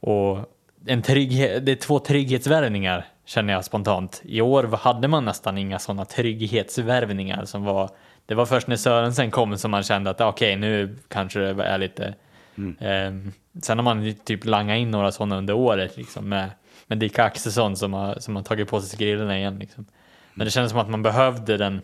och 0.00 0.38
en 0.86 1.02
trygghet, 1.02 1.66
det 1.66 1.72
är 1.72 1.76
två 1.76 1.98
trygghetsvärvningar 1.98 3.06
känner 3.24 3.52
jag 3.52 3.64
spontant. 3.64 4.22
I 4.24 4.40
år 4.40 4.62
hade 4.76 5.08
man 5.08 5.24
nästan 5.24 5.58
inga 5.58 5.78
sådana 5.78 6.04
trygghetsvärvningar 6.04 7.44
som 7.44 7.64
var 7.64 7.90
det 8.28 8.34
var 8.34 8.46
först 8.46 8.66
när 8.66 8.76
Sörensen 8.76 9.30
kom 9.30 9.58
som 9.58 9.70
man 9.70 9.82
kände 9.82 10.10
att 10.10 10.20
okej, 10.20 10.28
okay, 10.28 10.56
nu 10.56 10.96
kanske 11.08 11.38
det 11.38 11.64
är 11.64 11.78
lite. 11.78 12.14
Mm. 12.58 12.76
Eh, 12.80 13.32
sen 13.62 13.78
har 13.78 13.82
man 13.82 14.14
typ 14.24 14.44
langat 14.44 14.78
in 14.78 14.90
några 14.90 15.12
sådana 15.12 15.38
under 15.38 15.54
året 15.54 15.96
liksom 15.96 16.28
med, 16.28 16.50
med 16.86 16.98
Dick 16.98 17.18
Axelsson 17.18 17.76
som 17.76 17.92
har, 17.92 18.18
som 18.18 18.36
har 18.36 18.42
tagit 18.42 18.68
på 18.68 18.80
sig 18.80 18.90
skrillorna 18.90 19.38
igen. 19.38 19.58
Liksom. 19.58 19.86
Men 20.34 20.44
det 20.44 20.50
kändes 20.50 20.70
som 20.70 20.80
att 20.80 20.88
man 20.88 21.02
behövde 21.02 21.56
den 21.56 21.82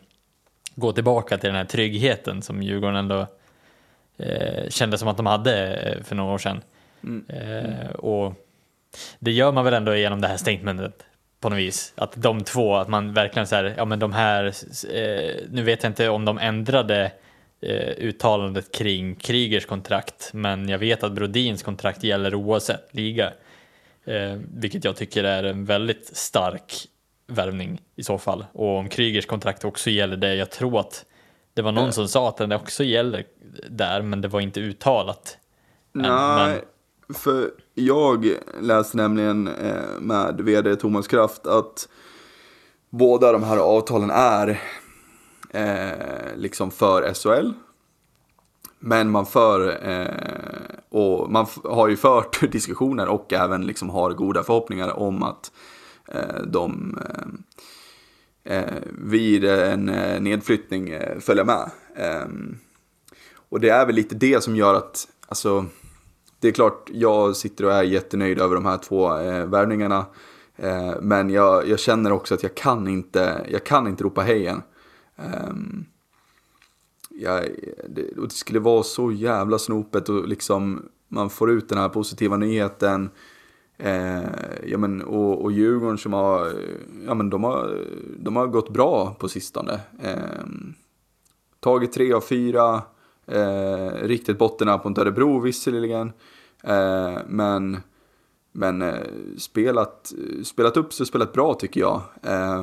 gå 0.75 0.93
tillbaka 0.93 1.39
till 1.39 1.49
den 1.49 1.57
här 1.57 1.65
tryggheten 1.65 2.43
som 2.43 2.63
Djurgården 2.63 2.97
ändå 2.97 3.27
eh, 4.19 4.69
kände 4.69 4.99
som 4.99 5.09
att 5.09 5.17
de 5.17 5.27
hade 5.27 5.75
eh, 5.75 6.03
för 6.03 6.15
några 6.15 6.35
år 6.35 6.39
sedan. 6.39 6.63
Mm. 7.03 7.25
Eh, 7.29 7.91
och 7.91 8.35
det 9.19 9.33
gör 9.33 9.53
man 9.53 9.65
väl 9.65 9.75
ändå 9.75 9.95
genom 9.95 10.21
det 10.21 10.29
här 10.29 10.37
statementet 10.37 11.05
på 11.41 11.49
något 11.49 11.59
vis. 11.59 11.93
Att 11.97 12.13
de 12.17 12.45
två, 12.45 12.75
att 12.77 12.89
man 12.89 13.13
verkligen 13.13 13.47
säger, 13.47 13.75
ja 13.77 13.85
men 13.85 13.99
de 13.99 14.13
här, 14.13 14.45
eh, 14.95 15.35
nu 15.51 15.63
vet 15.63 15.83
jag 15.83 15.91
inte 15.91 16.09
om 16.09 16.25
de 16.25 16.39
ändrade 16.39 17.13
eh, 17.61 17.89
uttalandet 17.99 18.73
kring 18.75 19.15
Krigers 19.15 19.67
kontrakt, 19.67 20.31
men 20.33 20.69
jag 20.69 20.79
vet 20.79 21.03
att 21.03 21.13
Brodins 21.13 21.63
kontrakt 21.63 22.05
gäller 22.05 22.35
oavsett 22.35 22.95
liga. 22.95 23.33
Eh, 24.05 24.39
vilket 24.55 24.85
jag 24.85 24.97
tycker 24.97 25.25
är 25.25 25.45
en 25.45 25.65
väldigt 25.65 26.17
stark 26.17 26.73
värvning 27.27 27.81
i 27.97 28.03
så 28.03 28.19
fall. 28.19 28.47
Och 28.53 28.79
om 28.79 28.89
Krygers 28.89 29.27
kontrakt 29.27 29.65
också 29.65 29.91
gäller 29.91 30.17
det, 30.17 30.35
jag 30.35 30.51
tror 30.51 30.81
att 30.81 31.05
det 31.55 31.63
var 31.63 31.73
någon 31.73 31.93
som 31.93 32.09
sa 32.09 32.29
att 32.29 32.37
den 32.37 32.53
också 32.53 32.85
gäller 32.85 33.27
där, 33.71 34.03
men 34.03 34.21
det 34.21 34.29
var 34.29 34.41
inte 34.41 34.61
uttalat. 34.61 35.39
Nej, 35.93 36.63
men... 37.07 37.15
för 37.15 37.51
jag 37.75 38.29
läste 38.61 38.97
nämligen 38.97 39.49
eh, 39.49 40.01
med 40.01 40.41
vd 40.41 40.77
Thomas 40.77 41.09
Kraft 41.09 41.47
att 41.47 41.89
båda 42.91 43.33
de 43.33 43.43
här 43.43 43.57
avtalen 43.57 44.11
är 44.11 44.61
eh, 45.51 46.37
liksom 46.37 46.71
för 46.71 47.15
SHL. 47.15 47.53
Men 48.79 49.11
man 49.11 49.27
för, 49.27 49.89
eh, 49.91 50.79
och 50.89 51.31
man 51.31 51.47
har 51.65 51.89
ju 51.89 51.97
fört 51.97 52.41
diskussioner 52.53 53.09
och 53.09 53.33
även 53.33 53.67
liksom 53.67 53.91
har 53.91 54.11
goda 54.11 54.43
förhoppningar 54.43 54.99
om 54.99 55.23
att 55.23 55.53
Eh, 55.53 55.84
Eh, 56.09 56.43
de 56.47 56.99
eh, 58.45 58.59
eh, 58.59 58.83
vid 58.91 59.45
en 59.45 59.85
nedflyttning 60.25 60.95
följa 61.21 61.45
med. 61.45 61.71
Ehm, 61.97 62.59
och 63.49 63.61
det 63.61 63.69
är 63.69 63.87
väl 63.87 63.95
lite 63.95 64.15
det 64.15 64.43
som 64.43 64.57
gör 64.57 64.75
att, 64.75 65.09
alltså, 65.29 65.67
det 66.41 66.49
är 66.49 66.53
klart 66.53 66.91
jag 66.93 67.37
sitter 67.37 67.65
och 67.65 67.73
är 67.73 67.83
jättenöjd 67.83 68.39
över 68.39 68.55
de 68.55 68.67
här 68.67 68.79
två 68.79 69.19
eh, 69.19 69.47
värvningarna. 69.47 70.07
Eh, 70.57 70.95
men 71.01 71.31
jag, 71.31 71.69
jag, 71.69 71.79
känner 71.79 72.13
också 72.13 72.35
att 72.35 72.43
jag 72.43 72.55
kan 72.55 72.89
inte, 72.89 73.47
jag 73.51 73.65
kan 73.65 73.87
inte 73.87 74.05
ropa 74.05 74.23
hej 74.23 74.55
Eh, 75.17 75.55
jag, 77.11 77.45
det, 77.89 78.03
det, 78.17 78.33
skulle 78.33 78.59
vara 78.59 78.83
så 78.83 79.13
jävla 79.13 79.59
snopet 79.59 80.09
och 80.09 80.29
liksom 80.29 80.89
man 81.09 81.31
får 81.31 81.51
ut 81.51 81.69
den 81.69 81.79
här 81.79 81.89
positiva 81.89 82.37
nyheten. 82.37 83.11
Eh, 83.85 84.23
ja, 84.67 84.79
men, 84.79 85.03
och, 85.03 85.43
och 85.43 85.53
Djurgården 85.53 85.99
som 85.99 86.13
har, 86.13 86.53
ja, 87.07 87.15
men 87.15 87.31
de 87.31 87.45
har, 87.45 87.85
de 88.19 88.37
har 88.37 88.47
gått 88.47 88.71
bra 88.71 89.17
på 89.19 89.29
sistone. 89.29 89.81
Eh, 90.03 90.45
tagit 91.61 91.93
tre 91.93 92.13
av 92.13 92.21
fyra, 92.21 92.83
eh, 93.27 93.89
riktigt 94.03 94.39
bottennapp 94.39 94.85
mot 94.85 94.99
Örebro 94.99 95.41
visserligen. 95.41 96.13
Eh, 96.63 97.19
men 97.27 97.77
men 98.53 98.83
eh, 98.83 98.95
spelat, 99.39 100.13
spelat 100.45 100.77
upp 100.77 100.93
sig, 100.93 101.07
spelat 101.07 101.33
bra 101.33 101.55
tycker 101.55 101.81
jag. 101.81 102.03
Eh, 102.23 102.63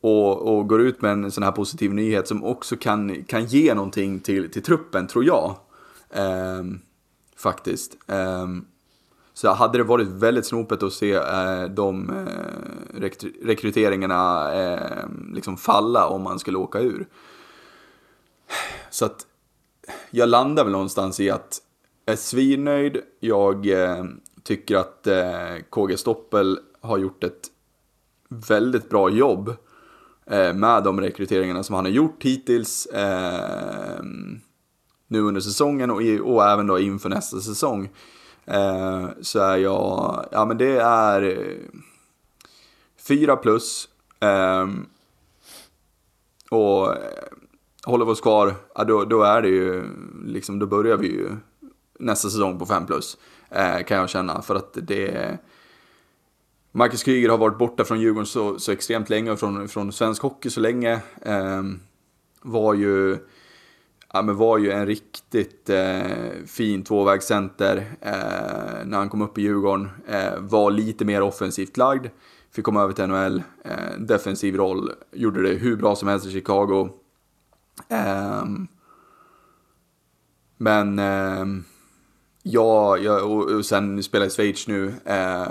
och, 0.00 0.58
och 0.58 0.68
går 0.68 0.80
ut 0.80 1.02
med 1.02 1.12
en 1.12 1.30
sån 1.30 1.42
här 1.42 1.52
positiv 1.52 1.94
nyhet 1.94 2.28
som 2.28 2.44
också 2.44 2.76
kan, 2.76 3.24
kan 3.24 3.44
ge 3.44 3.74
någonting 3.74 4.20
till, 4.20 4.50
till 4.50 4.62
truppen, 4.62 5.06
tror 5.06 5.24
jag. 5.24 5.56
Ehm, 6.10 6.80
Faktiskt. 7.40 7.96
Ehm, 8.06 8.64
så 9.34 9.50
hade 9.50 9.78
det 9.78 9.84
varit 9.84 10.08
väldigt 10.08 10.46
snopet 10.46 10.82
att 10.82 10.92
se 10.92 11.12
eh, 11.12 11.64
de 11.64 12.10
eh, 12.10 13.00
rekryteringarna 13.44 14.52
eh, 14.54 15.06
liksom 15.32 15.56
falla 15.56 16.06
om 16.06 16.22
man 16.22 16.38
skulle 16.38 16.58
åka 16.58 16.80
ur. 16.80 17.08
Så 18.90 19.04
att 19.04 19.26
jag 20.10 20.28
landar 20.28 20.64
väl 20.64 20.72
någonstans 20.72 21.20
i 21.20 21.30
att 21.30 21.58
jag 22.04 22.12
är 22.12 22.16
svinnöjd. 22.16 23.00
Jag 23.20 23.66
eh, 23.66 24.04
tycker 24.42 24.76
att 24.76 25.08
KG 25.70 25.96
Stoppel 25.96 26.58
har 26.80 26.98
gjort 26.98 27.24
ett 27.24 27.48
väldigt 28.28 28.88
bra 28.88 29.10
jobb 29.10 29.54
med 30.54 30.82
de 30.84 31.00
rekryteringarna 31.00 31.62
som 31.62 31.74
han 31.74 31.84
har 31.84 31.92
gjort 31.92 32.22
hittills. 32.22 32.86
Ehm, 32.86 34.40
nu 35.12 35.20
under 35.20 35.40
säsongen 35.40 35.90
och, 35.90 36.02
i, 36.02 36.20
och 36.20 36.44
även 36.44 36.66
då 36.66 36.78
inför 36.78 37.08
nästa 37.08 37.40
säsong. 37.40 37.88
Eh, 38.44 39.08
så 39.20 39.38
är 39.38 39.56
jag, 39.56 40.26
ja 40.32 40.44
men 40.44 40.58
det 40.58 40.80
är 40.80 41.22
eh, 41.22 41.56
fyra 43.08 43.36
plus. 43.36 43.88
Ehm, 44.20 44.86
eh, 46.50 46.58
och 46.58 46.94
håller 47.84 48.04
vi 48.04 48.12
oss 48.12 48.20
kvar, 48.20 48.54
ja, 48.74 48.84
då, 48.84 49.04
då 49.04 49.22
är 49.22 49.42
det 49.42 49.48
ju, 49.48 49.84
liksom, 50.26 50.58
då 50.58 50.66
börjar 50.66 50.96
vi 50.96 51.06
ju 51.06 51.28
nästa 51.98 52.28
säsong 52.28 52.58
på 52.58 52.66
5 52.66 52.86
plus. 52.86 53.18
Eh, 53.48 53.82
kan 53.82 53.96
jag 53.98 54.10
känna, 54.10 54.42
för 54.42 54.54
att 54.54 54.76
det... 54.82 55.38
Marcus 56.72 57.02
Kryger 57.02 57.28
har 57.28 57.38
varit 57.38 57.58
borta 57.58 57.84
från 57.84 58.00
Djurgården 58.00 58.26
så, 58.26 58.58
så 58.58 58.72
extremt 58.72 59.10
länge 59.10 59.30
och 59.30 59.38
från, 59.38 59.68
från 59.68 59.92
svensk 59.92 60.22
hockey 60.22 60.50
så 60.50 60.60
länge. 60.60 61.00
Eh, 61.22 61.62
var 62.42 62.74
ju... 62.74 63.18
Ja, 64.12 64.22
men 64.22 64.36
var 64.36 64.58
ju 64.58 64.70
en 64.70 64.86
riktigt 64.86 65.70
eh, 65.70 66.44
fin 66.46 66.84
tvåvägscenter 66.84 67.76
eh, 68.00 68.84
när 68.86 68.98
han 68.98 69.08
kom 69.08 69.22
upp 69.22 69.38
i 69.38 69.42
Djurgården. 69.42 69.88
Eh, 70.06 70.38
var 70.38 70.70
lite 70.70 71.04
mer 71.04 71.22
offensivt 71.22 71.76
lagd. 71.76 72.06
Fick 72.52 72.64
komma 72.64 72.82
över 72.82 72.92
till 72.92 73.06
NHL. 73.06 73.42
Eh, 73.64 73.98
defensiv 73.98 74.56
roll. 74.56 74.92
Gjorde 75.12 75.42
det 75.42 75.54
hur 75.54 75.76
bra 75.76 75.96
som 75.96 76.08
helst 76.08 76.26
i 76.26 76.30
Chicago. 76.30 76.88
Ehm, 77.88 78.66
men 80.56 80.98
um, 80.98 81.64
ja, 82.42 82.96
jag, 82.98 83.30
och, 83.30 83.50
och 83.50 83.64
sen 83.64 84.02
spelar 84.02 84.26
i 84.26 84.30
Schweiz 84.30 84.68
nu, 84.68 84.94
eh, 85.04 85.46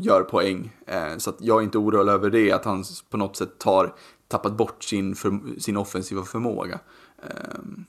gör 0.00 0.22
poäng. 0.22 0.76
Eh, 0.86 1.16
så 1.18 1.30
att 1.30 1.40
jag 1.40 1.58
är 1.58 1.62
inte 1.62 1.78
orolig 1.78 2.12
över 2.12 2.30
det, 2.30 2.52
att 2.52 2.64
han 2.64 2.84
på 3.10 3.16
något 3.16 3.36
sätt 3.36 3.58
tar 3.58 3.94
tappat 4.28 4.56
bort 4.56 4.82
sin, 4.82 5.14
för, 5.14 5.60
sin 5.60 5.76
offensiva 5.76 6.22
förmåga. 6.22 6.80
Ehm, 7.22 7.84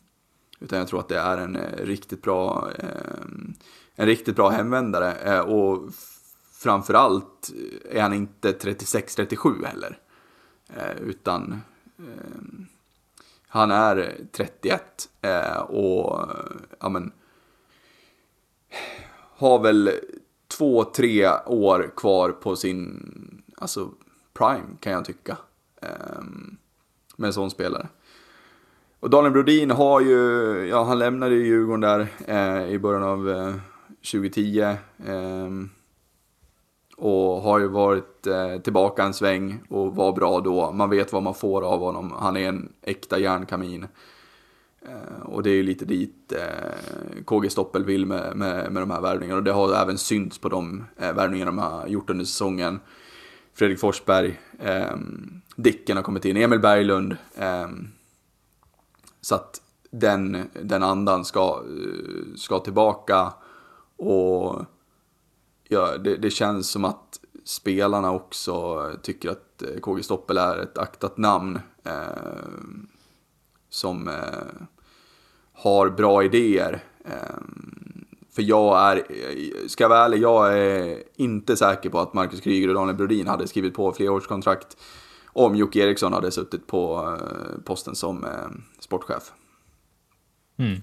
utan 0.60 0.80
jag 0.80 0.88
tror 0.88 1.00
att 1.00 1.08
det 1.08 1.20
är 1.20 1.38
en 1.38 1.56
eh, 1.56 1.86
riktigt 1.86 2.22
bra, 2.22 2.72
ehm, 2.80 3.54
en 3.96 4.06
riktigt 4.06 4.36
bra 4.36 4.50
hemvändare. 4.50 5.12
Eh, 5.14 5.40
och 5.40 5.94
framförallt 6.54 7.52
är 7.92 8.02
han 8.02 8.14
inte 8.14 8.52
36-37 8.52 9.66
heller. 9.66 10.00
Eh, 10.68 11.02
utan 11.02 11.62
ehm, 11.98 12.66
han 13.48 13.72
är 13.72 14.16
31 14.32 15.10
och 15.68 16.30
ja, 16.80 16.90
men, 16.90 17.12
har 19.36 19.60
väl 19.60 19.92
två, 20.48 20.84
tre 20.84 21.30
år 21.46 21.92
kvar 21.98 22.30
på 22.30 22.56
sin 22.56 23.44
alltså, 23.58 23.90
prime 24.34 24.78
kan 24.80 24.94
jag 24.94 25.06
tycka. 25.06 25.38
Med 27.16 27.28
en 27.28 27.34
sån 27.34 27.52
spelare. 27.52 27.88
Och 29.02 29.10
Daniel 29.10 29.34
Brodin 29.34 29.72
har 29.72 30.02
ju, 30.02 30.18
ja 30.70 30.84
han 30.84 31.00
lämnade 31.00 31.36
ju 31.36 31.46
Djurgården 31.46 31.82
där 31.82 32.08
eh, 32.28 32.72
i 32.74 32.80
början 32.80 33.04
av 33.04 33.30
eh, 33.30 33.54
2010. 34.12 34.76
Ehm, 35.08 35.70
och 36.98 37.42
har 37.42 37.60
ju 37.60 37.68
varit 37.68 38.28
eh, 38.28 38.58
tillbaka 38.58 39.04
en 39.04 39.14
sväng 39.14 39.60
och 39.70 39.96
var 39.96 40.14
bra 40.14 40.40
då. 40.40 40.72
Man 40.72 40.90
vet 40.90 41.14
vad 41.14 41.24
man 41.24 41.34
får 41.34 41.62
av 41.62 41.80
honom. 41.80 42.14
Han 42.20 42.38
är 42.38 42.50
en 42.50 42.74
äkta 42.82 43.20
järnkamin. 43.20 43.88
Eh, 44.82 45.22
och 45.26 45.44
det 45.44 45.50
är 45.50 45.56
ju 45.56 45.64
lite 45.64 45.86
dit 45.86 46.34
eh, 46.34 47.24
KG 47.26 47.50
Stoppel 47.50 47.86
vill 47.86 48.06
med, 48.06 48.36
med, 48.36 48.72
med 48.72 48.82
de 48.82 48.92
här 48.92 49.02
värvningarna. 49.02 49.38
Och 49.38 49.44
det 49.44 49.52
har 49.52 49.82
även 49.82 49.98
synts 49.98 50.38
på 50.38 50.50
de 50.50 50.86
eh, 50.98 51.14
värvningar 51.14 51.46
de 51.46 51.58
har 51.58 51.88
gjort 51.88 52.10
under 52.10 52.26
säsongen. 52.26 52.80
Fredrik 53.54 53.80
Forsberg, 53.80 54.40
eh, 54.60 54.98
Dicken 55.56 55.98
har 55.98 56.04
kommit 56.04 56.26
in, 56.26 56.38
Emil 56.38 56.60
Berglund. 56.60 57.18
Ehm, 57.36 57.88
så 59.22 59.36
att 59.36 59.62
den, 59.92 60.50
den 60.64 60.84
andan 60.84 61.26
ska, 61.26 61.64
ska 62.36 62.60
tillbaka. 62.60 63.34
Och 63.98 64.66
ja, 65.68 65.98
det, 65.98 66.18
det, 66.18 66.30
känns 66.30 66.70
som 66.70 66.86
att 66.86 67.20
spelarna 67.44 68.12
också 68.12 68.90
tycker 69.02 69.30
att 69.30 69.62
eh, 69.62 69.80
KG 69.80 70.04
Stoppel 70.04 70.38
är 70.38 70.58
ett 70.58 70.78
aktat 70.78 71.18
namn. 71.18 71.60
Eh, 71.84 72.40
som 73.70 74.08
eh, 74.08 74.66
har 75.54 75.90
bra 75.90 76.24
idéer. 76.24 76.84
Eh, 77.06 77.38
för 78.32 78.42
jag 78.42 78.92
är, 78.92 78.98
eh, 78.98 79.68
ska 79.68 79.84
jag 79.84 79.90
vara 79.90 80.06
ärlig, 80.06 80.22
jag 80.22 80.60
är 80.60 81.04
inte 81.16 81.58
säker 81.58 81.90
på 81.90 82.00
att 82.00 82.14
Marcus 82.14 82.42
Kryger 82.42 82.68
och 82.68 82.76
Daniel 82.76 82.96
Brodin 82.98 83.28
hade 83.28 83.48
skrivit 83.48 83.74
på 83.74 83.92
flerårskontrakt 83.92 84.78
om 85.46 85.56
Jocke 85.56 85.80
Eriksson 85.80 86.14
hade 86.14 86.32
suttit 86.32 86.68
på 86.68 87.16
eh, 87.22 87.64
posten 87.66 87.96
som 87.96 88.24
eh, 88.24 88.50
sportchef. 88.80 89.32
Mm. 90.58 90.82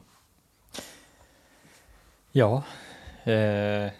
Ja. 2.33 2.63
Eh 3.25 3.91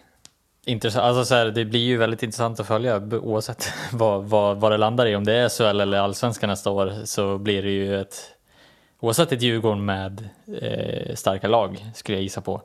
Intressant, 0.67 1.03
alltså 1.03 1.25
så 1.25 1.35
här, 1.35 1.45
det 1.45 1.65
blir 1.65 1.79
ju 1.79 1.97
väldigt 1.97 2.23
intressant 2.23 2.59
att 2.59 2.67
följa 2.67 2.97
oavsett 2.97 3.73
vad, 3.91 4.23
vad, 4.23 4.57
vad 4.57 4.71
det 4.71 4.77
landar 4.77 5.05
i. 5.05 5.15
Om 5.15 5.23
det 5.23 5.33
är 5.33 5.49
SHL 5.49 5.81
eller 5.81 5.97
allsvenskan 5.97 6.49
nästa 6.49 6.71
år 6.71 6.93
så 7.05 7.37
blir 7.37 7.63
det 7.63 7.69
ju 7.69 8.01
ett 8.01 8.33
oavsett 8.99 9.31
ett 9.31 9.41
Djurgården 9.41 9.85
med 9.85 10.29
eh, 10.61 11.15
starka 11.15 11.47
lag 11.47 11.85
skulle 11.95 12.17
jag 12.17 12.23
gissa 12.23 12.41
på. 12.41 12.61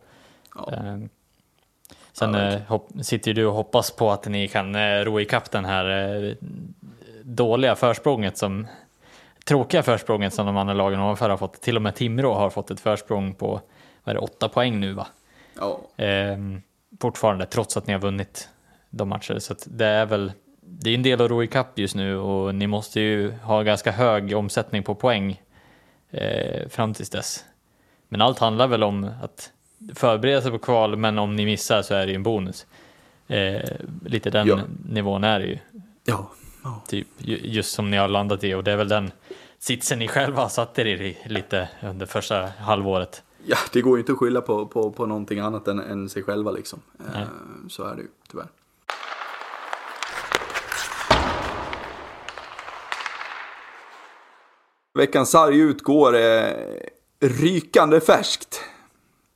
Ja. 0.55 0.73
Eh, 0.73 0.99
sen 2.13 2.35
ja, 2.35 2.41
eh, 2.41 2.61
hopp, 2.61 2.89
sitter 3.03 3.35
du 3.35 3.47
och 3.47 3.55
hoppas 3.55 3.91
på 3.91 4.11
att 4.11 4.27
ni 4.27 4.49
kan 4.49 4.75
eh, 4.75 5.05
ro 5.05 5.21
ikapp 5.21 5.51
den 5.51 5.65
här 5.65 6.15
eh, 6.25 6.35
dåliga 7.25 7.75
försprånget 7.75 8.39
som 8.39 8.67
tråkiga 9.45 9.83
försprånget 9.83 10.35
som 10.35 10.47
de 10.47 10.57
andra 10.57 10.75
lagen 10.75 11.01
ovanför 11.01 11.31
har 11.31 11.37
fått. 11.37 11.61
Till 11.61 11.77
och 11.77 11.83
med 11.83 11.95
Timrå 11.95 12.35
har 12.35 12.51
fått 12.51 12.71
ett 12.71 12.81
försprång 12.81 13.35
på 13.35 13.61
vad 14.05 14.11
är 14.11 14.15
det, 14.15 14.21
åtta 14.21 14.49
poäng 14.49 14.81
nu 14.81 14.93
va? 14.93 15.07
Ja. 15.59 15.81
Ehm, 15.97 16.63
fortfarande, 17.01 17.47
trots 17.47 17.77
att 17.77 17.87
ni 17.87 17.93
har 17.93 18.01
vunnit 18.01 18.49
de 18.91 19.09
matcher. 19.09 19.39
Så 19.39 19.55
det 19.67 19.87
är 19.87 20.07
väl, 20.07 20.33
det 20.61 20.91
är 20.91 20.95
en 20.95 21.03
del 21.03 21.21
att 21.21 21.31
ro 21.31 21.43
ikapp 21.43 21.79
just 21.79 21.95
nu 21.95 22.17
och 22.17 22.55
ni 22.55 22.67
måste 22.67 23.01
ju 23.01 23.33
ha 23.33 23.63
ganska 23.63 23.93
hög 23.93 24.37
omsättning 24.37 24.83
på 24.83 24.95
poäng 24.95 25.43
eh, 26.11 26.69
fram 26.69 26.95
tills 26.95 27.11
dess. 27.11 27.45
Men 28.09 28.21
allt 28.21 28.39
handlar 28.39 28.67
väl 28.67 28.83
om 28.83 29.11
att 29.23 29.51
förbereda 29.95 30.43
sig 30.43 30.51
på 30.51 30.59
kval, 30.59 30.97
men 30.97 31.19
om 31.19 31.37
ni 31.37 31.47
missar 31.47 31.83
så 31.83 31.95
är 31.95 32.07
det 32.07 32.13
ju 32.13 32.17
en 32.17 32.23
bonus. 32.23 32.67
Eh, 33.29 33.61
lite 34.07 34.31
den 34.31 34.47
ja. 34.47 34.61
nivån 34.89 35.25
är 35.25 35.41
det 35.41 35.47
ju. 35.47 35.59
Ja. 36.05 36.31
Ja. 36.63 36.83
Typ, 36.89 37.09
just 37.19 37.75
som 37.75 37.91
ni 37.91 37.97
har 37.97 38.09
landat 38.09 38.45
i 38.45 38.55
och 38.55 38.65
det 38.65 38.73
är 38.73 38.77
väl 38.77 38.89
den 38.89 39.11
sitsen 39.59 39.99
ni 39.99 40.09
själva 40.09 40.43
har 40.43 40.49
satt 40.49 40.79
er 40.79 40.87
i 40.87 41.19
lite 41.27 41.69
under 41.83 42.07
första 42.07 42.47
halvåret. 42.47 43.23
Ja, 43.45 43.57
det 43.73 43.81
går 43.81 43.97
ju 43.97 44.01
inte 44.01 44.13
att 44.13 44.19
skylla 44.19 44.41
på, 44.41 44.67
på, 44.67 44.91
på 44.91 45.07
någonting 45.07 45.39
annat 45.39 45.69
än, 45.69 45.79
än 45.79 46.09
sig 46.09 46.23
själva 46.23 46.51
liksom. 46.51 46.81
Nej. 46.97 47.23
Eh, 47.23 47.29
så 47.69 47.85
är 47.85 47.97
det 47.97 48.03
ju 48.03 48.09
tyvärr. 48.31 48.47
Veckans 54.95 55.31
sarg 55.31 55.59
utgår 55.59 56.17
eh, 56.17 56.53
rykande 57.21 58.01
färskt 58.01 58.61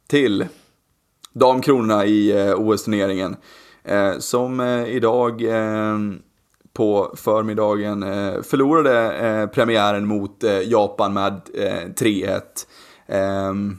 till 0.06 0.46
damkronorna 1.32 2.04
i 2.04 2.30
eh, 2.30 2.54
OS-turneringen. 2.54 3.36
Eh, 3.84 4.18
som 4.18 4.60
eh, 4.60 4.84
idag 4.88 5.42
eh, 5.42 5.98
på 6.76 7.14
förmiddagen 7.16 8.02
eh, 8.02 8.42
förlorade 8.42 9.12
eh, 9.12 9.46
premiären 9.46 10.06
mot 10.06 10.44
eh, 10.44 10.60
Japan 10.60 11.12
med 11.12 11.40
eh, 11.54 11.88
3-1. 11.88 12.40
Ehm, 13.06 13.78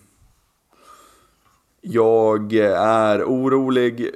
jag 1.81 2.53
är 2.53 3.23
orolig 3.23 4.09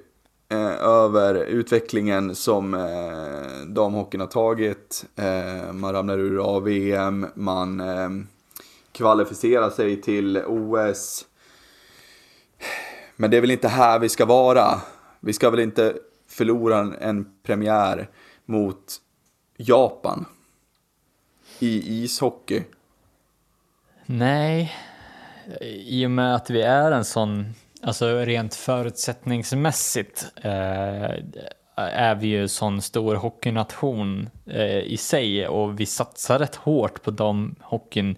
eh, 0.50 0.82
över 0.82 1.36
utvecklingen 1.36 2.36
som 2.36 2.74
eh, 2.74 3.68
damhockeyn 3.68 4.22
har 4.22 4.28
tagit. 4.28 5.06
Eh, 5.16 5.74
man 5.74 5.94
ramlar 5.94 6.20
ur 6.20 6.56
AVM, 6.56 6.64
VM, 6.64 7.26
man 7.34 7.80
eh, 7.80 8.10
kvalificerar 8.92 9.70
sig 9.70 10.02
till 10.02 10.42
OS. 10.48 11.26
Men 13.16 13.32
det 13.32 13.38
är 13.38 13.42
väl 13.42 13.52
inte 13.52 13.68
här 13.68 14.00
vi 14.00 14.10
ska 14.10 14.26
vara. 14.26 14.82
Vi 15.20 15.34
ska 15.34 15.50
väl 15.50 15.60
inte 15.60 15.94
förlora 16.28 16.78
en, 16.78 16.96
en 17.00 17.26
premiär 17.44 18.10
mot 18.46 18.98
Japan 19.58 20.26
i 21.60 22.04
ishockey. 22.04 22.64
Nej, 24.06 24.74
i 25.62 26.06
och 26.06 26.12
med 26.12 26.36
att 26.36 26.50
vi 26.50 26.62
är 26.62 26.92
en 26.92 27.06
sån, 27.06 27.54
alltså 27.82 28.20
rent 28.20 28.56
förutsättningsmässigt, 28.56 30.26
eh, 30.36 31.12
är 31.76 32.16
vi 32.16 32.28
ju 32.28 32.48
sån 32.48 32.82
stor 32.82 33.16
hockeynation 33.16 34.30
eh, 34.46 34.80
i 34.80 34.98
sig 34.98 35.48
och 35.48 35.80
vi 35.80 35.86
satsar 35.86 36.40
rätt 36.40 36.56
hårt 36.56 37.02
på 37.02 37.12
de 37.12 37.56
hockeyn 37.62 38.16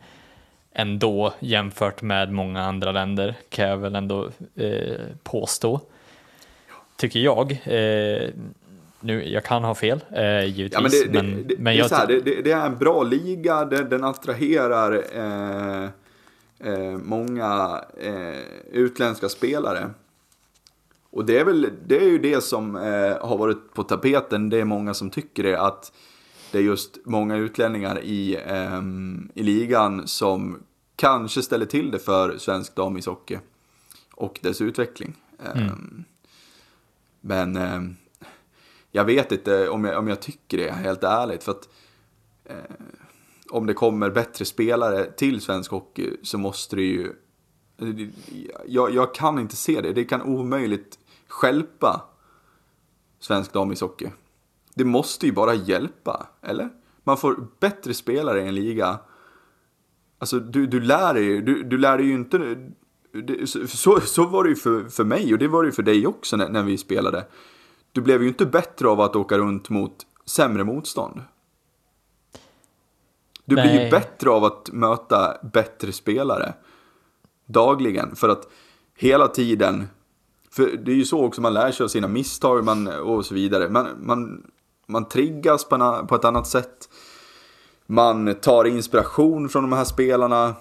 ändå 0.73 1.33
jämfört 1.39 2.01
med 2.01 2.31
många 2.31 2.63
andra 2.63 2.91
länder 2.91 3.35
kan 3.49 3.67
jag 3.67 3.77
väl 3.77 3.95
ändå 3.95 4.29
eh, 4.55 4.97
påstå. 5.23 5.79
Tycker 6.97 7.19
jag. 7.19 7.51
Eh, 7.51 8.29
nu, 9.03 9.29
jag 9.29 9.43
kan 9.43 9.63
ha 9.63 9.75
fel, 9.75 10.03
eh, 10.11 10.45
givetvis. 10.45 10.73
Ja, 10.73 10.81
men 10.81 10.91
det, 10.91 11.21
men, 11.21 11.35
det, 11.35 11.43
det, 11.43 11.55
men 11.57 11.73
det, 11.73 11.77
jag, 11.77 11.85
är 11.85 11.89
så 11.89 11.95
här, 11.95 12.07
det, 12.07 12.19
det, 12.19 12.41
det 12.41 12.51
är 12.51 12.65
en 12.65 12.77
bra 12.77 13.03
liga, 13.03 13.65
den, 13.65 13.89
den 13.89 14.03
attraherar 14.03 15.03
eh, 15.13 15.89
eh, 16.63 16.97
många 16.97 17.81
eh, 18.01 18.39
utländska 18.71 19.29
spelare. 19.29 19.89
Och 21.09 21.25
det 21.25 21.39
är 21.39 21.45
väl 21.45 21.69
det 21.87 21.97
är 21.97 22.09
ju 22.09 22.19
det 22.19 22.43
som 22.43 22.75
eh, 22.75 23.27
har 23.27 23.37
varit 23.37 23.73
på 23.73 23.83
tapeten, 23.83 24.49
det 24.49 24.59
är 24.59 24.65
många 24.65 24.93
som 24.93 25.09
tycker 25.09 25.43
det, 25.43 25.59
att 25.61 25.91
det 26.51 26.57
är 26.57 26.63
just 26.63 26.97
många 27.05 27.35
utlänningar 27.35 27.99
i, 28.03 28.37
ehm, 28.47 29.31
i 29.35 29.43
ligan 29.43 30.07
som 30.07 30.63
kanske 30.95 31.41
ställer 31.41 31.65
till 31.65 31.91
det 31.91 31.99
för 31.99 32.37
svensk 32.37 32.75
damishockey 32.75 33.37
och 34.15 34.39
dess 34.41 34.61
utveckling. 34.61 35.15
Mm. 35.55 36.03
Men 37.21 37.57
jag 38.95 39.05
vet 39.05 39.31
inte 39.31 39.69
om 39.69 39.85
jag, 39.85 39.99
om 39.99 40.07
jag 40.07 40.21
tycker 40.21 40.57
det, 40.57 40.71
helt 40.71 41.03
ärligt. 41.03 41.43
För 41.43 41.51
att 41.51 41.69
eh, 42.45 42.55
om 43.49 43.65
det 43.67 43.73
kommer 43.73 44.09
bättre 44.09 44.45
spelare 44.45 45.11
till 45.11 45.41
svensk 45.41 45.71
hockey 45.71 46.17
så 46.23 46.37
måste 46.37 46.75
det 46.75 46.81
ju... 46.81 47.13
Jag, 48.65 48.93
jag 48.93 49.13
kan 49.13 49.39
inte 49.39 49.55
se 49.55 49.81
det. 49.81 49.93
Det 49.93 50.03
kan 50.03 50.21
omöjligt 50.21 50.99
skälpa 51.27 52.01
svensk 53.19 53.53
damishockey. 53.53 54.09
Det 54.75 54.85
måste 54.85 55.25
ju 55.25 55.31
bara 55.31 55.53
hjälpa, 55.53 56.27
eller? 56.41 56.69
Man 57.03 57.17
får 57.17 57.47
bättre 57.59 57.93
spelare 57.93 58.41
i 58.41 58.47
en 58.47 58.55
liga. 58.55 58.99
Alltså 60.19 60.39
du, 60.39 60.67
du 60.67 60.79
lär 60.79 61.13
dig 61.13 61.23
ju, 61.23 61.41
du, 61.41 61.63
du 61.63 61.77
lär 61.77 61.97
dig 61.97 62.07
ju 62.07 62.13
inte... 62.13 62.37
Det, 63.11 63.47
så, 63.69 63.99
så 63.99 64.25
var 64.25 64.43
det 64.43 64.49
ju 64.49 64.55
för, 64.55 64.89
för 64.89 65.03
mig 65.03 65.33
och 65.33 65.39
det 65.39 65.47
var 65.47 65.63
det 65.63 65.67
ju 65.67 65.73
för 65.73 65.83
dig 65.83 66.07
också 66.07 66.37
när, 66.37 66.49
när 66.49 66.63
vi 66.63 66.77
spelade. 66.77 67.25
Du 67.93 68.01
blev 68.01 68.21
ju 68.21 68.27
inte 68.27 68.45
bättre 68.45 68.87
av 68.87 69.01
att 69.01 69.15
åka 69.15 69.37
runt 69.37 69.69
mot 69.69 70.05
sämre 70.25 70.63
motstånd. 70.63 71.21
Du 73.45 73.55
blir 73.55 73.71
ju 73.71 73.77
Nej. 73.77 73.91
bättre 73.91 74.29
av 74.29 74.43
att 74.43 74.71
möta 74.71 75.37
bättre 75.53 75.91
spelare 75.91 76.53
dagligen. 77.45 78.15
För 78.15 78.29
att 78.29 78.47
hela 78.97 79.27
tiden, 79.27 79.87
för 80.51 80.77
det 80.77 80.91
är 80.91 80.95
ju 80.95 81.05
så 81.05 81.25
också 81.25 81.41
man 81.41 81.53
lär 81.53 81.71
sig 81.71 81.83
av 81.83 81.87
sina 81.87 82.07
misstag 82.07 82.63
man, 82.65 82.87
och 82.87 83.25
så 83.25 83.33
vidare. 83.35 83.69
Man, 83.69 83.87
man, 83.99 84.51
man 84.85 85.07
triggas 85.07 85.65
på, 85.65 85.75
en, 85.75 86.07
på 86.07 86.15
ett 86.15 86.25
annat 86.25 86.47
sätt. 86.47 86.89
Man 87.85 88.35
tar 88.35 88.65
inspiration 88.65 89.49
från 89.49 89.63
de 89.63 89.73
här 89.73 89.85
spelarna. 89.85 90.55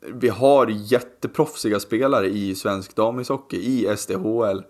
Vi 0.00 0.28
har 0.28 0.66
jätteproffsiga 0.66 1.80
spelare 1.80 2.26
i 2.26 2.54
svensk 2.54 2.96
damishockey, 2.96 3.56
i 3.56 3.96
SDHL. 3.96 4.62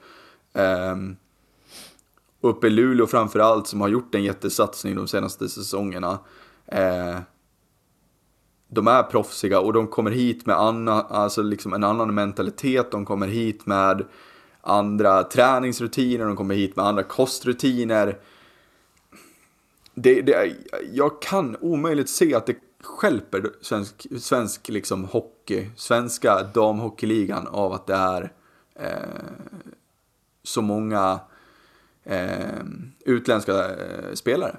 Ehm, 0.52 1.16
uppe 2.40 2.66
i 2.66 2.70
Luleå 2.70 3.06
framförallt 3.06 3.66
som 3.66 3.80
har 3.80 3.88
gjort 3.88 4.14
en 4.14 4.24
jättesatsning 4.24 4.96
de 4.96 5.08
senaste 5.08 5.48
säsongerna. 5.48 6.18
Eh, 6.66 7.18
de 8.68 8.88
är 8.88 9.02
proffsiga 9.02 9.60
och 9.60 9.72
de 9.72 9.86
kommer 9.86 10.10
hit 10.10 10.46
med 10.46 10.56
anna, 10.56 11.02
alltså 11.02 11.42
liksom 11.42 11.72
en 11.72 11.84
annan 11.84 12.14
mentalitet. 12.14 12.90
De 12.90 13.04
kommer 13.04 13.26
hit 13.26 13.66
med 13.66 14.04
andra 14.60 15.22
träningsrutiner, 15.22 16.24
de 16.24 16.36
kommer 16.36 16.54
hit 16.54 16.76
med 16.76 16.84
andra 16.84 17.02
kostrutiner. 17.02 18.18
Det, 19.94 20.22
det, 20.22 20.56
jag 20.92 21.22
kan 21.22 21.56
omöjligt 21.60 22.08
se 22.08 22.34
att 22.34 22.46
det 22.46 22.56
skälper 22.82 23.50
svensk, 23.60 24.06
svensk 24.20 24.68
liksom 24.68 25.04
hockey, 25.04 25.70
svenska 25.76 26.42
damhockeyligan 26.42 27.46
av 27.46 27.72
att 27.72 27.86
det 27.86 27.94
är 27.94 28.32
eh, 28.74 29.68
så 30.48 30.62
många 30.62 31.20
eh, 32.04 32.64
utländska 33.04 33.52
eh, 33.52 34.14
spelare. 34.14 34.56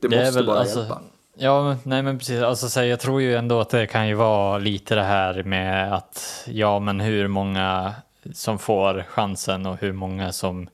Det, 0.00 0.08
Det 0.08 0.20
måste 0.20 0.38
väl, 0.38 0.46
bara 0.46 0.58
alltså, 0.58 0.78
hjälpa. 0.78 1.00
Ja, 1.38 1.76
nej 1.82 2.02
men 2.02 2.18
precis. 2.18 2.42
Alltså, 2.42 2.68
så 2.68 2.80
här, 2.80 2.86
jag 2.86 3.00
tror 3.00 3.22
ju 3.22 3.36
ändå 3.36 3.60
att 3.60 3.70
det 3.70 3.86
kan 3.86 4.08
ju 4.08 4.14
vara 4.14 4.58
lite 4.58 4.94
det 4.94 5.02
här 5.02 5.42
med 5.42 5.94
att 5.94 6.44
ja, 6.46 6.78
men 6.78 7.00
hur 7.00 7.28
många 7.28 7.94
som 8.32 8.58
får 8.58 9.04
chansen 9.08 9.66
och 9.66 9.76
hur 9.80 9.92
många 9.92 10.32
som 10.32 10.68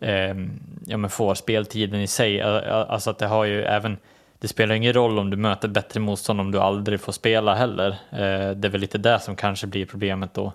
ehm, 0.00 0.60
ja, 0.86 0.96
men 0.96 1.10
får 1.10 1.34
speltiden 1.34 2.00
i 2.00 2.06
sig. 2.06 2.42
Alltså 2.42 3.10
att 3.10 3.18
det 3.18 3.26
har 3.26 3.44
ju 3.44 3.62
även 3.62 3.96
det 4.38 4.48
spelar 4.48 4.74
ingen 4.74 4.92
roll 4.92 5.18
om 5.18 5.30
du 5.30 5.36
möter 5.36 5.68
bättre 5.68 6.00
motstånd 6.00 6.40
om 6.40 6.50
du 6.50 6.58
aldrig 6.58 7.00
får 7.00 7.12
spela 7.12 7.54
heller. 7.54 7.88
Eh, 8.10 8.50
det 8.50 8.68
är 8.68 8.70
väl 8.70 8.80
lite 8.80 8.98
det 8.98 9.20
som 9.20 9.36
kanske 9.36 9.66
blir 9.66 9.86
problemet 9.86 10.34
då. 10.34 10.52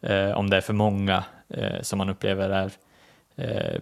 Eh, 0.00 0.30
om 0.30 0.50
det 0.50 0.56
är 0.56 0.60
för 0.60 0.72
många 0.72 1.24
eh, 1.50 1.80
som 1.82 1.98
man 1.98 2.08
upplever 2.08 2.50
är 2.50 2.72
eh, 3.36 3.80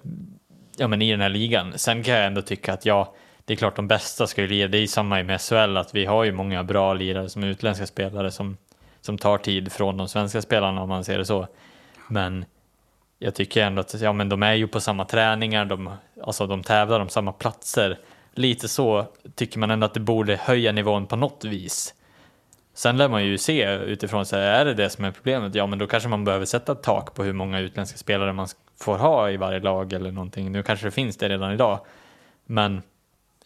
ja, 0.77 0.89
men 0.89 1.03
i 1.03 1.11
den 1.11 1.21
här 1.21 1.29
ligan. 1.29 1.73
Sen 1.77 2.03
kan 2.03 2.15
jag 2.15 2.27
ändå 2.27 2.43
tycka 2.43 2.73
att 2.73 2.87
ja, 2.87 3.15
det 3.45 3.53
är 3.53 3.57
klart 3.57 3.77
de 3.77 3.89
bästa 3.89 4.27
ska 4.27 4.43
ju 4.43 4.49
lira. 4.49 4.69
Det 4.69 4.79
är 4.79 4.87
samma 4.87 5.23
med 5.23 5.41
SHL 5.41 5.77
att 5.77 5.95
vi 5.95 6.05
har 6.05 6.25
ju 6.25 6.33
många 6.33 6.65
bra 6.65 6.95
lirare 6.95 7.29
som 7.29 7.43
är 7.43 7.47
utländska 7.47 7.87
spelare 7.87 8.31
som, 8.31 8.57
som 9.01 9.19
tar 9.19 9.39
tid 9.39 9.73
från 9.73 9.97
de 9.97 10.09
svenska 10.09 10.43
spelarna 10.43 10.83
om 10.83 10.89
man 10.89 11.05
ser 11.05 11.19
det 11.19 11.25
så. 11.25 11.47
Men 12.09 12.45
jag 13.19 13.35
tycker 13.35 13.63
ändå 13.63 13.81
att 13.81 14.01
ja, 14.01 14.13
men 14.13 14.29
de 14.29 14.43
är 14.43 14.55
ju 14.55 14.69
på 14.69 14.81
samma 14.81 15.05
träningar, 15.05 15.65
de, 15.65 15.91
alltså 16.23 16.47
de 16.47 16.63
tävlar 16.63 17.01
om 17.01 17.09
samma 17.09 17.33
platser. 17.33 17.99
Lite 18.35 18.69
så 18.69 19.07
tycker 19.35 19.59
man 19.59 19.71
ändå 19.71 19.87
att 19.87 19.95
det 19.95 20.01
borde 20.01 20.37
höja 20.37 20.73
nivån 20.73 21.07
på 21.07 21.17
något 21.17 21.45
vis. 21.45 21.95
Sen 22.79 22.97
lär 22.97 23.09
man 23.09 23.25
ju 23.25 23.39
se 23.39 23.75
utifrån, 23.75 24.27
så 24.27 24.37
här, 24.37 24.43
är 24.43 24.65
det 24.65 24.75
det 24.75 24.91
som 24.91 25.05
är 25.05 25.11
problemet? 25.11 25.55
Ja, 25.55 25.67
men 25.67 25.79
då 25.79 25.87
kanske 25.87 26.09
man 26.09 26.25
behöver 26.25 26.47
sätta 26.47 26.73
ett 26.73 26.83
tak 26.83 27.15
på 27.15 27.25
hur 27.25 27.33
många 27.33 27.61
utländska 27.61 27.99
spelare 27.99 28.33
man 28.33 28.49
får 28.77 28.99
ha 28.99 29.31
i 29.31 29.37
varje 29.37 29.61
lag 29.61 29.93
eller 29.93 30.13
någonting. 30.13 30.53
Nu 30.53 30.63
kanske 30.63 30.87
det 30.87 30.91
finns 30.91 31.17
det 31.17 31.29
redan 31.29 31.53
idag, 31.53 31.81
men 32.45 32.77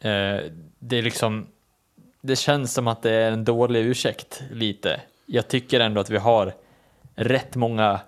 eh, 0.00 0.40
det 0.78 0.98
är 0.98 1.02
liksom, 1.02 1.46
det 2.20 2.36
känns 2.36 2.74
som 2.74 2.88
att 2.88 3.02
det 3.02 3.10
är 3.10 3.32
en 3.32 3.44
dålig 3.44 3.80
ursäkt 3.80 4.42
lite. 4.50 5.00
Jag 5.26 5.48
tycker 5.48 5.80
ändå 5.80 6.00
att 6.00 6.10
vi 6.10 6.18
har 6.18 6.54
rätt 7.14 7.56
många 7.56 8.00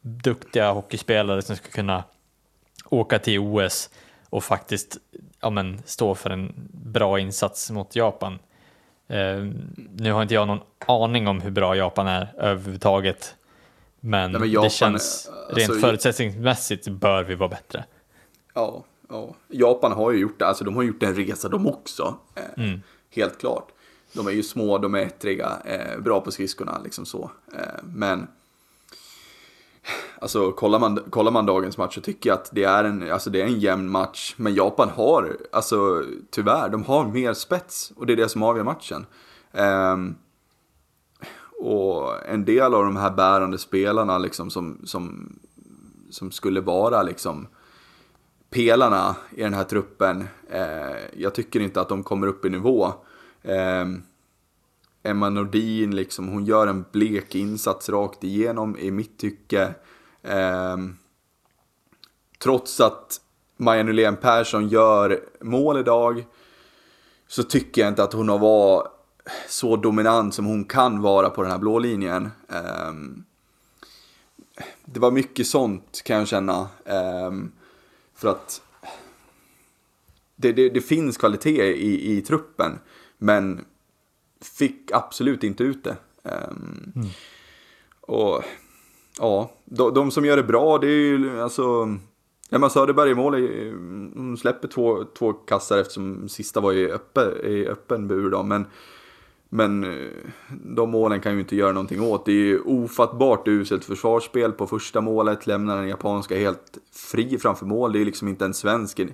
duktiga 0.00 0.72
hockeyspelare 0.72 1.42
som 1.42 1.56
ska 1.56 1.68
kunna 1.68 2.04
åka 2.84 3.18
till 3.18 3.38
OS 3.38 3.90
och 4.30 4.44
faktiskt 4.44 4.96
ja, 5.40 5.50
men, 5.50 5.82
stå 5.84 6.14
för 6.14 6.30
en 6.30 6.52
bra 6.72 7.18
insats 7.18 7.70
mot 7.70 7.96
Japan. 7.96 8.38
Eh, 9.08 9.46
nu 9.96 10.12
har 10.12 10.22
inte 10.22 10.34
jag 10.34 10.46
någon 10.46 10.60
aning 10.86 11.28
om 11.28 11.40
hur 11.40 11.50
bra 11.50 11.76
Japan 11.76 12.06
är 12.06 12.34
överhuvudtaget. 12.38 13.34
Men, 14.00 14.32
Nej, 14.32 14.40
men 14.40 14.50
Japan, 14.50 14.64
det 14.64 14.70
känns 14.70 15.28
alltså, 15.28 15.54
rent 15.54 15.80
förutsättningsmässigt 15.80 16.88
bör 16.88 17.24
vi 17.24 17.34
vara 17.34 17.48
bättre. 17.48 17.84
Ja, 18.54 18.84
ja. 19.08 19.34
Japan 19.48 19.92
har 19.92 20.12
ju 20.12 20.18
gjort 20.18 20.38
det, 20.38 20.46
alltså 20.46 20.64
de 20.64 20.76
har 20.76 20.82
gjort 20.82 21.02
en 21.02 21.14
resa 21.14 21.48
de 21.48 21.66
också. 21.66 22.14
Eh, 22.34 22.64
Mm. 22.64 22.82
Helt 23.10 23.40
klart. 23.40 23.68
De 24.12 24.26
är 24.26 24.30
ju 24.30 24.42
små, 24.42 24.78
de 24.78 24.94
är 24.94 24.98
ettriga, 24.98 25.58
eh, 25.64 26.00
bra 26.00 26.20
på 26.20 26.30
skridskorna 26.30 26.80
liksom 26.84 27.06
så. 27.06 27.30
Eh, 27.54 27.82
men 27.84 28.28
Alltså 30.20 30.52
kollar 30.52 30.78
man, 30.78 31.04
kollar 31.10 31.32
man 31.32 31.46
dagens 31.46 31.78
match 31.78 31.94
så 31.94 32.00
tycker 32.00 32.30
jag 32.30 32.34
att 32.34 32.50
det 32.52 32.64
är 32.64 32.84
en, 32.84 33.12
alltså 33.12 33.30
det 33.30 33.42
är 33.42 33.46
en 33.46 33.60
jämn 33.60 33.90
match. 33.90 34.34
Men 34.36 34.54
Japan 34.54 34.88
har, 34.88 35.36
alltså 35.52 36.04
tyvärr, 36.30 36.68
de 36.68 36.84
har 36.84 37.06
mer 37.06 37.34
spets. 37.34 37.92
Och 37.96 38.06
det 38.06 38.12
är 38.12 38.16
det 38.16 38.28
som 38.28 38.42
avgör 38.42 38.64
matchen. 38.64 39.06
Um, 39.52 40.16
och 41.60 42.26
en 42.28 42.44
del 42.44 42.74
av 42.74 42.84
de 42.84 42.96
här 42.96 43.10
bärande 43.10 43.58
spelarna 43.58 44.18
liksom 44.18 44.50
som, 44.50 44.80
som, 44.84 45.32
som 46.10 46.30
skulle 46.30 46.60
vara 46.60 47.02
liksom 47.02 47.46
pelarna 48.50 49.16
i 49.36 49.42
den 49.42 49.54
här 49.54 49.64
truppen. 49.64 50.28
Eh, 50.50 50.96
jag 51.16 51.34
tycker 51.34 51.60
inte 51.60 51.80
att 51.80 51.88
de 51.88 52.02
kommer 52.02 52.26
upp 52.26 52.44
i 52.44 52.50
nivå. 52.50 52.92
Eh, 53.42 53.86
Emma 55.08 55.28
Nordin, 55.28 55.96
liksom, 55.96 56.28
hon 56.28 56.44
gör 56.44 56.66
en 56.66 56.84
blek 56.92 57.34
insats 57.34 57.88
rakt 57.88 58.24
igenom 58.24 58.78
i 58.78 58.90
mitt 58.90 59.18
tycke. 59.18 59.74
Eh, 60.22 60.76
trots 62.38 62.80
att 62.80 63.20
Maja 63.56 63.82
Nylén 63.82 64.16
Persson 64.16 64.68
gör 64.68 65.20
mål 65.40 65.80
idag 65.80 66.24
så 67.26 67.42
tycker 67.42 67.80
jag 67.80 67.88
inte 67.88 68.02
att 68.02 68.12
hon 68.12 68.28
har 68.28 68.38
varit 68.38 68.86
så 69.48 69.76
dominant 69.76 70.34
som 70.34 70.46
hon 70.46 70.64
kan 70.64 71.02
vara 71.02 71.30
på 71.30 71.42
den 71.42 71.50
här 71.50 71.58
blå 71.58 71.78
linjen. 71.78 72.30
Eh, 72.48 72.92
det 74.84 75.00
var 75.00 75.10
mycket 75.10 75.46
sånt 75.46 76.02
kan 76.04 76.18
jag 76.18 76.28
känna. 76.28 76.68
Eh, 76.84 77.32
för 78.14 78.28
att 78.28 78.62
det, 80.36 80.52
det, 80.52 80.68
det 80.68 80.80
finns 80.80 81.16
kvalitet 81.16 81.62
i, 81.62 82.16
i 82.16 82.20
truppen, 82.20 82.78
men 83.18 83.64
fick 84.42 84.90
absolut 84.92 85.44
inte 85.44 85.64
ut 85.64 85.84
det. 85.84 85.96
Um, 86.22 86.92
Och 88.00 88.42
ja, 89.18 89.50
de, 89.64 89.94
de, 89.94 90.10
som 90.10 90.24
gör 90.24 90.36
det 90.36 90.42
bra, 90.42 90.78
det 90.78 90.86
är 90.86 90.90
ju 91.18 91.40
alltså 91.42 91.88
Ja, 92.50 92.58
men 92.58 92.70
Söderberg 92.70 93.10
i 93.10 93.14
mål, 93.14 93.34
är- 93.34 93.68
mm, 93.68 94.36
släpper 94.36 94.68
två, 94.68 95.04
två 95.18 95.32
kassar 95.32 95.78
eftersom 95.78 96.28
sista 96.28 96.60
var 96.60 96.72
i, 96.72 96.90
öppe, 96.90 97.20
i 97.44 97.66
öppen 97.68 98.08
bur 98.08 98.30
då. 98.30 98.42
Men, 98.42 98.66
men 99.48 99.84
eh, 99.84 100.10
de 100.48 100.90
målen 100.90 101.20
kan 101.20 101.34
ju 101.34 101.40
inte 101.40 101.56
göra 101.56 101.72
någonting 101.72 102.00
åt. 102.00 102.26
Det 102.26 102.32
är 102.32 102.34
ju 102.46 102.60
ofattbart 102.60 103.48
uselt 103.48 103.84
försvarsspel 103.84 104.52
på 104.52 104.66
första 104.66 105.00
målet. 105.00 105.46
Lämnar 105.46 105.76
den 105.76 105.88
japanska 105.88 106.36
helt 106.38 106.78
fri 106.92 107.38
framför 107.38 107.66
mål. 107.66 107.92
Det 107.92 108.00
är 108.00 108.04
liksom 108.04 108.28
inte 108.28 108.44
en 108.44 108.54
svensk 108.54 109.00
i, 109.00 109.08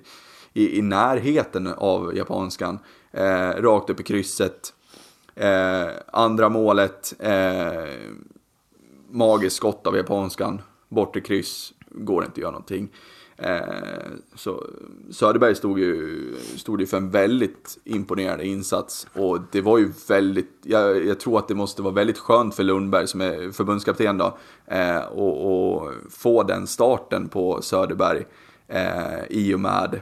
i, 0.53 0.79
i 0.79 0.83
närheten 0.83 1.67
av 1.67 2.17
japanskan. 2.17 2.79
Eh, 3.13 3.51
rakt 3.63 3.91
upp 3.91 4.01
i 4.01 4.03
krysset. 4.03 4.75
Eh, 5.35 5.89
andra 6.07 6.49
målet. 6.49 7.15
Eh, 7.19 7.85
magiskt 9.11 9.57
skott 9.57 9.87
av 9.87 9.97
japanskan. 9.97 10.63
Bort 10.89 11.17
i 11.17 11.21
kryss. 11.21 11.73
Går 11.91 12.25
inte 12.25 12.33
att 12.33 12.39
göra 12.39 12.51
någonting. 12.51 12.89
Eh, 13.37 13.61
så 14.35 14.67
Söderberg 15.11 15.55
stod 15.55 15.79
ju, 15.79 16.35
stod 16.57 16.81
ju 16.81 16.87
för 16.87 16.97
en 16.97 17.11
väldigt 17.11 17.79
imponerande 17.85 18.47
insats. 18.47 19.07
Och 19.13 19.39
det 19.53 19.61
var 19.61 19.79
ju 19.79 19.93
väldigt, 20.09 20.51
jag, 20.63 21.07
jag 21.07 21.21
tror 21.21 21.39
att 21.39 21.49
det 21.49 21.55
måste 21.55 21.83
vara 21.83 21.95
väldigt 21.95 22.19
skönt 22.19 22.55
för 22.55 22.63
Lundberg 22.63 23.07
som 23.07 23.21
är 23.21 23.53
förbundskapten 23.53 24.19
då. 24.19 24.39
Eh, 24.67 25.05
och, 25.05 25.75
och 25.83 25.93
få 26.11 26.43
den 26.43 26.67
starten 26.67 27.29
på 27.29 27.63
Söderberg. 27.63 28.25
Eh, 28.69 29.25
I 29.31 29.55
och 29.55 29.61
med 29.61 30.01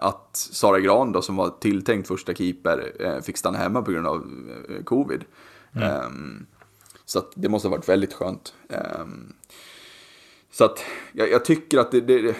att 0.00 0.36
Sara 0.36 0.80
Gran 0.80 1.12
då 1.12 1.22
som 1.22 1.36
var 1.36 1.50
tilltänkt 1.60 2.08
första 2.08 2.34
keeper 2.34 2.92
eh, 3.00 3.20
fick 3.20 3.36
stanna 3.36 3.58
hemma 3.58 3.82
på 3.82 3.92
grund 3.92 4.06
av 4.06 4.26
eh, 4.68 4.84
covid. 4.84 5.24
Ehm, 5.74 6.46
så 7.04 7.22
det 7.34 7.48
måste 7.48 7.68
ha 7.68 7.76
varit 7.76 7.88
väldigt 7.88 8.12
skönt. 8.12 8.54
Ehm, 8.68 9.32
så 10.50 10.64
att 10.64 10.84
jag, 11.12 11.30
jag 11.30 11.44
tycker 11.44 11.78
att 11.78 11.90
det, 11.90 12.00
det, 12.00 12.36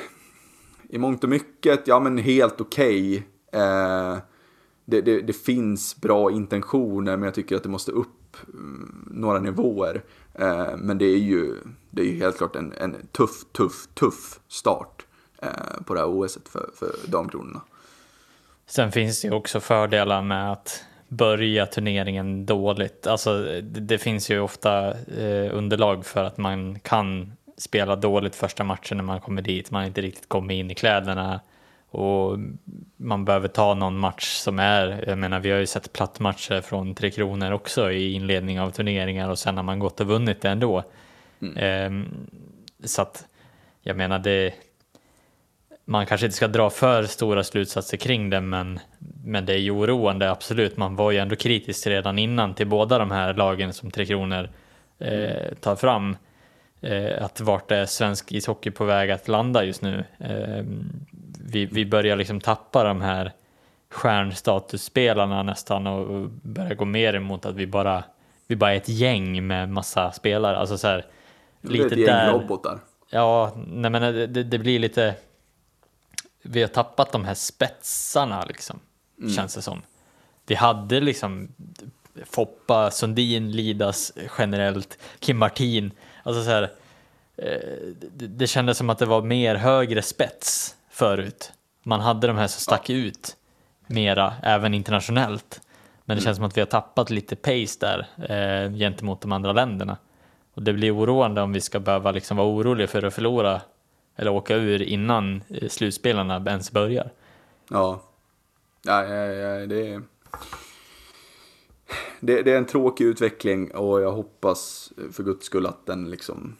i 0.88 0.98
mångt 0.98 1.24
och 1.24 1.30
mycket, 1.30 1.88
ja 1.88 2.00
men 2.00 2.18
helt 2.18 2.60
okej. 2.60 3.16
Eh, 3.52 4.16
det, 4.84 5.00
det, 5.00 5.20
det 5.20 5.32
finns 5.32 6.00
bra 6.00 6.30
intentioner 6.30 7.16
men 7.16 7.24
jag 7.24 7.34
tycker 7.34 7.56
att 7.56 7.62
det 7.62 7.68
måste 7.68 7.92
upp 7.92 8.36
mm, 8.54 9.08
några 9.10 9.40
nivåer. 9.40 10.04
Eh, 10.34 10.76
men 10.76 10.98
det 10.98 11.04
är 11.04 11.18
ju, 11.18 11.56
det 11.90 12.02
är 12.02 12.06
ju 12.06 12.18
helt 12.18 12.36
klart 12.36 12.56
en, 12.56 12.72
en 12.72 12.96
tuff, 13.12 13.44
tuff, 13.52 13.88
tuff 13.94 14.40
start 14.48 15.06
eh, 15.06 15.09
på 15.86 15.94
det 15.94 16.00
här 16.00 16.08
OSet 16.08 16.48
för, 16.48 16.70
för 16.78 17.10
damkronorna. 17.10 17.60
Sen 18.66 18.92
finns 18.92 19.22
det 19.22 19.28
ju 19.28 19.34
också 19.34 19.60
fördelar 19.60 20.22
med 20.22 20.52
att 20.52 20.84
börja 21.08 21.66
turneringen 21.66 22.46
dåligt. 22.46 23.06
Alltså, 23.06 23.42
det, 23.42 23.80
det 23.80 23.98
finns 23.98 24.30
ju 24.30 24.40
ofta 24.40 24.88
eh, 24.90 25.56
underlag 25.56 26.06
för 26.06 26.24
att 26.24 26.38
man 26.38 26.78
kan 26.78 27.32
spela 27.56 27.96
dåligt 27.96 28.36
första 28.36 28.64
matchen 28.64 28.96
när 28.96 29.04
man 29.04 29.20
kommer 29.20 29.42
dit. 29.42 29.70
Man 29.70 29.80
har 29.80 29.86
inte 29.86 30.00
riktigt 30.00 30.28
kommit 30.28 30.54
in 30.54 30.70
i 30.70 30.74
kläderna 30.74 31.40
och 31.90 32.38
man 32.96 33.24
behöver 33.24 33.48
ta 33.48 33.74
någon 33.74 33.98
match 33.98 34.34
som 34.36 34.58
är, 34.58 35.04
jag 35.08 35.18
menar 35.18 35.40
vi 35.40 35.50
har 35.50 35.58
ju 35.58 35.66
sett 35.66 35.92
plattmatcher 35.92 36.60
från 36.60 36.94
Tre 36.94 37.10
Kronor 37.10 37.52
också 37.52 37.92
i 37.92 38.12
inledning 38.12 38.60
av 38.60 38.70
turneringar 38.70 39.28
och 39.28 39.38
sen 39.38 39.56
har 39.56 39.64
man 39.64 39.78
gått 39.78 40.00
och 40.00 40.06
vunnit 40.06 40.40
det 40.40 40.48
ändå. 40.48 40.84
Ehm, 41.56 42.06
så 42.84 43.02
att 43.02 43.26
jag 43.82 43.96
menar 43.96 44.18
det, 44.18 44.54
man 45.84 46.06
kanske 46.06 46.26
inte 46.26 46.36
ska 46.36 46.48
dra 46.48 46.70
för 46.70 47.02
stora 47.02 47.44
slutsatser 47.44 47.96
kring 47.96 48.30
det, 48.30 48.40
men, 48.40 48.80
men 49.24 49.46
det 49.46 49.52
är 49.52 49.58
ju 49.58 49.70
oroande, 49.70 50.30
absolut. 50.30 50.76
Man 50.76 50.96
var 50.96 51.10
ju 51.10 51.18
ändå 51.18 51.36
kritisk 51.36 51.86
redan 51.86 52.18
innan 52.18 52.54
till 52.54 52.66
båda 52.66 52.98
de 52.98 53.10
här 53.10 53.34
lagen 53.34 53.72
som 53.72 53.90
Tre 53.90 54.06
Kronor 54.06 54.50
eh, 54.98 55.54
tar 55.60 55.76
fram. 55.76 56.16
Eh, 56.80 57.24
att 57.24 57.40
vart 57.40 57.70
är 57.70 57.86
svensk 57.86 58.32
ishockey 58.32 58.70
på 58.70 58.84
väg 58.84 59.10
att 59.10 59.28
landa 59.28 59.64
just 59.64 59.82
nu? 59.82 60.04
Eh, 60.18 60.64
vi, 61.44 61.66
vi 61.66 61.86
börjar 61.86 62.16
liksom 62.16 62.40
tappa 62.40 62.84
de 62.84 63.00
här 63.00 63.32
stjärnstatusspelarna 63.90 65.42
nästan 65.42 65.86
och, 65.86 66.28
börjar 66.30 66.74
gå 66.74 66.84
mer 66.84 67.14
emot 67.14 67.46
att 67.46 67.54
vi 67.54 67.66
bara, 67.66 68.04
vi 68.46 68.56
bara 68.56 68.72
är 68.72 68.76
ett 68.76 68.88
gäng 68.88 69.46
med 69.46 69.68
massa 69.68 70.12
spelare. 70.12 70.56
Alltså 70.56 70.78
så 70.78 70.88
här, 70.88 71.04
Det 71.60 71.78
är 71.78 71.86
ett 71.86 71.96
gäng 71.96 72.32
robotar. 72.32 72.78
Ja, 73.10 73.52
nej 73.66 73.90
men 73.90 74.02
det, 74.32 74.42
det 74.42 74.58
blir 74.58 74.78
lite... 74.78 75.14
Vi 76.42 76.60
har 76.60 76.68
tappat 76.68 77.12
de 77.12 77.24
här 77.24 77.34
spetsarna 77.34 78.44
liksom, 78.44 78.80
känns 79.36 79.54
det 79.54 79.62
som. 79.62 79.82
Vi 80.46 80.54
hade 80.54 81.00
liksom 81.00 81.48
Foppa, 82.24 82.90
Sundin, 82.90 83.52
Lidas 83.52 84.12
generellt, 84.38 84.98
Kim 85.18 85.38
Martin. 85.38 85.90
Alltså 86.22 86.44
så 86.44 86.50
här, 86.50 86.62
eh, 87.36 87.48
det, 88.12 88.26
det 88.26 88.46
kändes 88.46 88.78
som 88.78 88.90
att 88.90 88.98
det 88.98 89.06
var 89.06 89.22
mer 89.22 89.54
högre 89.54 90.02
spets 90.02 90.76
förut. 90.90 91.52
Man 91.82 92.00
hade 92.00 92.26
de 92.26 92.36
här 92.36 92.46
som 92.46 92.60
stack 92.60 92.90
ut 92.90 93.36
mera, 93.86 94.34
även 94.42 94.74
internationellt. 94.74 95.60
Men 96.04 96.16
det 96.16 96.22
känns 96.22 96.36
som 96.36 96.46
att 96.46 96.56
vi 96.56 96.60
har 96.60 96.66
tappat 96.66 97.10
lite 97.10 97.36
pace 97.36 97.78
där 97.80 98.06
eh, 98.28 98.72
gentemot 98.72 99.20
de 99.20 99.32
andra 99.32 99.52
länderna. 99.52 99.96
Och 100.54 100.62
det 100.62 100.72
blir 100.72 100.96
oroande 100.96 101.42
om 101.42 101.52
vi 101.52 101.60
ska 101.60 101.80
behöva 101.80 102.10
liksom 102.10 102.36
vara 102.36 102.48
oroliga 102.48 102.88
för 102.88 103.02
att 103.02 103.14
förlora 103.14 103.60
eller 104.16 104.30
åka 104.30 104.56
ur 104.56 104.82
innan 104.82 105.42
eh, 105.48 105.68
slutspelarna 105.68 106.44
ens 106.46 106.72
börjar. 106.72 107.12
Ja. 107.68 108.02
Ja, 108.82 109.04
ja, 109.04 109.14
ja 109.14 109.66
det, 109.66 109.88
är, 109.88 110.02
det, 112.20 112.42
det 112.42 112.52
är 112.52 112.58
en 112.58 112.66
tråkig 112.66 113.04
utveckling 113.04 113.74
och 113.74 114.00
jag 114.00 114.12
hoppas 114.12 114.92
för 115.12 115.22
guds 115.22 115.46
skull 115.46 115.66
att 115.66 115.86
den 115.86 116.10
liksom 116.10 116.56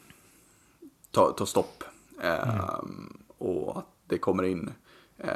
tar, 1.11 1.33
tar 1.33 1.47
stopp. 1.47 1.85
Ehm, 2.23 3.19
och 3.39 3.79
att 3.79 3.87
det 4.07 4.19
kommer 4.19 4.43
in 4.43 4.73
eh, 5.19 5.31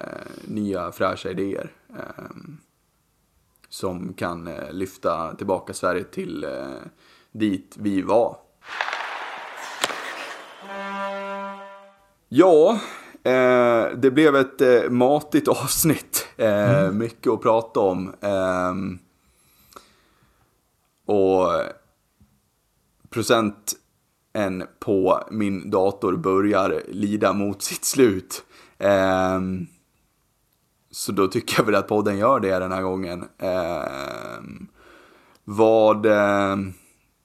nya 0.44 0.92
fräscha 0.92 1.30
idéer. 1.30 1.72
ehm, 1.90 2.58
som 3.74 4.14
kan 4.14 4.46
eh, 4.48 4.72
lyfta 4.72 5.34
tillbaka 5.34 5.72
Sverige 5.72 6.04
till 6.04 6.44
eh, 6.44 6.82
dit 7.32 7.76
vi 7.78 8.02
var. 8.02 8.36
Ja, 12.36 12.80
eh, 13.24 13.86
det 13.96 14.10
blev 14.10 14.36
ett 14.36 14.60
eh, 14.60 14.90
matigt 14.90 15.48
avsnitt. 15.62 16.26
Eh, 16.36 16.90
Mycket 16.90 17.32
att 17.32 17.42
prata 17.42 17.80
om. 17.80 18.14
Ehm, 18.20 18.98
och 21.06 21.48
procenten 23.10 24.66
på 24.80 25.24
min 25.30 25.70
dator 25.70 26.16
börjar 26.16 26.82
lida 26.88 27.32
mot 27.32 27.62
sitt 27.70 27.84
slut. 27.84 28.44
Ehm, 28.78 29.66
så 30.90 31.12
då 31.12 31.26
tycker 31.28 31.54
jag 31.58 31.66
väl 31.66 31.74
att 31.74 31.88
podden 31.88 32.18
gör 32.18 32.40
det 32.40 32.58
den 32.58 32.72
här 32.72 32.82
gången. 32.82 33.24
Ehm, 33.38 34.66
vad 35.44 36.06
eh, 36.06 36.56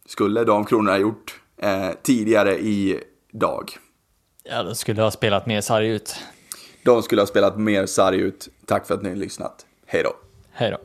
skulle 0.05 0.43
Damkronorna 0.43 0.97
gjort 0.97 1.41
eh, 1.57 1.89
tidigare 2.03 2.60
i 2.60 3.03
dag? 3.32 3.78
Ja, 4.52 4.64
de 4.64 4.76
skulle 4.76 5.02
ha 5.02 5.12
spelat 5.12 5.45
mer 5.45 5.62
sarg 5.62 5.88
ut. 5.88 6.16
De 6.84 7.04
skulle 7.04 7.22
ha 7.22 7.28
spelat 7.28 7.58
mer 7.58 7.86
sarg 7.86 8.20
ut. 8.20 8.47
Tack 8.66 8.88
för 8.88 8.93
att 8.93 9.02
ni 9.02 9.10
har 9.10 9.16
lyssnat. 9.16 9.66
Hej 9.86 10.04
då. 10.04 10.14
Hej 10.52 10.72
då. 10.72 10.78